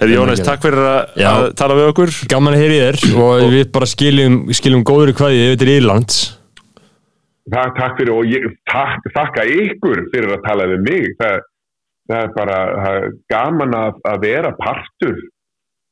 Hefði 0.00 0.18
Jónas, 0.18 0.42
takk 0.44 0.64
fyrir 0.64 0.82
að, 0.84 1.20
að 1.30 1.46
tala 1.58 1.76
við 1.78 1.90
okkur. 1.92 2.14
Gaman 2.30 2.56
að 2.56 2.64
heyri 2.64 2.80
þér 2.82 3.20
og 3.24 3.44
við 3.54 3.68
bara 3.74 3.90
skiljum, 3.90 4.40
skiljum 4.56 4.84
góður 4.86 5.12
í 5.12 5.16
hvaði 5.20 5.44
yfir 5.46 5.60
til 5.62 5.70
Írlands. 5.76 6.18
Takk, 7.46 7.76
takk 7.78 8.00
fyrir 8.00 8.14
og 8.16 8.26
ég 8.26 8.48
takk, 8.66 9.06
þakka 9.14 9.46
ykkur 9.54 10.02
fyrir 10.12 10.34
að 10.34 10.44
tala 10.46 10.66
við 10.72 10.84
mig. 10.88 11.08
Það, 11.20 11.38
það 12.10 12.22
er 12.22 12.34
bara 12.36 12.58
það 12.82 13.00
er 13.00 13.08
gaman 13.32 13.78
að, 13.78 14.00
að 14.10 14.26
vera 14.26 14.52
partur 14.58 15.20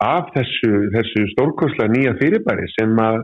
af 0.04 0.32
þessu, 0.34 0.72
þessu 0.94 1.28
stórkoslega 1.32 1.92
nýja 1.92 2.16
fyrirbæri 2.18 2.66
sem, 2.74 2.96
að, 3.00 3.22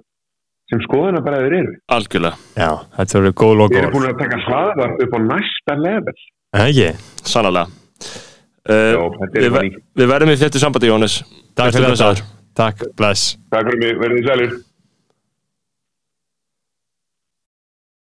sem 0.71 0.81
skoðanabræður 0.87 1.57
eru. 1.61 1.75
Algjörlega, 1.97 2.37
Já, 2.57 2.71
þetta 2.97 3.19
verður 3.21 3.37
góð 3.43 3.51
Við 3.53 3.61
logo 3.61 3.79
erum 3.81 3.95
búin 3.97 4.09
að 4.11 4.19
taka 4.23 4.41
hlaðar 4.47 4.97
upp 5.05 5.15
á 5.17 5.21
næsta 5.27 5.77
level. 5.85 6.17
Ekki? 6.65 6.89
sannlega 7.31 7.67
uh, 7.67 8.75
er 8.75 9.37
við, 9.37 9.51
ver- 9.55 9.69
í. 9.69 9.71
við 10.01 10.11
verðum 10.11 10.33
í 10.35 10.39
þetta 10.41 10.63
sambandi 10.63 10.91
Jónas 10.91 11.21
Takk 11.59 11.75
fyrir 11.75 11.91
blessaður. 11.93 12.23
þetta 12.23 12.39
Takk, 12.61 12.83
bless 12.99 13.37
Takk 13.55 13.69
fyrir 13.71 13.81
mig, 13.85 14.01
verðið 14.03 14.27
sælir. 14.31 14.57